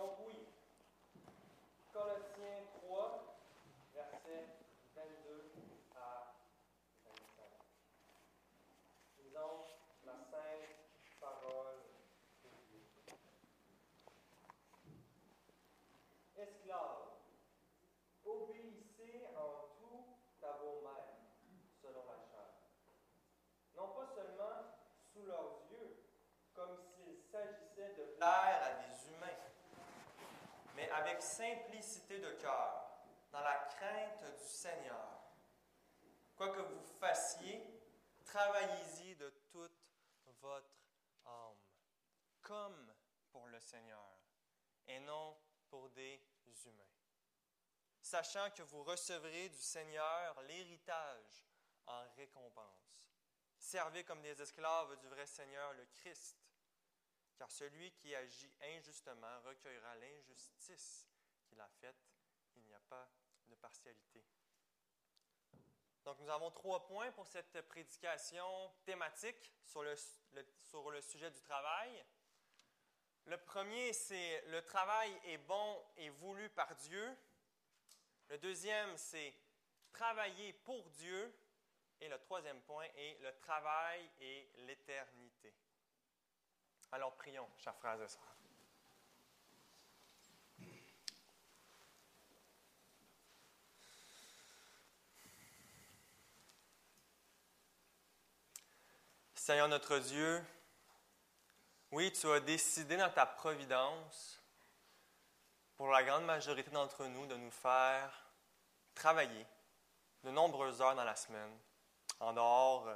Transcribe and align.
Donc 0.00 0.16
oui. 0.26 0.46
Colossiens 1.92 2.64
3, 2.86 3.36
versets 3.92 4.46
22 4.96 5.52
à 5.94 6.36
25. 7.04 7.44
Lisons 9.18 9.66
la 10.06 10.14
sainte 10.14 10.78
parole 11.20 11.82
de 12.42 12.48
Dieu. 12.66 12.80
Esclaves, 16.34 17.20
obéissez 18.24 19.28
en 19.36 19.68
tout 19.76 20.16
à 20.42 20.52
vos 20.62 20.80
maîtres, 20.80 21.28
selon 21.82 22.06
la 22.06 22.16
chair. 22.24 22.54
Non 23.76 23.88
pas 23.88 24.06
seulement 24.14 24.64
sous 25.12 25.26
leurs 25.26 25.60
yeux, 25.70 26.04
comme 26.54 26.78
s'il 26.88 27.20
s'agissait 27.30 27.94
de 27.98 28.16
plaire 28.16 28.62
à 28.62 28.82
des 28.82 29.12
humains, 29.12 29.50
mais 30.80 30.89
avec 31.00 31.22
simplicité 31.22 32.18
de 32.18 32.32
cœur, 32.32 32.90
dans 33.32 33.40
la 33.40 33.56
crainte 33.56 34.36
du 34.36 34.44
Seigneur. 34.44 35.22
Quoi 36.36 36.50
que 36.50 36.60
vous 36.60 36.82
fassiez, 36.98 37.62
travaillez-y 38.24 39.14
de 39.16 39.30
toute 39.50 39.72
votre 40.42 40.76
âme, 41.24 41.56
comme 42.42 42.94
pour 43.30 43.46
le 43.46 43.60
Seigneur, 43.60 44.12
et 44.88 45.00
non 45.00 45.36
pour 45.70 45.88
des 45.90 46.20
humains. 46.66 46.84
Sachant 48.02 48.50
que 48.50 48.62
vous 48.62 48.82
recevrez 48.82 49.48
du 49.48 49.60
Seigneur 49.60 50.42
l'héritage 50.42 51.46
en 51.86 52.02
récompense. 52.16 53.10
Servez 53.58 54.04
comme 54.04 54.20
des 54.20 54.40
esclaves 54.40 54.98
du 54.98 55.06
vrai 55.08 55.26
Seigneur, 55.26 55.72
le 55.74 55.86
Christ, 55.86 56.36
car 57.40 57.50
celui 57.50 57.90
qui 57.92 58.14
agit 58.14 58.52
injustement 58.60 59.40
recueillera 59.46 59.96
l'injustice 59.96 61.08
qu'il 61.46 61.58
a 61.58 61.68
faite. 61.80 61.96
Il 62.54 62.62
n'y 62.64 62.74
a 62.74 62.80
pas 62.80 63.10
de 63.48 63.54
partialité. 63.54 64.22
Donc 66.04 66.18
nous 66.18 66.28
avons 66.28 66.50
trois 66.50 66.84
points 66.84 67.10
pour 67.12 67.26
cette 67.26 67.62
prédication 67.62 68.70
thématique 68.84 69.54
sur 69.64 69.82
le, 69.82 71.00
sujet 71.00 71.30
du 71.30 71.40
travail. 71.40 72.04
Le 73.24 73.38
premier, 73.38 73.94
c'est 73.94 74.42
le 74.48 74.60
travail 74.60 75.10
est 75.24 75.38
bon 75.38 75.82
et 75.96 76.10
voulu 76.10 76.50
par 76.50 76.74
Dieu. 76.74 77.16
Le 78.28 78.36
deuxième, 78.36 78.98
c'est 78.98 79.34
travailler 79.92 80.52
pour 80.52 80.90
Dieu. 80.90 81.34
Et 82.02 82.08
le 82.08 82.18
troisième 82.18 82.60
point 82.62 82.86
est 82.96 83.18
le 83.22 83.34
travail 83.38 84.10
et 84.20 84.46
l'éternité. 84.66 85.29
Alors 86.92 87.14
prions, 87.14 87.48
chers 87.56 87.76
frères 87.76 88.00
et 88.02 88.08
sœurs. 88.08 88.20
Seigneur 99.34 99.68
notre 99.68 99.98
Dieu, 99.98 100.44
oui, 101.92 102.12
tu 102.12 102.28
as 102.30 102.40
décidé 102.40 102.96
dans 102.96 103.10
ta 103.10 103.24
providence, 103.24 104.40
pour 105.76 105.88
la 105.88 106.02
grande 106.02 106.24
majorité 106.24 106.70
d'entre 106.70 107.06
nous, 107.06 107.26
de 107.26 107.36
nous 107.36 107.50
faire 107.50 108.26
travailler 108.94 109.46
de 110.24 110.30
nombreuses 110.30 110.82
heures 110.82 110.94
dans 110.94 111.04
la 111.04 111.16
semaine, 111.16 111.56
en 112.18 112.32
dehors 112.32 112.86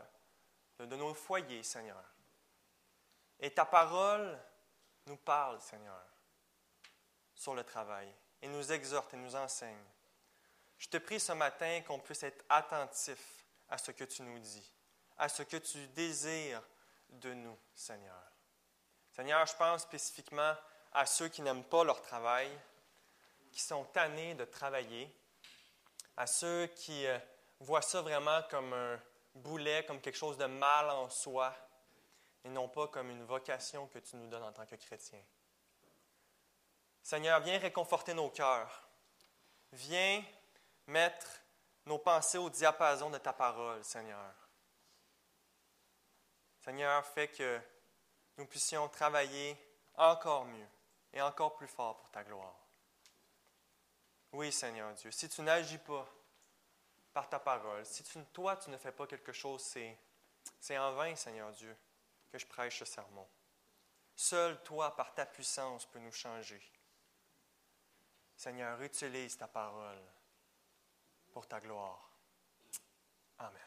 de, 0.79 0.87
de 0.87 0.97
nos 0.97 1.15
foyers, 1.15 1.63
Seigneur. 1.63 2.14
Et 3.41 3.53
ta 3.53 3.65
parole 3.65 4.39
nous 5.07 5.17
parle, 5.17 5.61
Seigneur, 5.61 6.05
sur 7.35 7.55
le 7.55 7.65
travail, 7.65 8.13
et 8.43 8.49
nous 8.49 8.73
exhorte 8.73 9.13
et 9.15 9.17
nous 9.17 9.35
enseigne. 9.37 9.85
Je 10.79 10.89
te 10.89 10.97
prie 10.99 11.21
ce 11.21 11.33
matin 11.33 11.83
qu'on 11.87 11.99
puisse 11.99 12.23
être 12.23 12.45
attentif 12.49 13.47
à 13.69 13.79
ce 13.79 13.91
que 13.91 14.05
tu 14.05 14.23
nous 14.23 14.39
dis, 14.39 14.73
à 15.17 15.29
ce 15.29 15.43
que 15.43 15.57
tu 15.57 15.87
désires 15.89 16.63
de 17.09 17.33
nous, 17.33 17.59
Seigneur. 17.75 18.23
Seigneur, 19.11 19.47
je 19.47 19.55
pense 19.55 19.83
spécifiquement 19.83 20.55
à 20.93 21.07
ceux 21.07 21.29
qui 21.29 21.43
n'aiment 21.43 21.65
pas 21.65 21.85
leur 21.85 22.03
travail, 22.03 22.51
qui 23.53 23.61
sont 23.61 23.85
tannés 23.85 24.35
de 24.35 24.45
travailler, 24.45 25.15
à 26.17 26.27
ceux 26.27 26.67
qui 26.67 27.07
euh, 27.07 27.19
voient 27.61 27.83
ça 27.83 28.03
vraiment 28.03 28.43
comme 28.51 28.73
un 28.73 29.01
boulet, 29.35 29.85
comme 29.87 30.01
quelque 30.01 30.17
chose 30.19 30.37
de 30.37 30.47
mal 30.47 30.91
en 30.91 31.09
soi, 31.09 31.55
et 32.45 32.51
non 32.51 32.69
pas 32.69 32.89
comme 32.89 33.11
une 33.11 33.25
vocation 33.25 33.87
que 33.89 33.99
tu 33.99 34.17
nous 34.17 34.29
donnes 34.29 34.43
en 34.43 34.53
tant 34.53 34.67
que 34.67 34.77
chrétiens. 34.77 35.25
Seigneur, 37.03 37.41
viens 37.41 37.59
réconforter 37.59 38.15
nos 38.15 38.31
cœurs. 38.31 38.89
Viens 39.73 40.23
mettre 40.87 41.27
nos 41.87 41.99
pensées 41.99 42.39
au 42.39 42.49
diapason 42.49 43.11
de 43.11 43.19
ta 43.19 43.33
parole, 43.33 43.83
Seigneur. 43.85 44.35
Seigneur, 46.65 47.05
fais 47.05 47.29
que 47.29 47.61
nous 48.39 48.47
puissions 48.47 48.89
travailler 48.89 49.57
encore 49.97 50.45
mieux 50.47 50.67
et 51.13 51.21
encore 51.21 51.55
plus 51.57 51.69
fort 51.69 51.97
pour 51.99 52.11
ta 52.11 52.25
gloire. 52.25 52.57
Oui, 54.33 54.51
Seigneur 54.51 54.93
Dieu, 54.95 55.11
si 55.11 55.29
tu 55.29 55.43
n'agis 55.43 55.79
pas 55.79 56.09
par 57.13 57.29
ta 57.29 57.39
parole, 57.39 57.85
si 57.87 58.03
toi, 58.33 58.57
tu 58.57 58.71
ne 58.71 58.77
fais 58.77 58.91
pas 58.91 59.07
quelque 59.07 59.33
chose, 59.33 59.63
c'est 60.59 60.79
en 60.79 60.93
vain, 60.93 61.15
Seigneur 61.15 61.53
Dieu, 61.53 61.77
que 62.35 62.41
je 62.41 62.47
prêche 62.47 62.81
ce 62.81 62.85
sermon. 62.85 63.25
Seul 64.17 64.61
toi, 64.65 64.97
par 64.97 65.15
ta 65.15 65.25
puissance, 65.25 65.87
peux 65.87 66.01
nous 66.01 66.11
changer. 66.11 66.61
Seigneur, 68.35 68.83
utilise 68.83 69.37
ta 69.37 69.47
parole 69.47 70.03
pour 71.33 71.47
ta 71.47 71.61
gloire. 71.61 72.11
Amen. 73.39 73.63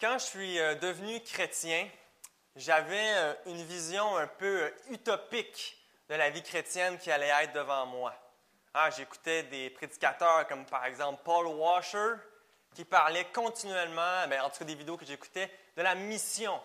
Quand 0.00 0.18
je 0.18 0.24
suis 0.24 0.58
euh, 0.58 0.74
devenu 0.74 1.20
chrétien, 1.20 1.88
j'avais 2.56 3.14
euh, 3.18 3.34
une 3.46 3.62
vision 3.62 4.16
un 4.16 4.26
peu 4.26 4.64
euh, 4.64 4.70
utopique 4.90 5.80
de 6.08 6.16
la 6.16 6.30
vie 6.30 6.42
chrétienne 6.42 6.98
qui 6.98 7.12
allait 7.12 7.44
être 7.44 7.52
devant 7.52 7.86
moi. 7.86 8.25
Ah, 8.78 8.90
j'écoutais 8.90 9.42
des 9.44 9.70
prédicateurs 9.70 10.46
comme 10.48 10.66
par 10.66 10.84
exemple 10.84 11.22
Paul 11.24 11.46
Washer 11.46 12.16
qui 12.74 12.84
parlait 12.84 13.24
continuellement, 13.32 14.28
ben, 14.28 14.42
en 14.42 14.50
tout 14.50 14.58
cas 14.58 14.64
des 14.66 14.74
vidéos 14.74 14.98
que 14.98 15.06
j'écoutais, 15.06 15.50
de 15.78 15.80
la 15.80 15.94
mission, 15.94 16.60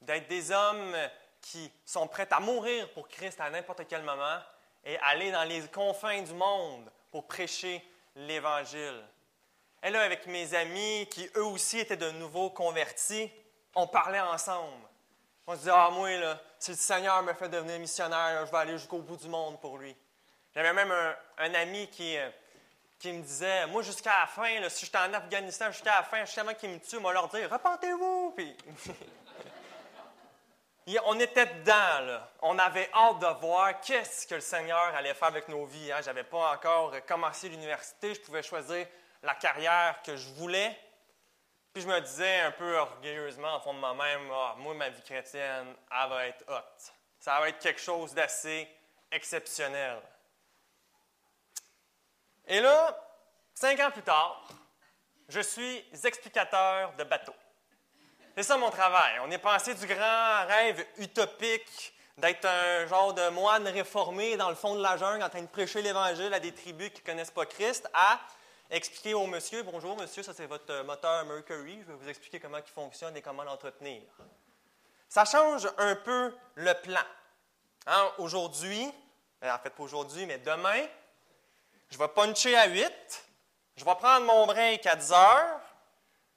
d'être 0.00 0.26
des 0.28 0.50
hommes 0.50 0.96
qui 1.42 1.70
sont 1.84 2.08
prêts 2.08 2.26
à 2.30 2.40
mourir 2.40 2.90
pour 2.94 3.06
Christ 3.06 3.38
à 3.38 3.50
n'importe 3.50 3.82
quel 3.86 4.02
moment 4.02 4.38
et 4.82 4.96
aller 5.00 5.30
dans 5.30 5.44
les 5.44 5.60
confins 5.68 6.22
du 6.22 6.32
monde 6.32 6.90
pour 7.10 7.26
prêcher 7.26 7.86
l'Évangile. 8.16 9.04
Et 9.82 9.90
là, 9.90 10.00
avec 10.00 10.26
mes 10.28 10.54
amis 10.54 11.06
qui 11.10 11.28
eux 11.36 11.44
aussi 11.44 11.80
étaient 11.80 11.98
de 11.98 12.12
nouveaux 12.12 12.48
convertis, 12.48 13.30
on 13.74 13.86
parlait 13.86 14.20
ensemble. 14.20 14.88
On 15.46 15.52
se 15.52 15.58
disait, 15.58 15.72
ah, 15.74 15.90
moi, 15.92 16.16
là, 16.16 16.40
si 16.58 16.70
le 16.70 16.78
Seigneur 16.78 17.22
me 17.22 17.34
fait 17.34 17.50
devenir 17.50 17.78
missionnaire, 17.78 18.46
je 18.46 18.50
vais 18.50 18.56
aller 18.56 18.78
jusqu'au 18.78 19.00
bout 19.00 19.18
du 19.18 19.28
monde 19.28 19.60
pour 19.60 19.76
lui. 19.76 19.94
J'avais 20.54 20.72
même 20.72 20.92
un, 21.38 21.54
ami 21.54 21.88
qui, 21.88 22.16
euh, 22.16 22.28
qui 22.98 23.12
me 23.12 23.22
disait, 23.22 23.66
moi, 23.66 23.82
jusqu'à 23.82 24.20
la 24.20 24.26
fin, 24.26 24.60
là, 24.60 24.68
si 24.68 24.84
j'étais 24.84 24.98
en 24.98 25.12
Afghanistan 25.14 25.70
jusqu'à 25.70 25.96
la 25.96 26.02
fin, 26.02 26.24
avant 26.40 26.54
qu'ils 26.54 26.70
me 26.70 26.78
tuent, 26.78 26.96
on 26.96 27.02
va 27.02 27.12
leur 27.14 27.28
dire, 27.28 27.50
repentez-vous. 27.50 28.32
Puis... 28.36 28.54
on 31.06 31.18
était 31.18 31.46
dedans, 31.46 32.00
là. 32.06 32.30
On 32.42 32.58
avait 32.58 32.90
hâte 32.92 33.18
de 33.20 33.40
voir 33.40 33.80
qu'est-ce 33.80 34.26
que 34.26 34.34
le 34.34 34.40
Seigneur 34.42 34.94
allait 34.94 35.14
faire 35.14 35.28
avec 35.28 35.48
nos 35.48 35.64
vies. 35.64 35.90
Hein. 35.90 36.00
Je 36.00 36.06
n'avais 36.06 36.24
pas 36.24 36.52
encore 36.52 36.94
commencé 37.06 37.48
l'université, 37.48 38.14
je 38.14 38.20
pouvais 38.20 38.42
choisir 38.42 38.86
la 39.22 39.34
carrière 39.34 40.02
que 40.04 40.16
je 40.16 40.28
voulais. 40.34 40.78
Puis 41.72 41.82
je 41.82 41.88
me 41.88 41.98
disais 42.00 42.40
un 42.40 42.50
peu 42.50 42.76
orgueilleusement, 42.76 43.54
en 43.54 43.60
fond 43.60 43.72
de 43.72 43.78
moi-même, 43.78 44.30
ah, 44.30 44.54
moi, 44.58 44.74
ma 44.74 44.90
vie 44.90 45.02
chrétienne, 45.02 45.74
elle 45.90 46.08
va 46.10 46.26
être 46.26 46.44
haute. 46.46 46.92
Ça 47.18 47.40
va 47.40 47.48
être 47.48 47.60
quelque 47.60 47.80
chose 47.80 48.12
d'assez 48.12 48.68
exceptionnel. 49.10 49.98
Et 52.46 52.60
là, 52.60 52.96
cinq 53.54 53.78
ans 53.80 53.90
plus 53.90 54.02
tard, 54.02 54.48
je 55.28 55.40
suis 55.40 55.84
explicateur 56.04 56.92
de 56.94 57.04
bateaux. 57.04 57.34
C'est 58.34 58.42
ça 58.42 58.56
mon 58.56 58.70
travail. 58.70 59.20
On 59.22 59.30
est 59.30 59.38
passé 59.38 59.74
du 59.74 59.86
grand 59.86 60.46
rêve 60.46 60.84
utopique 60.98 61.94
d'être 62.18 62.46
un 62.46 62.86
genre 62.86 63.14
de 63.14 63.28
moine 63.30 63.66
réformé 63.68 64.36
dans 64.36 64.48
le 64.48 64.54
fond 64.54 64.74
de 64.74 64.82
la 64.82 64.96
jungle 64.96 65.22
en 65.22 65.28
train 65.28 65.42
de 65.42 65.46
prêcher 65.46 65.82
l'Évangile 65.82 66.32
à 66.32 66.40
des 66.40 66.52
tribus 66.52 66.90
qui 66.90 67.00
ne 67.02 67.06
connaissent 67.06 67.30
pas 67.30 67.46
Christ 67.46 67.88
à 67.94 68.20
expliquer 68.70 69.14
au 69.14 69.26
monsieur, 69.26 69.62
bonjour 69.62 69.96
monsieur, 69.98 70.22
ça 70.22 70.32
c'est 70.32 70.46
votre 70.46 70.82
moteur 70.82 71.26
Mercury, 71.26 71.78
je 71.82 71.92
vais 71.92 71.98
vous 71.98 72.08
expliquer 72.08 72.40
comment 72.40 72.58
il 72.58 72.70
fonctionne 72.70 73.16
et 73.16 73.22
comment 73.22 73.44
l'entretenir. 73.44 74.02
ça 75.08 75.26
change 75.26 75.68
un 75.76 75.94
peu 75.96 76.34
le 76.54 76.72
plan. 76.74 77.04
Hein, 77.86 78.12
aujourd'hui, 78.18 78.90
en 79.42 79.58
fait 79.58 79.70
pas 79.70 79.82
aujourd'hui, 79.82 80.24
mais 80.24 80.38
demain, 80.38 80.86
je 81.92 81.98
vais 81.98 82.08
puncher 82.08 82.56
à 82.56 82.66
8, 82.66 82.90
je 83.76 83.84
vais 83.84 83.94
prendre 83.96 84.24
mon 84.24 84.46
break 84.46 84.86
à 84.86 84.96
10 84.96 85.12
heures, 85.12 85.60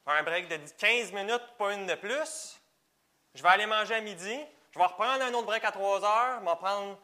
un 0.06 0.22
break 0.22 0.50
de 0.50 0.58
15 0.78 1.14
minutes, 1.14 1.44
pas 1.58 1.74
une 1.74 1.88
de 1.88 1.96
plus. 1.96 2.60
Je 3.34 3.42
vais 3.42 3.50
aller 3.50 3.66
manger 3.66 3.96
à 3.96 4.02
midi, 4.02 4.38
je 4.72 4.78
vais 4.78 4.86
reprendre 4.86 5.24
un 5.24 5.34
autre 5.34 5.46
break 5.46 5.64
à 5.64 5.72
3 5.72 6.04
heures, 6.04 6.40
je 6.42 6.46
vais, 6.46 6.56
prendre, 6.58 6.98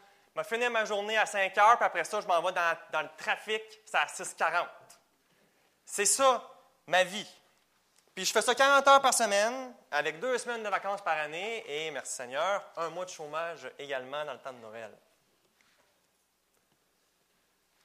finir 0.44 0.70
ma 0.70 0.84
journée 0.84 1.18
à 1.18 1.26
5 1.26 1.58
heures, 1.58 1.78
puis 1.78 1.86
après 1.86 2.04
ça, 2.04 2.20
je 2.20 2.28
m'en 2.28 2.42
vais 2.42 2.52
dans, 2.52 2.78
dans 2.92 3.02
le 3.02 3.10
trafic, 3.18 3.64
c'est 3.86 3.98
à 3.98 4.06
6h40. 4.06 4.68
C'est 5.86 6.06
ça, 6.06 6.46
ma 6.88 7.06
vie. 7.06 7.28
Puis 8.14 8.26
je 8.26 8.34
fais 8.34 8.42
ça 8.42 8.54
40 8.54 8.86
heures 8.86 9.02
par 9.02 9.14
semaine, 9.14 9.74
avec 9.92 10.20
deux 10.20 10.38
semaines 10.38 10.64
de 10.64 10.70
vacances 10.70 11.02
par 11.02 11.18
année, 11.18 11.64
et 11.68 11.90
merci 11.92 12.16
Seigneur, 12.16 12.64
un 12.76 12.90
mois 12.90 13.06
de 13.06 13.12
chômage 13.12 13.72
également 13.80 14.26
dans 14.26 14.34
le 14.34 14.40
temps 14.40 14.54
de 14.54 14.60
Noël. 14.60 14.92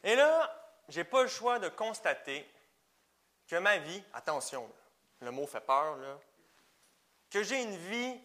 Et 0.06 0.14
là, 0.14 0.56
je 0.88 1.00
n'ai 1.00 1.04
pas 1.04 1.22
le 1.22 1.28
choix 1.28 1.58
de 1.58 1.68
constater 1.68 2.48
que 3.48 3.56
ma 3.56 3.78
vie, 3.78 4.00
attention, 4.14 4.70
le 5.20 5.32
mot 5.32 5.48
fait 5.48 5.60
peur, 5.60 5.98
que 7.28 7.42
j'ai 7.42 7.60
une 7.60 7.76
vie 7.76 8.20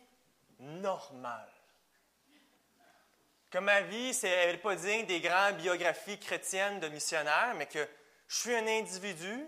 normale. 0.60 1.52
Que 3.50 3.58
ma 3.58 3.82
vie, 3.82 4.14
c'est 4.14 4.58
pas 4.60 4.76
digne 4.76 5.08
des 5.08 5.22
grandes 5.22 5.58
biographies 5.58 6.20
chrétiennes 6.20 6.80
de 6.80 6.88
missionnaires, 6.88 7.56
mais 7.56 7.66
que 7.66 7.90
je 8.28 8.38
suis 8.38 8.56
un 8.56 8.68
individu 8.68 9.48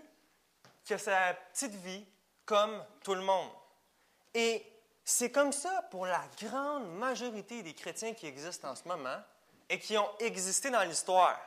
qui 0.84 0.92
a 0.92 0.98
sa 0.98 1.34
petite 1.52 1.76
vie 1.76 2.04
comme 2.44 2.84
tout 3.04 3.14
le 3.14 3.22
monde. 3.22 3.50
Et 4.34 4.66
c'est 5.04 5.30
comme 5.30 5.52
ça 5.52 5.82
pour 5.88 6.04
la 6.04 6.22
grande 6.42 6.92
majorité 6.96 7.62
des 7.62 7.74
chrétiens 7.74 8.12
qui 8.12 8.26
existent 8.26 8.70
en 8.70 8.74
ce 8.74 8.88
moment 8.88 9.22
et 9.68 9.78
qui 9.78 9.96
ont 9.96 10.18
existé 10.18 10.70
dans 10.70 10.82
l'histoire. 10.82 11.38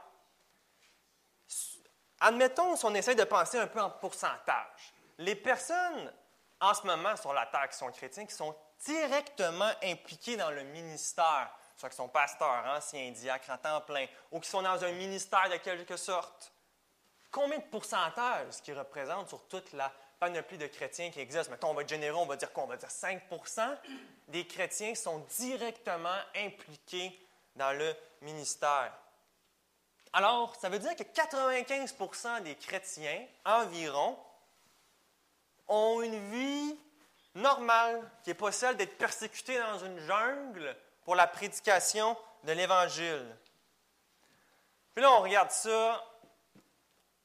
Admettons, 2.19 2.75
si 2.75 2.86
on 2.86 2.94
essaie 2.96 3.16
de 3.16 3.24
penser 3.24 3.60
un 3.60 3.68
peu 3.68 3.81
en 3.81 3.90
pourcentage, 3.90 4.94
les 5.19 5.36
personnes 5.36 6.12
en 6.60 6.74
ce 6.74 6.86
moment 6.86 7.16
sur 7.16 7.34
la 7.34 7.46
terre 7.46 7.69
qui 7.69 7.78
sont 7.78 7.92
chrétiens, 7.92 8.25
qui 8.25 8.34
sont 8.34 8.56
directement 8.86 9.72
impliquées 9.84 10.38
dans 10.38 10.52
le 10.52 10.64
ministère, 10.64 11.50
soit 11.75 11.90
qui 11.90 11.96
sont 11.96 12.10
pasteurs, 12.10 12.64
anciens 12.66 13.12
diacres 13.12 13.52
à 13.52 13.58
temps 13.58 13.81
plein, 13.81 14.08
ou 14.31 14.40
qui 14.40 14.50
sont 14.50 14.62
dans 14.62 14.84
un 14.84 14.92
ministère 14.94 15.50
de 15.50 15.58
quelque 15.58 15.98
sorte, 15.98 16.52
combien 17.31 17.60
de 17.60 17.64
pourcentage 17.64 18.52
ce 18.52 18.62
qui 18.62 18.74
représente 18.74 19.30
sur 19.30 19.48
toute 19.48 19.74
la 19.74 19.92
panoplie 20.19 20.58
de 20.58 20.68
chrétiens 20.68 21.12
qui 21.12 21.19
existent? 21.19 21.52
Mettons, 21.52 21.69
on 21.69 21.74
va 21.75 21.84
être 21.84 21.90
généreux, 21.90 22.18
on 22.18 22.25
va 22.25 22.36
dire 22.36 22.52
quoi? 22.52 22.64
On 22.64 22.68
va 22.68 22.78
dire 22.78 22.90
5% 22.90 23.78
des 24.28 24.48
chrétiens 24.48 24.96
sont 24.96 25.19
directement 25.38 26.18
impliqués 26.36 27.19
dans 27.56 27.78
le 27.78 27.96
ministère. 28.22 28.92
Alors, 30.13 30.56
ça 30.56 30.69
veut 30.69 30.80
dire 30.80 30.95
que 30.95 31.04
95% 31.04 32.44
des 32.44 32.56
chrétiens 32.56 33.25
environ 33.45 34.18
ont 35.68 36.01
une 36.01 36.31
vie 36.31 36.77
normale, 37.36 38.09
qui 38.24 38.30
n'est 38.30 38.36
pas 38.36 38.51
celle 38.51 38.77
d'être 38.77 38.98
persécutés 38.98 39.59
dans 39.59 39.80
une 39.80 40.00
jungle 40.00 40.75
pour 41.04 41.15
la 41.15 41.27
prédication 41.27 42.18
de 42.44 42.51
l'Évangile. 42.54 43.36
Puis 44.94 45.04
là, 45.04 45.12
on 45.12 45.21
regarde 45.21 45.51
ça, 45.51 46.04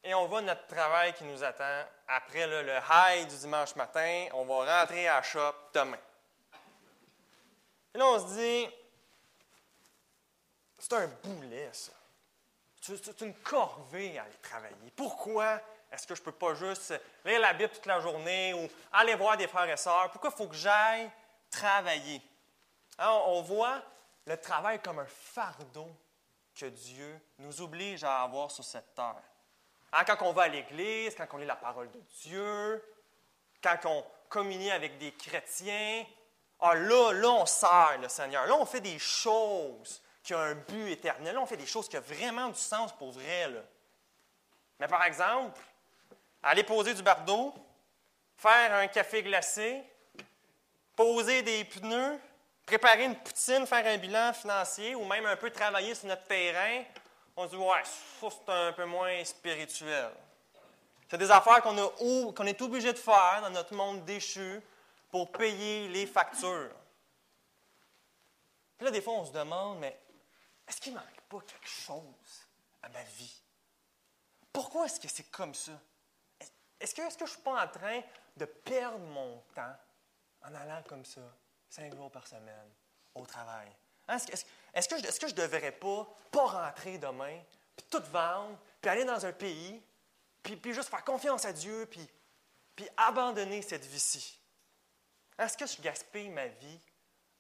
et 0.05 0.15
on 0.15 0.27
voit 0.27 0.43
notre 0.43 0.67
travail 0.67 1.15
qui 1.15 1.25
nous 1.25 1.43
attend. 1.43 1.85
Après 2.09 2.47
le 2.47 2.79
high 2.91 3.27
du 3.29 3.37
dimanche 3.37 3.75
matin, 3.77 4.27
on 4.35 4.45
va 4.45 4.81
rentrer 4.81 5.09
à 5.09 5.17
la 5.17 5.23
shop 5.23 5.55
demain. 5.73 5.99
Et 7.95 7.99
là, 7.99 8.07
on 8.07 8.19
se 8.19 8.35
dit, 8.35 8.69
c'est 10.79 10.93
un 10.95 11.07
boulet, 11.07 11.71
ça. 11.73 11.93
C'est 12.83 13.21
une 13.21 13.35
corvée 13.35 14.19
à 14.19 14.25
aller 14.25 14.39
travailler. 14.43 14.93
Pourquoi 14.97 15.61
est-ce 15.93 16.05
que 16.05 16.17
je 16.17 16.21
ne 16.21 16.25
peux 16.25 16.33
pas 16.33 16.55
juste 16.55 16.93
lire 17.25 17.39
la 17.39 17.53
Bible 17.53 17.71
toute 17.73 17.87
la 17.87 18.01
journée 18.01 18.53
ou 18.55 18.69
aller 18.93 19.15
voir 19.15 19.37
des 19.37 19.47
frères 19.47 19.71
et 19.71 19.77
sœurs? 19.77 20.11
Pourquoi 20.11 20.31
il 20.35 20.37
faut 20.37 20.49
que 20.49 20.57
j'aille 20.57 21.09
travailler? 21.49 22.21
Alors, 22.99 23.29
on 23.29 23.43
voit 23.43 23.81
le 24.27 24.37
travail 24.37 24.81
comme 24.81 24.99
un 24.99 25.07
fardeau 25.07 25.89
que 26.59 26.67
Dieu 26.67 27.21
nous 27.39 27.63
oblige 27.63 28.03
à 28.03 28.23
avoir 28.23 28.51
sur 28.51 28.65
cette 28.65 28.95
terre. 28.97 29.23
Hein, 29.93 30.05
quand 30.05 30.23
on 30.23 30.33
va 30.33 30.43
à 30.43 30.49
l'Église, 30.49 31.15
quand 31.15 31.29
on 31.35 31.37
lit 31.37 31.47
la 31.47 31.55
parole 31.55 31.89
de 31.93 32.01
Dieu, 32.23 32.85
quand 33.63 33.79
on 33.85 34.05
communie 34.29 34.73
avec 34.73 34.99
des 34.99 35.13
chrétiens, 35.13 36.05
ah, 36.59 36.75
là, 36.75 37.13
là, 37.13 37.29
on 37.29 37.47
sert 37.47 37.99
le 38.01 38.09
Seigneur. 38.09 38.47
Là, 38.47 38.57
on 38.57 38.67
fait 38.67 38.81
des 38.81 38.99
choses 38.99 40.03
qui 40.23 40.35
ont 40.35 40.41
un 40.41 40.55
but 40.55 40.91
éternel. 40.91 41.35
Là, 41.35 41.41
on 41.41 41.47
fait 41.47 41.57
des 41.57 41.67
choses 41.67 41.89
qui 41.89 41.97
ont 41.97 42.03
vraiment 42.03 42.49
du 42.49 42.59
sens 42.59 42.93
pour 42.93 43.13
vrai. 43.13 43.51
Mais 44.79 44.87
par 44.89 45.05
exemple, 45.05 45.61
aller 46.43 46.63
poser 46.63 46.95
du 46.95 47.03
bardeau, 47.03 47.55
faire 48.37 48.75
un 48.75 48.87
café 48.87 49.23
glacé, 49.23 49.83
poser 50.95 51.43
des 51.43 51.65
pneus, 51.65 52.19
préparer 52.67 53.05
une 53.05 53.17
poutine, 53.17 53.67
faire 53.67 53.87
un 53.87 53.99
bilan 53.99 54.33
financier 54.33 54.95
ou 54.95 55.05
même 55.05 55.27
un 55.27 55.37
peu 55.37 55.51
travailler 55.51 55.95
sur 55.95 56.09
notre 56.09 56.25
terrain, 56.25 56.85
on 57.37 57.45
se 57.45 57.51
dit, 57.51 57.57
ouais, 57.57 57.83
ça, 57.85 58.29
c'est 58.31 58.53
un 58.53 58.73
peu 58.73 58.85
moins 58.85 59.25
spirituel. 59.25 60.11
C'est 61.09 61.19
des 61.19 61.31
affaires 61.31 61.63
qu'on, 61.63 62.33
qu'on 62.33 62.47
est 62.47 62.63
obligé 62.63 62.93
de 62.93 62.99
faire 62.99 63.41
dans 63.43 63.51
notre 63.51 63.75
monde 63.75 64.05
déchu 64.05 64.61
pour 65.11 65.31
payer 65.31 65.89
les 65.89 66.07
factures. 66.07 66.71
Puis 68.79 68.87
là, 68.87 68.91
des 68.91 69.03
fois, 69.03 69.15
on 69.15 69.25
se 69.25 69.33
demande, 69.33 69.79
mais 69.79 69.97
est-ce 70.73 70.81
qu'il 70.81 70.95
ne 70.95 70.99
manque 70.99 71.21
pas 71.29 71.41
quelque 71.43 71.69
chose 71.69 72.47
à 72.83 72.89
ma 72.89 73.03
vie? 73.03 73.43
Pourquoi 74.51 74.87
est-ce 74.87 74.99
que 74.99 75.09
c'est 75.09 75.31
comme 75.31 75.55
ça? 75.55 75.79
Est-ce 76.81 76.95
que, 76.95 77.03
est-ce 77.03 77.19
que 77.19 77.27
je 77.27 77.31
ne 77.31 77.37
suis 77.37 77.43
pas 77.43 77.65
en 77.65 77.69
train 77.69 78.01
de 78.39 78.47
perdre 78.47 78.99
mon 78.99 79.39
temps 79.55 79.77
en 80.43 80.55
allant 80.55 80.83
comme 80.89 81.05
ça, 81.05 81.21
cinq 81.69 81.95
jours 81.95 82.11
par 82.11 82.27
semaine, 82.27 82.71
au 83.15 83.27
travail? 83.27 83.69
Hein, 84.09 84.17
est-ce 84.73 84.89
que, 84.89 85.29
je 85.29 85.35
ne 85.35 85.41
devrais 85.43 85.73
pas, 85.73 86.09
pas 86.31 86.47
rentrer 86.47 86.97
demain, 86.97 87.39
puis 87.77 87.87
tout 87.91 88.03
vendre, 88.11 88.59
puis 88.81 88.91
aller 88.91 89.05
dans 89.05 89.27
un 89.27 89.33
pays, 89.33 89.83
puis, 90.43 90.57
puis 90.57 90.73
juste 90.73 90.89
faire 90.89 91.05
confiance 91.05 91.45
à 91.45 91.53
Dieu, 91.53 91.87
puis, 91.91 92.09
puis 92.75 92.89
abandonner 92.97 93.61
cette 93.61 93.85
vie-ci? 93.85 94.41
Est-ce 95.39 95.59
que 95.59 95.67
je 95.67 95.83
gaspille 95.83 96.31
ma 96.31 96.47
vie 96.47 96.81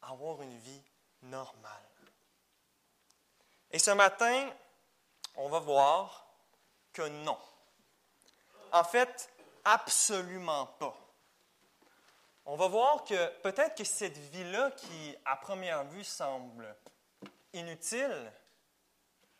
à 0.02 0.10
avoir 0.10 0.42
une 0.42 0.58
vie 0.58 0.82
normale? 1.22 1.91
Et 3.72 3.78
ce 3.78 3.90
matin, 3.90 4.50
on 5.36 5.48
va 5.48 5.58
voir 5.58 6.26
que 6.92 7.08
non. 7.08 7.38
En 8.70 8.84
fait, 8.84 9.30
absolument 9.64 10.66
pas. 10.66 10.96
On 12.44 12.56
va 12.56 12.68
voir 12.68 13.04
que 13.04 13.28
peut-être 13.40 13.76
que 13.76 13.84
cette 13.84 14.18
vie-là, 14.18 14.72
qui 14.72 15.16
à 15.24 15.36
première 15.36 15.84
vue 15.84 16.04
semble 16.04 16.76
inutile, 17.52 18.32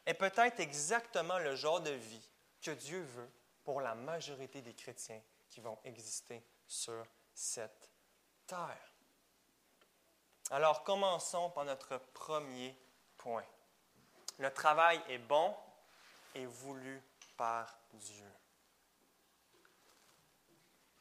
est 0.07 0.15
peut-être 0.15 0.61
exactement 0.61 1.39
le 1.39 1.55
genre 1.55 1.81
de 1.81 1.91
vie 1.91 2.31
que 2.61 2.71
Dieu 2.71 3.03
veut 3.03 3.31
pour 3.65 3.81
la 3.81 3.95
majorité 3.95 4.63
des 4.63 4.75
chrétiens 4.75 5.21
qui 5.51 5.61
vont 5.61 5.79
exister 5.85 6.43
sur 6.67 7.05
cette 7.35 7.91
terre. 8.47 8.93
Alors 10.51 10.85
commençons 10.85 11.51
par 11.51 11.65
notre 11.65 11.99
premier 12.13 12.77
point. 13.17 13.45
Le 14.39 14.51
travail 14.53 15.01
est 15.09 15.19
bon 15.19 15.55
et 16.35 16.47
voulu 16.47 17.01
par 17.37 17.79
Dieu. 17.93 18.31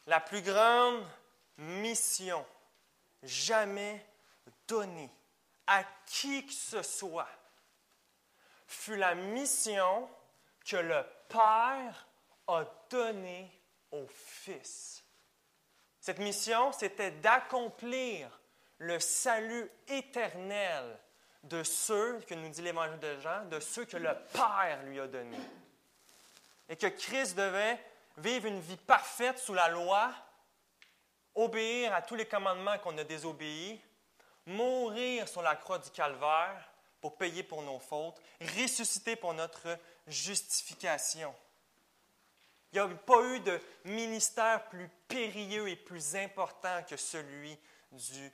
La 0.07 0.19
plus 0.19 0.41
grande 0.41 1.05
mission 1.57 2.45
jamais 3.23 4.05
donnée 4.67 5.09
à 5.67 5.83
qui 6.05 6.45
que 6.45 6.53
ce 6.53 6.81
soit 6.81 7.29
fut 8.67 8.95
la 8.95 9.15
mission 9.15 10.09
que 10.65 10.77
le 10.77 11.03
Père 11.27 12.07
a 12.47 12.65
donnée 12.89 13.49
au 13.91 14.05
Fils. 14.07 15.03
Cette 15.99 16.19
mission, 16.19 16.71
c'était 16.71 17.11
d'accomplir 17.11 18.39
le 18.79 18.99
salut 18.99 19.69
éternel 19.87 20.97
de 21.43 21.63
ceux, 21.63 22.19
que 22.21 22.35
nous 22.35 22.49
dit 22.49 22.61
l'Évangile 22.61 22.99
de 22.99 23.19
Jean, 23.19 23.45
de 23.45 23.59
ceux 23.59 23.85
que 23.85 23.97
le 23.97 24.15
Père 24.33 24.83
lui 24.83 24.99
a 24.99 25.07
donnés. 25.07 25.37
Et 26.69 26.75
que 26.75 26.87
Christ 26.87 27.35
devait 27.35 27.79
vivre 28.17 28.47
une 28.47 28.59
vie 28.59 28.77
parfaite 28.77 29.39
sous 29.39 29.53
la 29.53 29.69
loi, 29.69 30.13
obéir 31.35 31.93
à 31.93 32.01
tous 32.01 32.15
les 32.15 32.25
commandements 32.25 32.77
qu'on 32.79 32.97
a 32.97 33.03
désobéis, 33.03 33.81
mourir 34.45 35.27
sur 35.27 35.41
la 35.41 35.55
croix 35.55 35.79
du 35.79 35.89
calvaire 35.91 36.69
pour 36.99 37.17
payer 37.17 37.43
pour 37.43 37.61
nos 37.63 37.79
fautes, 37.79 38.21
ressusciter 38.57 39.15
pour 39.15 39.33
notre 39.33 39.77
justification. 40.07 41.33
Il 42.71 42.81
n'y 42.81 42.91
a 42.91 42.95
pas 42.95 43.21
eu 43.23 43.39
de 43.41 43.59
ministère 43.85 44.69
plus 44.69 44.87
périlleux 45.07 45.67
et 45.67 45.75
plus 45.75 46.15
important 46.15 46.83
que 46.83 46.95
celui 46.95 47.57
du 47.91 48.31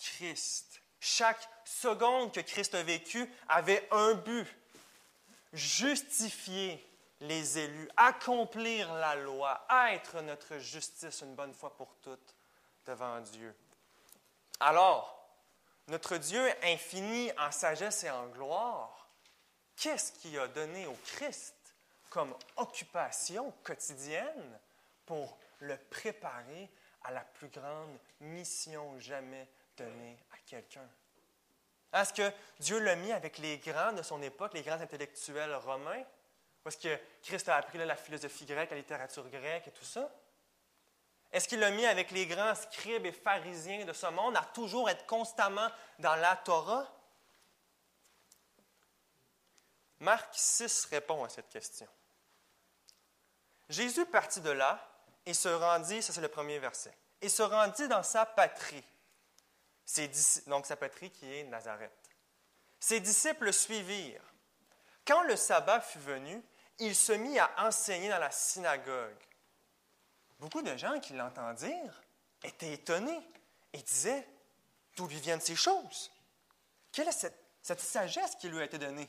Christ. 0.00 0.81
Chaque 1.04 1.48
seconde 1.64 2.32
que 2.32 2.38
Christ 2.38 2.76
a 2.76 2.84
vécu 2.84 3.28
avait 3.48 3.88
un 3.90 4.14
but, 4.14 4.46
justifier 5.52 6.80
les 7.18 7.58
élus, 7.58 7.88
accomplir 7.96 8.94
la 8.94 9.16
loi, 9.16 9.66
être 9.90 10.20
notre 10.20 10.58
justice 10.58 11.22
une 11.22 11.34
bonne 11.34 11.54
fois 11.54 11.76
pour 11.76 11.96
toutes 12.02 12.36
devant 12.86 13.20
Dieu. 13.20 13.52
Alors, 14.60 15.28
notre 15.88 16.18
Dieu 16.18 16.48
infini 16.62 17.32
en 17.36 17.50
sagesse 17.50 18.04
et 18.04 18.10
en 18.10 18.28
gloire, 18.28 19.08
qu'est-ce 19.74 20.12
qu'il 20.12 20.38
a 20.38 20.46
donné 20.46 20.86
au 20.86 20.96
Christ 21.04 21.56
comme 22.10 22.32
occupation 22.58 23.52
quotidienne 23.64 24.60
pour 25.04 25.36
le 25.58 25.76
préparer 25.76 26.70
à 27.02 27.10
la 27.10 27.22
plus 27.22 27.48
grande 27.48 27.98
mission 28.20 28.96
jamais 29.00 29.48
donnée 29.76 30.18
à 30.32 30.36
quelqu'un? 30.46 30.88
Est-ce 31.92 32.12
que 32.12 32.32
Dieu 32.58 32.78
l'a 32.78 32.96
mis 32.96 33.12
avec 33.12 33.38
les 33.38 33.58
grands 33.58 33.92
de 33.92 34.02
son 34.02 34.22
époque, 34.22 34.54
les 34.54 34.62
grands 34.62 34.80
intellectuels 34.80 35.54
romains? 35.56 36.02
Ou 36.64 36.68
est-ce 36.68 36.78
que 36.78 36.98
Christ 37.22 37.48
a 37.48 37.56
appris 37.56 37.78
la 37.78 37.96
philosophie 37.96 38.46
grecque, 38.46 38.70
la 38.70 38.76
littérature 38.76 39.28
grecque 39.28 39.68
et 39.68 39.72
tout 39.72 39.84
ça? 39.84 40.10
Est-ce 41.32 41.48
qu'il 41.48 41.60
l'a 41.60 41.70
mis 41.70 41.86
avec 41.86 42.10
les 42.10 42.26
grands 42.26 42.54
scribes 42.54 43.06
et 43.06 43.12
pharisiens 43.12 43.84
de 43.84 43.92
ce 43.92 44.06
monde 44.06 44.36
à 44.36 44.44
toujours 44.54 44.88
être 44.90 45.06
constamment 45.06 45.68
dans 45.98 46.14
la 46.16 46.36
Torah? 46.36 46.86
Marc 50.00 50.28
6 50.32 50.86
répond 50.86 51.24
à 51.24 51.28
cette 51.28 51.48
question. 51.48 51.88
Jésus 53.68 54.04
partit 54.06 54.40
de 54.40 54.50
là 54.50 54.84
et 55.24 55.32
se 55.32 55.48
rendit, 55.48 56.02
ça 56.02 56.12
c'est 56.12 56.20
le 56.20 56.28
premier 56.28 56.58
verset, 56.58 56.94
et 57.20 57.28
se 57.28 57.42
rendit 57.42 57.88
dans 57.88 58.02
sa 58.02 58.26
patrie, 58.26 58.84
donc 60.46 60.66
sa 60.66 60.76
patrie 60.76 61.10
qui 61.10 61.32
est 61.32 61.44
Nazareth. 61.44 61.92
Ses 62.80 63.00
disciples 63.00 63.44
le 63.44 63.52
suivirent. 63.52 64.22
Quand 65.06 65.22
le 65.22 65.36
sabbat 65.36 65.80
fut 65.80 65.98
venu, 65.98 66.42
il 66.78 66.94
se 66.94 67.12
mit 67.12 67.38
à 67.38 67.50
enseigner 67.58 68.08
dans 68.08 68.18
la 68.18 68.30
synagogue. 68.30 69.22
Beaucoup 70.38 70.62
de 70.62 70.76
gens 70.76 70.98
qui 71.00 71.12
l'entendent 71.12 71.56
dire 71.56 72.02
étaient 72.42 72.72
étonnés 72.72 73.20
et 73.72 73.82
disaient 73.82 74.26
D'où 74.96 75.06
lui 75.06 75.20
viennent 75.20 75.40
ces 75.40 75.56
choses? 75.56 76.10
Quelle 76.92 77.08
est 77.08 77.12
cette, 77.12 77.38
cette 77.62 77.80
sagesse 77.80 78.36
qui 78.36 78.48
lui 78.48 78.60
a 78.60 78.64
été 78.64 78.78
donnée? 78.78 79.08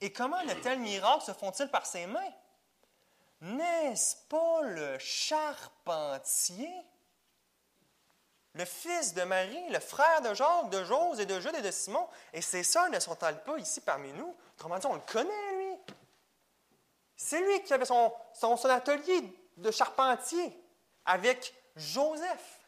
Et 0.00 0.12
comment 0.12 0.44
de 0.44 0.52
tels 0.54 0.78
miracles 0.78 1.24
se 1.24 1.32
font-ils 1.32 1.68
par 1.68 1.86
ses 1.86 2.06
mains? 2.06 2.32
N'est-ce 3.40 4.16
pas 4.28 4.62
le 4.62 4.98
charpentier 4.98 6.70
le 8.56 8.64
fils 8.64 9.12
de 9.12 9.22
Marie, 9.22 9.68
le 9.68 9.80
frère 9.80 10.22
de 10.22 10.32
Jacques, 10.32 10.70
de 10.70 10.82
Jose 10.82 11.20
et 11.20 11.26
de 11.26 11.38
Jude 11.38 11.54
et 11.54 11.62
de 11.62 11.70
Simon, 11.70 12.08
et 12.32 12.40
ses 12.40 12.62
sœurs 12.62 12.88
ne 12.88 12.98
sont-elles 12.98 13.42
pas 13.42 13.58
ici 13.58 13.82
parmi 13.82 14.10
nous? 14.14 14.34
Autrement 14.54 14.78
dit, 14.78 14.86
on 14.86 14.94
le 14.94 15.00
connaît, 15.00 15.56
lui. 15.56 15.76
C'est 17.16 17.40
lui 17.40 17.62
qui 17.64 17.74
avait 17.74 17.84
son, 17.84 18.12
atelier 18.64 19.22
de 19.58 19.70
charpentier 19.70 20.58
avec 21.04 21.54
Joseph. 21.76 22.60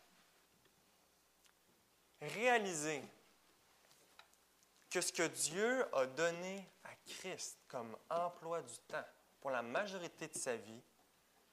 Réalisez 2.20 3.02
que 4.90 5.00
ce 5.00 5.12
que 5.12 5.26
Dieu 5.26 5.86
a 5.94 6.04
donné 6.04 6.68
à 6.84 6.90
Christ 7.06 7.58
comme 7.66 7.96
emploi 8.10 8.60
du 8.60 8.78
temps 8.88 9.04
pour 9.40 9.50
la 9.50 9.62
majorité 9.62 10.28
de 10.28 10.36
sa 10.36 10.56
vie, 10.56 10.82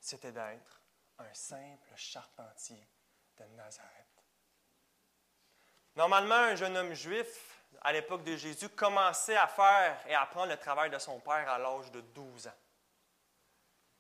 c'était 0.02 0.32
d'être 0.32 0.82
un 1.20 1.34
simple 1.34 1.94
charpentier 1.96 2.86
de 3.38 3.46
Nazareth. 3.56 4.05
Normalement, 5.96 6.36
un 6.36 6.56
jeune 6.56 6.76
homme 6.76 6.94
juif, 6.94 7.64
à 7.82 7.94
l'époque 7.94 8.24
de 8.24 8.36
Jésus, 8.36 8.70
commençait 8.70 9.38
à 9.38 9.48
faire 9.48 9.98
et 10.08 10.14
à 10.14 10.22
apprendre 10.22 10.50
le 10.50 10.58
travail 10.58 10.90
de 10.90 11.00
son 11.00 11.20
père 11.20 11.50
à 11.50 11.58
l'âge 11.58 11.92
de 11.92 12.02
12 12.02 12.48
ans. 12.48 12.54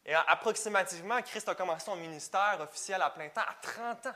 Et 0.05 0.13
approximativement, 0.13 1.21
Christ 1.21 1.49
a 1.49 1.55
commencé 1.55 1.85
son 1.85 1.95
ministère 1.95 2.59
officiel 2.59 3.01
à 3.01 3.09
plein 3.09 3.29
temps 3.29 3.41
à 3.41 3.55
30 3.61 4.07
ans. 4.07 4.15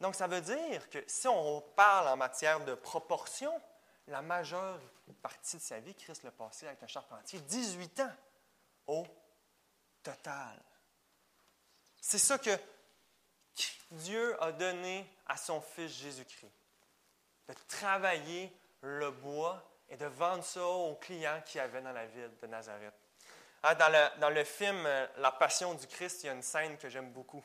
Donc, 0.00 0.14
ça 0.14 0.26
veut 0.26 0.40
dire 0.40 0.88
que 0.88 1.04
si 1.06 1.28
on 1.28 1.60
parle 1.60 2.08
en 2.08 2.16
matière 2.16 2.60
de 2.60 2.74
proportion, 2.74 3.60
la 4.06 4.22
majeure 4.22 4.80
partie 5.22 5.56
de 5.56 5.62
sa 5.62 5.78
vie, 5.80 5.94
Christ 5.94 6.22
l'a 6.22 6.30
passé 6.30 6.66
avec 6.66 6.82
un 6.82 6.86
charpentier, 6.86 7.40
18 7.40 8.00
ans 8.00 8.12
au 8.86 9.06
total. 10.02 10.62
C'est 12.00 12.18
ça 12.18 12.38
que 12.38 12.50
Dieu 13.90 14.36
a 14.42 14.52
donné 14.52 15.06
à 15.26 15.36
son 15.36 15.60
Fils 15.60 15.92
Jésus-Christ, 15.98 16.52
de 17.48 17.54
travailler 17.68 18.52
le 18.82 19.10
bois 19.10 19.62
et 19.88 19.96
de 19.96 20.06
vendre 20.06 20.44
ça 20.44 20.64
aux 20.64 20.94
clients 20.94 21.42
qui 21.44 21.58
avaient 21.58 21.82
dans 21.82 21.92
la 21.92 22.06
ville 22.06 22.30
de 22.40 22.46
Nazareth. 22.46 22.94
Ah, 23.62 23.74
dans, 23.74 24.30
le, 24.30 24.44
film 24.44 24.84
euh, 24.86 25.06
La 25.18 25.32
Passion 25.32 25.74
du 25.74 25.86
Christ, 25.86 26.22
il 26.22 26.26
y 26.26 26.28
a 26.30 26.32
une 26.32 26.42
scène 26.42 26.78
que 26.78 26.88
j'aime 26.88 27.10
beaucoup. 27.10 27.44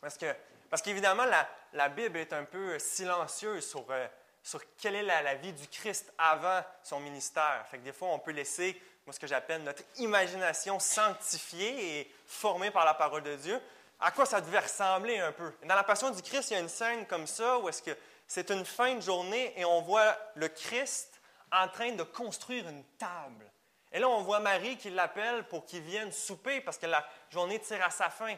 Parce, 0.00 0.18
que, 0.18 0.34
parce 0.68 0.82
qu'évidemment, 0.82 1.24
la, 1.72 1.88
Bible 1.88 2.18
est 2.18 2.32
un 2.34 2.44
peu 2.44 2.78
silencieuse 2.78 3.66
sur, 3.66 3.86
euh, 3.88 4.06
sur 4.42 4.60
quelle 4.76 4.96
est 4.96 5.02
la, 5.02 5.34
vie 5.36 5.54
du 5.54 5.66
Christ 5.68 6.12
avant 6.18 6.62
son 6.82 7.00
ministère. 7.00 7.64
Fait 7.70 7.78
des 7.78 7.92
fois, 7.92 8.08
on 8.08 8.18
peut 8.18 8.32
laisser 8.32 8.80
moi, 9.06 9.14
ce 9.14 9.20
que 9.20 9.26
j'appelle 9.26 9.62
notre 9.62 9.82
imagination 9.96 10.78
sanctifiée 10.78 12.00
et 12.00 12.14
formée 12.26 12.70
par 12.70 12.84
la 12.84 12.92
parole 12.92 13.22
de 13.22 13.36
Dieu. 13.36 13.58
À 14.02 14.10
quoi 14.12 14.24
ça 14.24 14.40
devait 14.40 14.60
ressembler 14.60 15.18
un 15.18 15.32
peu? 15.32 15.52
Dans 15.62 15.74
la 15.74 15.84
Passion 15.84 16.10
du 16.10 16.22
Christ, 16.22 16.50
il 16.50 16.54
y 16.54 16.56
a 16.56 16.60
une 16.60 16.70
scène 16.70 17.06
comme 17.06 17.26
ça 17.26 17.58
où 17.58 17.68
est-ce 17.68 17.82
que 17.82 17.96
c'est 18.26 18.50
une 18.50 18.64
fin 18.64 18.94
de 18.94 19.00
journée 19.00 19.52
et 19.56 19.64
on 19.64 19.82
voit 19.82 20.16
le 20.36 20.48
Christ 20.48 21.20
en 21.52 21.68
train 21.68 21.92
de 21.92 22.02
construire 22.02 22.66
une 22.66 22.82
table. 22.96 23.44
Et 23.92 23.98
là, 23.98 24.08
on 24.08 24.22
voit 24.22 24.40
Marie 24.40 24.76
qui 24.78 24.88
l'appelle 24.88 25.44
pour 25.48 25.66
qu'il 25.66 25.82
vienne 25.82 26.12
souper 26.12 26.60
parce 26.60 26.78
que 26.78 26.86
la 26.86 27.04
journée 27.28 27.58
tire 27.58 27.84
à 27.84 27.90
sa 27.90 28.08
fin. 28.08 28.34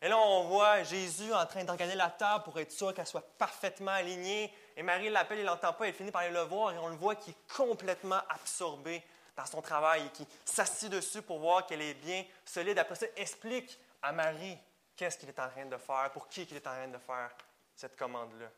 Et 0.00 0.08
là, 0.08 0.16
on 0.16 0.44
voit 0.44 0.82
Jésus 0.84 1.34
en 1.34 1.44
train 1.44 1.64
d'organiser 1.64 1.96
la 1.96 2.10
table 2.10 2.44
pour 2.44 2.58
être 2.58 2.70
sûr 2.70 2.94
qu'elle 2.94 3.06
soit 3.06 3.36
parfaitement 3.36 3.90
alignée. 3.90 4.50
Et 4.76 4.82
Marie 4.82 5.10
l'appelle, 5.10 5.40
il 5.40 5.44
l'entend 5.44 5.72
pas, 5.72 5.88
elle 5.88 5.94
finit 5.94 6.10
par 6.10 6.22
aller 6.22 6.32
le 6.32 6.42
voir 6.42 6.72
et 6.72 6.78
on 6.78 6.88
le 6.88 6.96
voit 6.96 7.16
qui 7.16 7.30
est 7.30 7.54
complètement 7.54 8.20
absorbé 8.28 9.02
dans 9.36 9.44
son 9.44 9.60
travail 9.60 10.06
et 10.06 10.10
qui 10.10 10.26
s'assied 10.44 10.88
dessus 10.88 11.20
pour 11.20 11.40
voir 11.40 11.66
qu'elle 11.66 11.82
est 11.82 11.94
bien 11.94 12.24
solide. 12.44 12.78
Après 12.78 12.94
ça, 12.94 13.06
explique 13.16 13.78
à 14.02 14.12
Marie 14.12 14.56
qu'est-ce 14.96 15.18
qu'il 15.18 15.28
est 15.28 15.38
en 15.38 15.48
train 15.48 15.66
de 15.66 15.76
faire, 15.76 16.10
pour 16.12 16.28
qui 16.28 16.42
il 16.42 16.56
est 16.56 16.66
en 16.66 16.72
train 16.72 16.88
de 16.88 16.98
faire 16.98 17.30
cette 17.74 17.96
commande-là. 17.96 18.50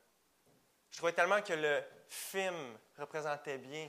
Je 0.90 0.96
trouvais 0.96 1.12
tellement 1.12 1.42
que 1.42 1.52
le 1.52 1.82
film 2.08 2.78
représentait 2.98 3.58
bien 3.58 3.88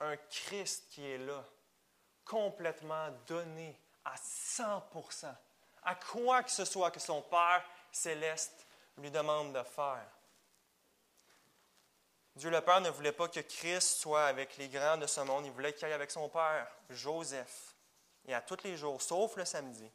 un 0.00 0.16
Christ 0.16 0.88
qui 0.90 1.08
est 1.08 1.18
là, 1.18 1.44
complètement 2.24 3.10
donné 3.26 3.78
à 4.04 4.14
100% 4.16 5.34
à 5.84 5.94
quoi 5.94 6.42
que 6.42 6.50
ce 6.50 6.64
soit 6.64 6.90
que 6.90 7.00
son 7.00 7.22
Père 7.22 7.64
céleste 7.92 8.66
lui 8.98 9.10
demande 9.10 9.52
de 9.52 9.62
faire. 9.62 10.06
Dieu 12.36 12.50
le 12.50 12.60
Père 12.60 12.80
ne 12.80 12.90
voulait 12.90 13.12
pas 13.12 13.28
que 13.28 13.40
Christ 13.40 14.00
soit 14.00 14.26
avec 14.26 14.56
les 14.56 14.68
grands 14.68 14.96
de 14.96 15.06
ce 15.06 15.20
monde, 15.20 15.46
il 15.46 15.52
voulait 15.52 15.72
qu'il 15.72 15.84
aille 15.84 15.92
avec 15.92 16.10
son 16.10 16.28
Père, 16.28 16.66
Joseph, 16.90 17.74
et 18.26 18.34
à 18.34 18.40
tous 18.40 18.64
les 18.64 18.76
jours, 18.76 19.00
sauf 19.00 19.36
le 19.36 19.44
samedi. 19.44 19.88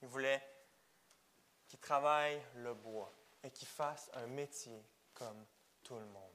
Il 0.00 0.08
voulait 0.08 0.42
qu'il 1.70 1.78
travaille 1.78 2.42
le 2.56 2.74
bois 2.74 3.12
et 3.44 3.50
qu'il 3.52 3.68
fasse 3.68 4.10
un 4.14 4.26
métier 4.26 4.84
comme 5.14 5.46
tout 5.84 5.94
le 5.94 6.04
monde. 6.06 6.34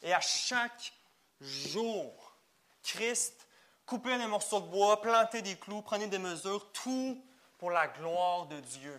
Et 0.00 0.14
à 0.14 0.20
chaque 0.20 0.94
jour, 1.38 2.34
Christ 2.82 3.46
couper 3.84 4.16
des 4.16 4.26
morceaux 4.26 4.62
de 4.62 4.68
bois, 4.68 5.02
planter 5.02 5.42
des 5.42 5.56
clous, 5.58 5.82
prenait 5.82 6.08
des 6.08 6.18
mesures, 6.18 6.72
tout 6.72 7.22
pour 7.58 7.70
la 7.70 7.88
gloire 7.88 8.46
de 8.46 8.58
Dieu 8.60 8.98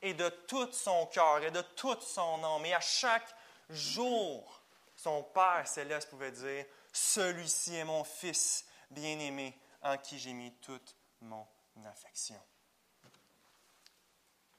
et 0.00 0.14
de 0.14 0.30
tout 0.30 0.72
son 0.72 1.06
cœur 1.06 1.44
et 1.44 1.50
de 1.50 1.60
toute 1.76 2.00
son 2.00 2.42
âme. 2.42 2.64
Et 2.64 2.72
à 2.72 2.80
chaque 2.80 3.28
jour, 3.68 4.62
son 4.96 5.22
Père 5.22 5.68
céleste 5.68 6.08
pouvait 6.08 6.32
dire, 6.32 6.64
Celui-ci 6.94 7.76
est 7.76 7.84
mon 7.84 8.04
Fils 8.04 8.64
bien-aimé 8.90 9.54
en 9.82 9.98
qui 9.98 10.18
j'ai 10.18 10.32
mis 10.32 10.52
toute 10.62 10.96
mon 11.20 11.46
affection. 11.84 12.40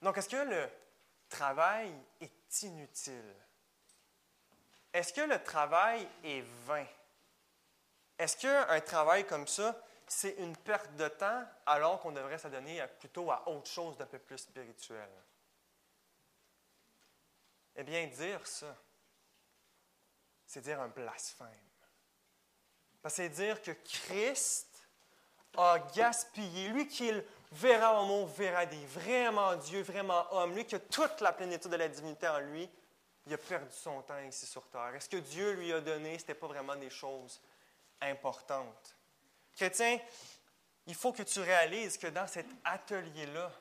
Donc, 0.03 0.17
est-ce 0.17 0.27
que 0.27 0.35
le 0.35 0.69
travail 1.29 1.91
est 2.19 2.61
inutile? 2.63 3.35
Est-ce 4.91 5.13
que 5.13 5.21
le 5.21 5.41
travail 5.41 6.07
est 6.23 6.43
vain? 6.65 6.85
Est-ce 8.17 8.37
qu'un 8.37 8.81
travail 8.81 9.25
comme 9.25 9.47
ça, 9.47 9.81
c'est 10.05 10.35
une 10.39 10.55
perte 10.57 10.93
de 10.97 11.07
temps 11.07 11.43
alors 11.65 12.01
qu'on 12.01 12.11
devrait 12.11 12.37
s'adonner 12.37 12.85
plutôt 12.99 13.31
à 13.31 13.47
autre 13.47 13.69
chose 13.69 13.97
d'un 13.97 14.05
peu 14.05 14.19
plus 14.19 14.37
spirituel? 14.37 15.09
Eh 17.77 17.83
bien, 17.83 18.05
dire 18.07 18.45
ça, 18.45 18.75
c'est 20.45 20.61
dire 20.61 20.81
un 20.81 20.89
blasphème. 20.89 21.47
C'est 23.07 23.29
dire 23.29 23.61
que 23.61 23.71
Christ 23.71 24.85
a 25.57 25.79
gaspillé, 25.95 26.69
lui 26.69 26.87
qui 26.87 27.09
est 27.09 27.25
verra 27.53 28.01
homo, 28.01 28.25
verra 28.25 28.65
des, 28.65 28.85
vraiment 28.85 29.55
Dieu, 29.55 29.81
vraiment 29.81 30.25
homme, 30.33 30.55
lui 30.55 30.65
qui 30.65 30.75
a 30.75 30.79
toute 30.79 31.21
la 31.21 31.31
plénitude 31.31 31.71
de 31.71 31.75
la 31.75 31.87
divinité 31.87 32.27
en 32.27 32.39
lui, 32.39 32.69
il 33.25 33.33
a 33.33 33.37
perdu 33.37 33.71
son 33.71 34.01
temps 34.01 34.19
ici 34.19 34.45
sur 34.45 34.67
terre? 34.67 34.93
Est-ce 34.95 35.09
que 35.09 35.17
Dieu 35.17 35.53
lui 35.53 35.71
a 35.71 35.79
donné, 35.79 36.17
ce 36.17 36.23
n'était 36.23 36.33
pas 36.33 36.47
vraiment 36.47 36.75
des 36.75 36.89
choses 36.89 37.39
importantes? 38.01 38.95
Chrétien, 39.55 39.99
il 40.87 40.95
faut 40.95 41.13
que 41.13 41.23
tu 41.23 41.39
réalises 41.39 41.97
que 41.97 42.07
dans 42.07 42.27
cet 42.27 42.47
atelier-là, 42.65 43.51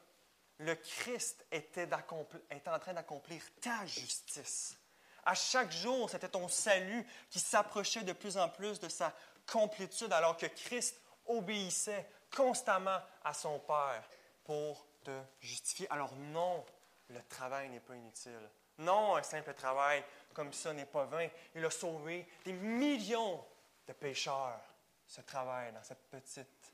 le 0.59 0.75
Christ 0.75 1.45
était 1.51 1.89
en 1.93 2.79
train 2.79 2.95
d'accomplir 2.95 3.43
ta 3.61 3.85
justice. 3.87 4.77
À 5.25 5.35
chaque 5.35 5.71
jour, 5.71 6.11
c'était 6.11 6.29
ton 6.29 6.49
salut 6.49 7.07
qui 7.31 7.39
s'approchait 7.39 8.03
de 8.03 8.13
plus 8.13 8.37
en 8.37 8.49
plus 8.49 8.81
de 8.81 8.89
sa 8.89 9.13
complétude, 9.47 10.13
alors 10.13 10.37
que 10.37 10.47
Christ 10.47 11.01
obéissait 11.27 12.09
constamment 12.35 13.01
à 13.25 13.35
son 13.35 13.59
Père 13.61 14.03
pour 14.45 14.87
te 15.05 15.17
justifier. 15.41 15.87
Alors 15.91 16.15
non, 16.17 16.65
le 17.09 17.23
travail 17.29 17.69
n'est 17.69 17.81
pas 17.81 17.95
inutile. 17.95 18.51
Non, 18.79 19.17
un 19.17 19.23
simple 19.23 19.55
travail 19.55 20.03
comme 20.33 20.53
ça 20.53 20.73
n'est 20.73 20.87
pas 20.87 21.05
vain. 21.05 21.29
Il 21.55 21.65
a 21.65 21.71
sauvé 21.71 22.27
des 22.45 22.53
millions 22.53 23.45
de 23.87 23.93
pécheurs, 23.93 24.61
ce 25.07 25.21
travail 25.21 25.73
dans, 25.73 25.83
cette 25.83 26.09
petite, 26.11 26.73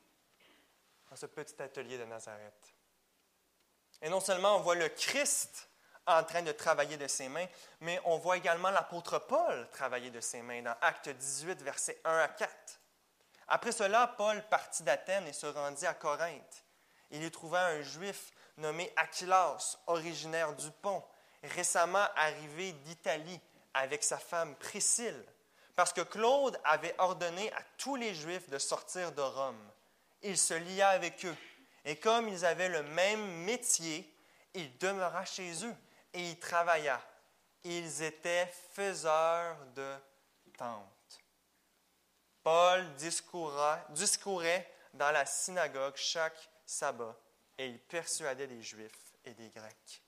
dans 1.11 1.17
ce 1.17 1.27
petit 1.27 1.61
atelier 1.61 1.99
de 1.99 2.05
Nazareth. 2.05 2.75
Et 4.01 4.09
non 4.09 4.21
seulement 4.21 4.57
on 4.57 4.61
voit 4.61 4.77
le 4.77 4.89
Christ 4.89 5.69
en 6.07 6.23
train 6.25 6.43
de 6.43 6.53
travailler 6.53 6.97
de 6.97 7.07
ses 7.07 7.29
mains, 7.29 7.47
mais 7.81 8.01
on 8.05 8.17
voit 8.17 8.37
également 8.37 8.71
l'apôtre 8.71 9.19
Paul 9.19 9.69
travailler 9.71 10.11
de 10.11 10.21
ses 10.21 10.41
mains 10.41 10.63
dans 10.63 10.75
Acte 10.81 11.09
18, 11.09 11.63
versets 11.63 12.01
1 12.05 12.19
à 12.19 12.29
4. 12.29 12.51
Après 13.49 13.73
cela, 13.73 14.07
Paul 14.07 14.43
partit 14.49 14.83
d'Athènes 14.83 15.27
et 15.27 15.33
se 15.33 15.47
rendit 15.47 15.87
à 15.87 15.95
Corinthe. 15.95 16.65
Il 17.11 17.25
y 17.25 17.31
trouva 17.31 17.67
un 17.67 17.83
juif 17.83 18.31
nommé 18.59 18.93
Aquilas, 18.97 19.79
originaire 19.87 20.55
du 20.55 20.71
Pont, 20.83 21.03
récemment 21.43 22.07
arrivé 22.17 22.73
d'Italie 22.73 23.41
avec 23.73 24.03
sa 24.03 24.19
femme 24.19 24.55
Priscille, 24.57 25.25
parce 25.75 25.93
que 25.93 26.01
Claude 26.01 26.61
avait 26.65 26.95
ordonné 26.99 27.53
à 27.53 27.63
tous 27.79 27.97
les 27.97 28.15
Juifs 28.15 28.51
de 28.51 28.59
sortir 28.59 29.13
de 29.13 29.23
Rome. 29.23 29.71
Il 30.23 30.37
se 30.37 30.55
lia 30.55 30.89
avec 30.89 31.25
eux, 31.25 31.37
et 31.85 31.97
comme 31.97 32.29
ils 32.29 32.45
avaient 32.45 32.69
le 32.69 32.83
même 32.83 33.45
métier, 33.45 34.13
il 34.55 34.77
demeura 34.79 35.25
chez 35.25 35.65
eux 35.65 35.75
et 36.13 36.31
y 36.31 36.37
travailla. 36.39 37.01
Ils 37.63 38.03
étaient 38.03 38.53
faiseurs 38.73 39.57
de 39.75 39.95
tentes. 40.57 40.98
Paul 42.51 42.83
discourait 42.95 44.73
dans 44.95 45.11
la 45.11 45.27
synagogue 45.27 45.97
chaque 45.97 46.49
sabbat 46.65 47.15
et 47.59 47.67
il 47.67 47.79
persuadait 47.79 48.47
des 48.47 48.63
Juifs 48.63 49.13
et 49.23 49.35
des 49.35 49.51
Grecs. 49.51 50.03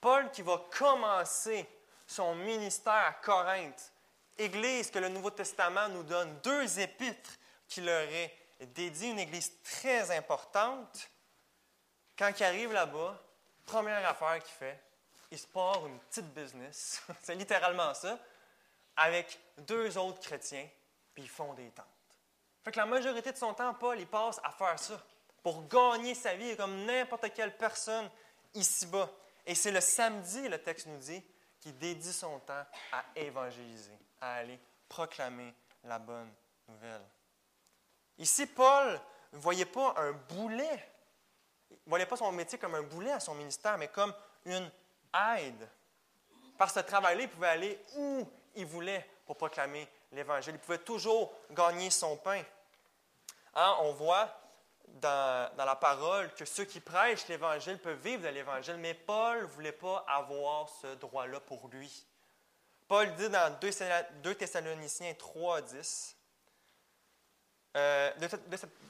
Paul 0.00 0.28
qui 0.32 0.42
va 0.42 0.60
commencer 0.76 1.68
son 2.04 2.34
ministère 2.34 2.92
à 2.94 3.12
Corinthe, 3.12 3.92
église 4.36 4.90
que 4.90 4.98
le 4.98 5.08
Nouveau 5.08 5.30
Testament 5.30 5.88
nous 5.90 6.02
donne 6.02 6.36
deux 6.40 6.80
épîtres 6.80 7.38
qui 7.68 7.80
leur 7.80 8.08
est 8.08 8.36
dédié, 8.74 9.10
une 9.10 9.20
église 9.20 9.52
très 9.62 10.10
importante. 10.10 11.08
Quand 12.18 12.32
il 12.40 12.42
arrive 12.42 12.72
là-bas, 12.72 13.22
première 13.66 14.04
affaire 14.08 14.42
qu'il 14.42 14.54
fait, 14.54 14.82
il 15.30 15.38
se 15.38 15.46
part 15.46 15.86
une 15.86 16.00
petite 16.00 16.34
business, 16.34 17.00
c'est 17.22 17.36
littéralement 17.36 17.94
ça, 17.94 18.18
avec 18.96 19.38
deux 19.58 19.96
autres 19.96 20.18
chrétiens, 20.18 20.68
puis 21.14 21.24
ils 21.24 21.28
font 21.28 21.54
des 21.54 21.70
tentes. 21.70 21.86
Fait 22.64 22.72
que 22.72 22.78
la 22.78 22.86
majorité 22.86 23.32
de 23.32 23.36
son 23.36 23.54
temps, 23.54 23.74
Paul, 23.74 23.98
il 23.98 24.06
passe 24.06 24.40
à 24.44 24.50
faire 24.50 24.78
ça 24.78 25.02
pour 25.42 25.66
gagner 25.66 26.14
sa 26.14 26.34
vie 26.34 26.56
comme 26.56 26.84
n'importe 26.84 27.32
quelle 27.32 27.56
personne 27.56 28.10
ici-bas. 28.54 29.08
Et 29.46 29.54
c'est 29.54 29.70
le 29.70 29.80
samedi, 29.80 30.48
le 30.48 30.58
texte 30.58 30.86
nous 30.86 30.98
dit, 30.98 31.22
qui 31.60 31.72
dédie 31.72 32.12
son 32.12 32.38
temps 32.40 32.64
à 32.92 33.04
évangéliser, 33.16 33.98
à 34.20 34.34
aller 34.36 34.58
proclamer 34.88 35.54
la 35.84 35.98
bonne 35.98 36.30
nouvelle. 36.68 37.02
Ici, 38.18 38.46
Paul 38.46 39.00
ne 39.32 39.38
voyait 39.38 39.64
pas 39.64 39.94
un 39.96 40.12
boulet, 40.12 40.92
il 41.70 41.74
ne 41.86 41.90
voyait 41.90 42.06
pas 42.06 42.16
son 42.16 42.32
métier 42.32 42.58
comme 42.58 42.74
un 42.74 42.82
boulet 42.82 43.12
à 43.12 43.20
son 43.20 43.34
ministère, 43.34 43.78
mais 43.78 43.88
comme 43.88 44.12
une 44.44 44.70
aide. 45.38 45.68
Par 46.58 46.70
ce 46.70 46.80
travail-là, 46.80 47.22
il 47.22 47.28
pouvait 47.28 47.48
aller 47.48 47.78
où 47.96 48.28
il 48.54 48.66
voulait 48.66 49.08
pour 49.24 49.36
proclamer 49.36 49.88
l'Évangile. 50.12 50.54
Il 50.54 50.60
pouvait 50.60 50.78
toujours 50.78 51.32
gagner 51.50 51.90
son 51.90 52.16
pain. 52.16 52.42
Hein, 53.54 53.76
on 53.80 53.92
voit 53.92 54.28
dans, 55.00 55.50
la 55.56 55.76
parole 55.76 56.32
que 56.34 56.44
ceux 56.44 56.64
qui 56.64 56.80
prêchent 56.80 57.28
l'Évangile 57.28 57.78
peuvent 57.78 58.00
vivre 58.00 58.22
de 58.22 58.28
l'Évangile, 58.28 58.76
mais 58.76 58.94
Paul 58.94 59.42
ne 59.42 59.46
voulait 59.46 59.72
pas 59.72 60.04
avoir 60.08 60.68
ce 60.68 60.88
droit-là 60.94 61.40
pour 61.40 61.68
lui. 61.68 62.06
Paul 62.88 63.14
dit 63.14 63.28
dans 63.28 63.56
2 63.60 64.34
Thessaloniciens 64.34 65.14
3, 65.14 65.62
10, 65.62 66.16
euh, 67.76 68.10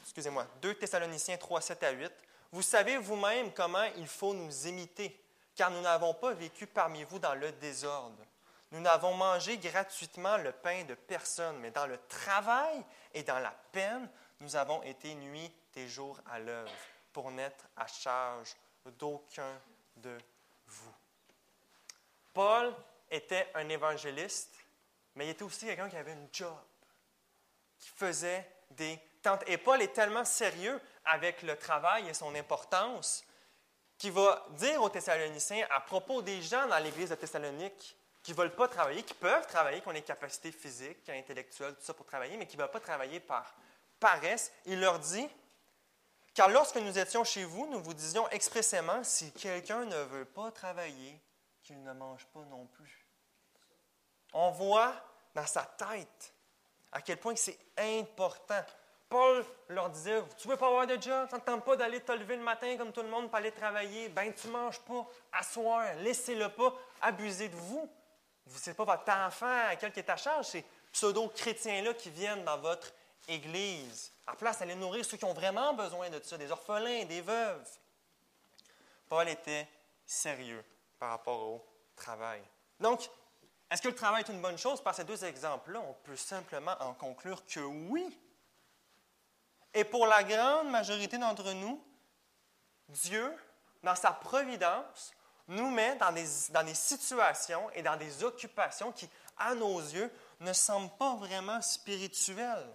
excusez-moi, 0.02 0.46
2 0.62 0.74
Thessaloniciens 0.74 1.36
3, 1.36 1.60
7 1.60 1.82
à 1.82 1.90
8, 1.90 2.12
Vous 2.52 2.62
savez 2.62 2.96
vous-même 2.96 3.52
comment 3.52 3.84
il 3.96 4.08
faut 4.08 4.32
nous 4.32 4.66
imiter, 4.66 5.22
car 5.54 5.70
nous 5.70 5.82
n'avons 5.82 6.14
pas 6.14 6.32
vécu 6.32 6.66
parmi 6.66 7.04
vous 7.04 7.18
dans 7.18 7.34
le 7.34 7.52
désordre. 7.52 8.24
Nous 8.72 8.80
n'avons 8.80 9.14
mangé 9.14 9.58
gratuitement 9.58 10.36
le 10.36 10.52
pain 10.52 10.84
de 10.84 10.94
personne, 10.94 11.58
mais 11.58 11.70
dans 11.70 11.86
le 11.86 11.98
travail 12.06 12.84
et 13.12 13.22
dans 13.22 13.40
la 13.40 13.54
peine, 13.72 14.08
nous 14.40 14.54
avons 14.56 14.82
été 14.84 15.14
nuit 15.14 15.52
tes 15.72 15.88
jours 15.88 16.20
à 16.30 16.38
l'œuvre 16.38 16.70
pour 17.12 17.30
n'être 17.30 17.66
à 17.76 17.86
charge 17.86 18.54
d'aucun 18.98 19.60
de 19.96 20.16
vous. 20.66 20.94
Paul 22.32 22.72
était 23.10 23.50
un 23.54 23.68
évangéliste, 23.68 24.54
mais 25.16 25.26
il 25.26 25.30
était 25.30 25.42
aussi 25.42 25.66
quelqu'un 25.66 25.88
qui 25.88 25.96
avait 25.96 26.12
une 26.12 26.28
job, 26.32 26.56
qui 27.78 27.88
faisait 27.88 28.48
des 28.70 28.98
tentes. 29.20 29.42
Et 29.48 29.58
Paul 29.58 29.82
est 29.82 29.92
tellement 29.92 30.24
sérieux 30.24 30.80
avec 31.04 31.42
le 31.42 31.56
travail 31.56 32.08
et 32.08 32.14
son 32.14 32.34
importance 32.36 33.24
qu'il 33.98 34.12
va 34.12 34.46
dire 34.50 34.80
aux 34.80 34.88
Thessaloniciens 34.88 35.66
à 35.70 35.80
propos 35.80 36.22
des 36.22 36.40
gens 36.40 36.66
dans 36.68 36.78
l'église 36.78 37.10
de 37.10 37.16
Thessalonique 37.16 37.96
qui 38.22 38.32
ne 38.32 38.36
veulent 38.36 38.54
pas 38.54 38.68
travailler, 38.68 39.02
qui 39.02 39.14
peuvent 39.14 39.46
travailler, 39.46 39.80
qui 39.80 39.88
ont 39.88 39.92
les 39.92 40.02
capacités 40.02 40.52
physiques, 40.52 41.08
intellectuelles, 41.08 41.74
tout 41.74 41.82
ça 41.82 41.94
pour 41.94 42.06
travailler, 42.06 42.36
mais 42.36 42.46
qui 42.46 42.56
ne 42.56 42.62
veulent 42.62 42.70
pas 42.70 42.80
travailler 42.80 43.20
par 43.20 43.54
paresse, 43.98 44.52
il 44.66 44.80
leur 44.80 44.98
dit 44.98 45.28
car 46.34 46.48
lorsque 46.48 46.76
nous 46.76 46.98
étions 46.98 47.24
chez 47.24 47.44
vous, 47.44 47.66
nous 47.66 47.82
vous 47.82 47.94
disions 47.94 48.28
expressément, 48.30 49.02
si 49.02 49.32
quelqu'un 49.32 49.84
ne 49.84 50.02
veut 50.04 50.24
pas 50.24 50.50
travailler, 50.52 51.20
qu'il 51.62 51.82
ne 51.82 51.92
mange 51.92 52.24
pas 52.26 52.40
non 52.44 52.66
plus. 52.66 53.06
On 54.32 54.50
voit 54.50 54.94
dans 55.34 55.46
sa 55.46 55.62
tête 55.62 56.34
à 56.92 57.02
quel 57.02 57.18
point 57.18 57.34
c'est 57.36 57.58
important. 57.76 58.62
Paul 59.08 59.44
leur 59.68 59.90
disait, 59.90 60.22
tu 60.38 60.46
veux 60.46 60.56
pas 60.56 60.68
avoir 60.68 60.86
de 60.86 61.00
job, 61.00 61.26
tu 61.28 61.34
n'entends 61.34 61.60
pas 61.60 61.76
d'aller 61.76 62.00
te 62.00 62.12
lever 62.12 62.36
le 62.36 62.42
matin 62.44 62.76
comme 62.76 62.92
tout 62.92 63.02
le 63.02 63.08
monde 63.08 63.26
pour 63.26 63.36
aller 63.36 63.50
travailler, 63.50 64.08
ben 64.08 64.32
tu 64.32 64.46
ne 64.46 64.52
manges 64.52 64.78
pas, 64.80 65.04
asseoir, 65.32 65.94
laissez-le 65.96 66.48
pas 66.48 66.72
abuser 67.02 67.48
de 67.48 67.56
vous. 67.56 67.90
Ce 68.56 68.70
n'est 68.70 68.74
pas 68.74 68.84
votre 68.84 69.10
enfant 69.10 69.68
à 69.68 69.76
quel 69.76 69.92
qui 69.92 70.00
est 70.00 70.10
à 70.10 70.16
charge, 70.16 70.46
c'est 70.46 70.64
pseudo-chrétiens-là 70.92 71.94
qui 71.94 72.10
viennent 72.10 72.44
dans 72.44 72.58
votre 72.58 72.92
Église. 73.28 74.12
À 74.26 74.34
place 74.34 74.58
d'aller 74.58 74.74
nourrir 74.74 75.04
ceux 75.04 75.16
qui 75.16 75.24
ont 75.24 75.34
vraiment 75.34 75.72
besoin 75.74 76.10
de 76.10 76.20
ça, 76.22 76.36
des 76.36 76.50
orphelins, 76.50 77.04
des 77.04 77.20
veuves. 77.20 77.68
Paul 79.08 79.28
était 79.28 79.68
sérieux 80.04 80.64
par 80.98 81.10
rapport 81.10 81.40
au 81.40 81.66
travail. 81.96 82.42
Donc, 82.78 83.08
est-ce 83.70 83.82
que 83.82 83.88
le 83.88 83.94
travail 83.94 84.24
est 84.24 84.32
une 84.32 84.40
bonne 84.40 84.58
chose? 84.58 84.82
Par 84.82 84.94
ces 84.94 85.04
deux 85.04 85.24
exemples-là, 85.24 85.80
on 85.80 85.92
peut 85.92 86.16
simplement 86.16 86.76
en 86.80 86.92
conclure 86.94 87.44
que 87.46 87.60
oui. 87.60 88.18
Et 89.72 89.84
pour 89.84 90.06
la 90.06 90.24
grande 90.24 90.70
majorité 90.70 91.18
d'entre 91.18 91.52
nous, 91.52 91.82
Dieu, 92.88 93.32
dans 93.82 93.94
sa 93.94 94.10
providence, 94.10 95.12
nous 95.50 95.70
met 95.70 95.96
dans 95.96 96.12
des, 96.12 96.26
dans 96.50 96.64
des 96.64 96.74
situations 96.74 97.70
et 97.74 97.82
dans 97.82 97.96
des 97.96 98.24
occupations 98.24 98.92
qui, 98.92 99.08
à 99.36 99.54
nos 99.54 99.78
yeux, 99.78 100.10
ne 100.40 100.52
semblent 100.52 100.96
pas 100.98 101.14
vraiment 101.16 101.60
spirituelles 101.60 102.68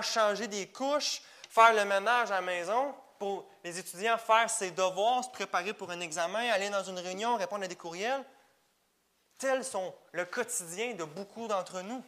changer 0.00 0.46
des 0.46 0.68
couches, 0.68 1.22
faire 1.48 1.74
le 1.74 1.84
ménage 1.84 2.30
à 2.30 2.36
la 2.36 2.40
maison, 2.40 2.94
pour 3.18 3.46
les 3.64 3.78
étudiants 3.78 4.16
faire 4.16 4.48
ses 4.48 4.70
devoirs, 4.70 5.24
se 5.24 5.30
préparer 5.30 5.74
pour 5.74 5.90
un 5.90 6.00
examen, 6.00 6.50
aller 6.50 6.70
dans 6.70 6.84
une 6.84 6.98
réunion, 6.98 7.36
répondre 7.36 7.64
à 7.64 7.68
des 7.68 7.76
courriels. 7.76 8.24
Tels 9.36 9.64
sont 9.64 9.94
le 10.12 10.24
quotidien 10.24 10.94
de 10.94 11.04
beaucoup 11.04 11.48
d'entre 11.48 11.82
nous. 11.82 12.02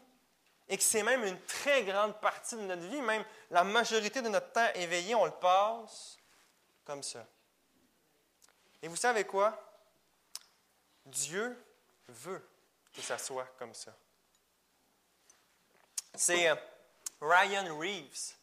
Et 0.69 0.77
que 0.79 0.83
c'est 0.83 1.03
même 1.03 1.25
une 1.25 1.39
très 1.43 1.83
grande 1.83 2.19
partie 2.21 2.55
de 2.55 2.63
notre 2.63 2.83
vie, 2.83 3.03
même 3.03 3.25
la 3.51 3.65
majorité 3.65 4.23
de 4.23 4.29
notre 4.29 4.53
temps 4.53 4.69
éveillé, 4.75 5.15
on 5.15 5.27
le 5.27 5.33
passe 5.33 6.17
comme 6.85 7.03
ça. 7.03 7.27
Et 8.83 8.89
vous 8.89 8.97
savez 8.97 9.25
quoi? 9.25 9.57
Dieu 11.07 11.57
veut 12.09 12.47
que 12.93 13.01
ça 13.01 13.17
soit 13.17 13.47
comme 13.59 13.75
ça. 13.75 13.95
C'est 16.15 16.49
euh, 16.49 16.57
Ryan 17.21 17.79
Reeves, 17.79 18.35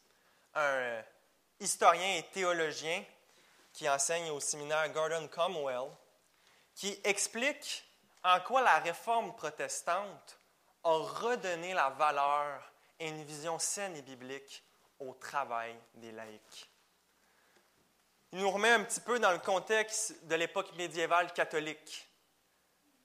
un 0.54 0.60
euh, 0.60 1.02
historien 1.60 2.16
et 2.16 2.24
théologien 2.32 3.04
qui 3.72 3.88
enseigne 3.88 4.30
au 4.30 4.40
séminaire 4.40 4.90
Gordon 4.92 5.28
Comwell, 5.28 5.90
qui 6.74 6.98
explique 7.04 7.84
en 8.24 8.40
quoi 8.40 8.62
la 8.62 8.78
réforme 8.78 9.34
protestante 9.36 10.38
a 10.82 10.90
redonné 10.90 11.74
la 11.74 11.90
valeur 11.90 12.72
et 12.98 13.08
une 13.08 13.24
vision 13.24 13.58
saine 13.58 13.96
et 13.96 14.02
biblique 14.02 14.62
au 14.98 15.14
travail 15.14 15.76
des 15.94 16.12
laïcs. 16.12 16.69
Il 18.32 18.38
nous 18.38 18.50
remet 18.50 18.70
un 18.70 18.84
petit 18.84 19.00
peu 19.00 19.18
dans 19.18 19.32
le 19.32 19.38
contexte 19.38 20.24
de 20.26 20.36
l'époque 20.36 20.72
médiévale 20.76 21.32
catholique. 21.32 22.06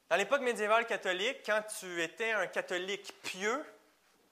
Dans 0.07 0.17
l'époque 0.17 0.41
médiévale 0.41 0.85
catholique, 0.85 1.37
quand 1.43 1.63
tu 1.79 2.03
étais 2.03 2.31
un 2.31 2.45
catholique 2.45 3.11
pieux 3.23 3.65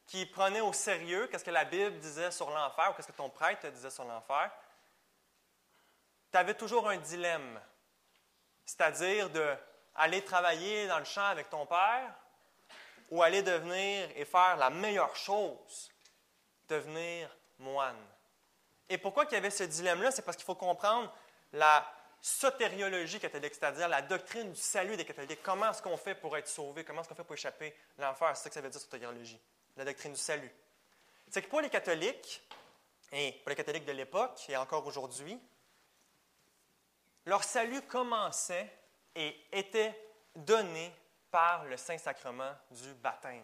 qui 0.05 0.27
prenait 0.27 0.61
au 0.61 0.71
sérieux 0.71 1.27
qu'est-ce 1.27 1.43
que 1.43 1.49
la 1.49 1.65
Bible 1.65 1.97
disait 1.97 2.29
sur 2.29 2.51
l'enfer 2.51 2.91
ou 2.91 2.93
qu'est-ce 2.93 3.07
que 3.07 3.17
ton 3.17 3.31
prêtre 3.31 3.67
disait 3.69 3.89
sur 3.89 4.03
l'enfer, 4.03 4.51
tu 6.31 6.37
avais 6.37 6.53
toujours 6.53 6.87
un 6.87 6.97
dilemme, 6.97 7.59
c'est-à-dire 8.65 9.31
d'aller 9.31 10.23
travailler 10.23 10.87
dans 10.87 10.99
le 10.99 11.05
champ 11.05 11.25
avec 11.25 11.49
ton 11.49 11.65
père 11.65 12.13
ou 13.09 13.23
aller 13.23 13.41
devenir 13.41 14.09
et 14.15 14.25
faire 14.25 14.57
la 14.57 14.69
meilleure 14.69 15.15
chose, 15.15 15.91
devenir 16.67 17.35
moine. 17.57 18.05
Et 18.93 18.99
pourquoi 18.99 19.25
il 19.25 19.33
y 19.33 19.37
avait 19.37 19.49
ce 19.49 19.63
dilemme-là? 19.63 20.11
C'est 20.11 20.21
parce 20.21 20.37
qu'il 20.37 20.45
faut 20.45 20.53
comprendre 20.53 21.11
la 21.51 21.83
sotériologie 22.21 23.19
catholique, 23.19 23.55
c'est-à-dire 23.55 23.87
la 23.87 24.03
doctrine 24.03 24.51
du 24.51 24.59
salut 24.59 24.95
des 24.95 25.03
catholiques. 25.03 25.41
Comment 25.41 25.71
est-ce 25.71 25.81
qu'on 25.81 25.97
fait 25.97 26.13
pour 26.13 26.37
être 26.37 26.47
sauvé? 26.47 26.83
Comment 26.83 27.01
est-ce 27.01 27.09
qu'on 27.09 27.15
fait 27.15 27.23
pour 27.23 27.33
échapper 27.33 27.75
à 27.97 28.03
l'enfer? 28.03 28.37
C'est 28.37 28.43
ça 28.43 28.49
que 28.49 28.53
ça 28.53 28.61
veut 28.61 28.69
dire, 28.69 28.79
sotériologie. 28.79 29.41
La 29.77 29.83
doctrine 29.83 30.13
du 30.13 30.19
salut. 30.19 30.51
C'est 31.27 31.41
que 31.41 31.47
pour 31.47 31.61
les 31.61 31.71
catholiques, 31.71 32.47
et 33.11 33.31
pour 33.31 33.49
les 33.49 33.55
catholiques 33.55 33.85
de 33.85 33.93
l'époque, 33.93 34.39
et 34.47 34.55
encore 34.57 34.85
aujourd'hui, 34.85 35.39
leur 37.25 37.43
salut 37.43 37.81
commençait 37.81 38.71
et 39.15 39.35
était 39.51 39.99
donné 40.35 40.93
par 41.31 41.65
le 41.65 41.77
Saint-Sacrement 41.77 42.53
du 42.69 42.93
baptême. 42.93 43.41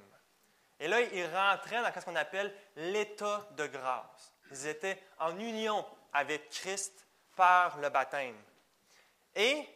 Et 0.80 0.88
là, 0.88 1.02
ils 1.02 1.26
rentraient 1.26 1.82
dans 1.82 2.00
ce 2.00 2.06
qu'on 2.06 2.16
appelle 2.16 2.56
l'état 2.76 3.48
de 3.58 3.66
grâce. 3.66 4.32
Ils 4.52 4.68
étaient 4.68 5.02
en 5.20 5.38
union 5.40 5.86
avec 6.14 6.50
Christ 6.50 7.06
par 7.36 7.78
le 7.78 7.90
baptême. 7.90 8.36
Et 9.36 9.68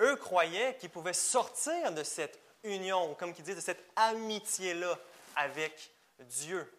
eux 0.00 0.16
croyaient 0.16 0.76
qu'ils 0.76 0.90
pouvaient 0.90 1.12
sortir 1.12 1.92
de 1.92 2.02
cette 2.02 2.40
union, 2.64 3.10
ou 3.10 3.14
comme 3.14 3.32
ils 3.36 3.42
disent, 3.42 3.56
de 3.56 3.60
cette 3.60 3.84
amitié-là 3.96 4.98
avec 5.36 5.90
Dieu. 6.18 6.70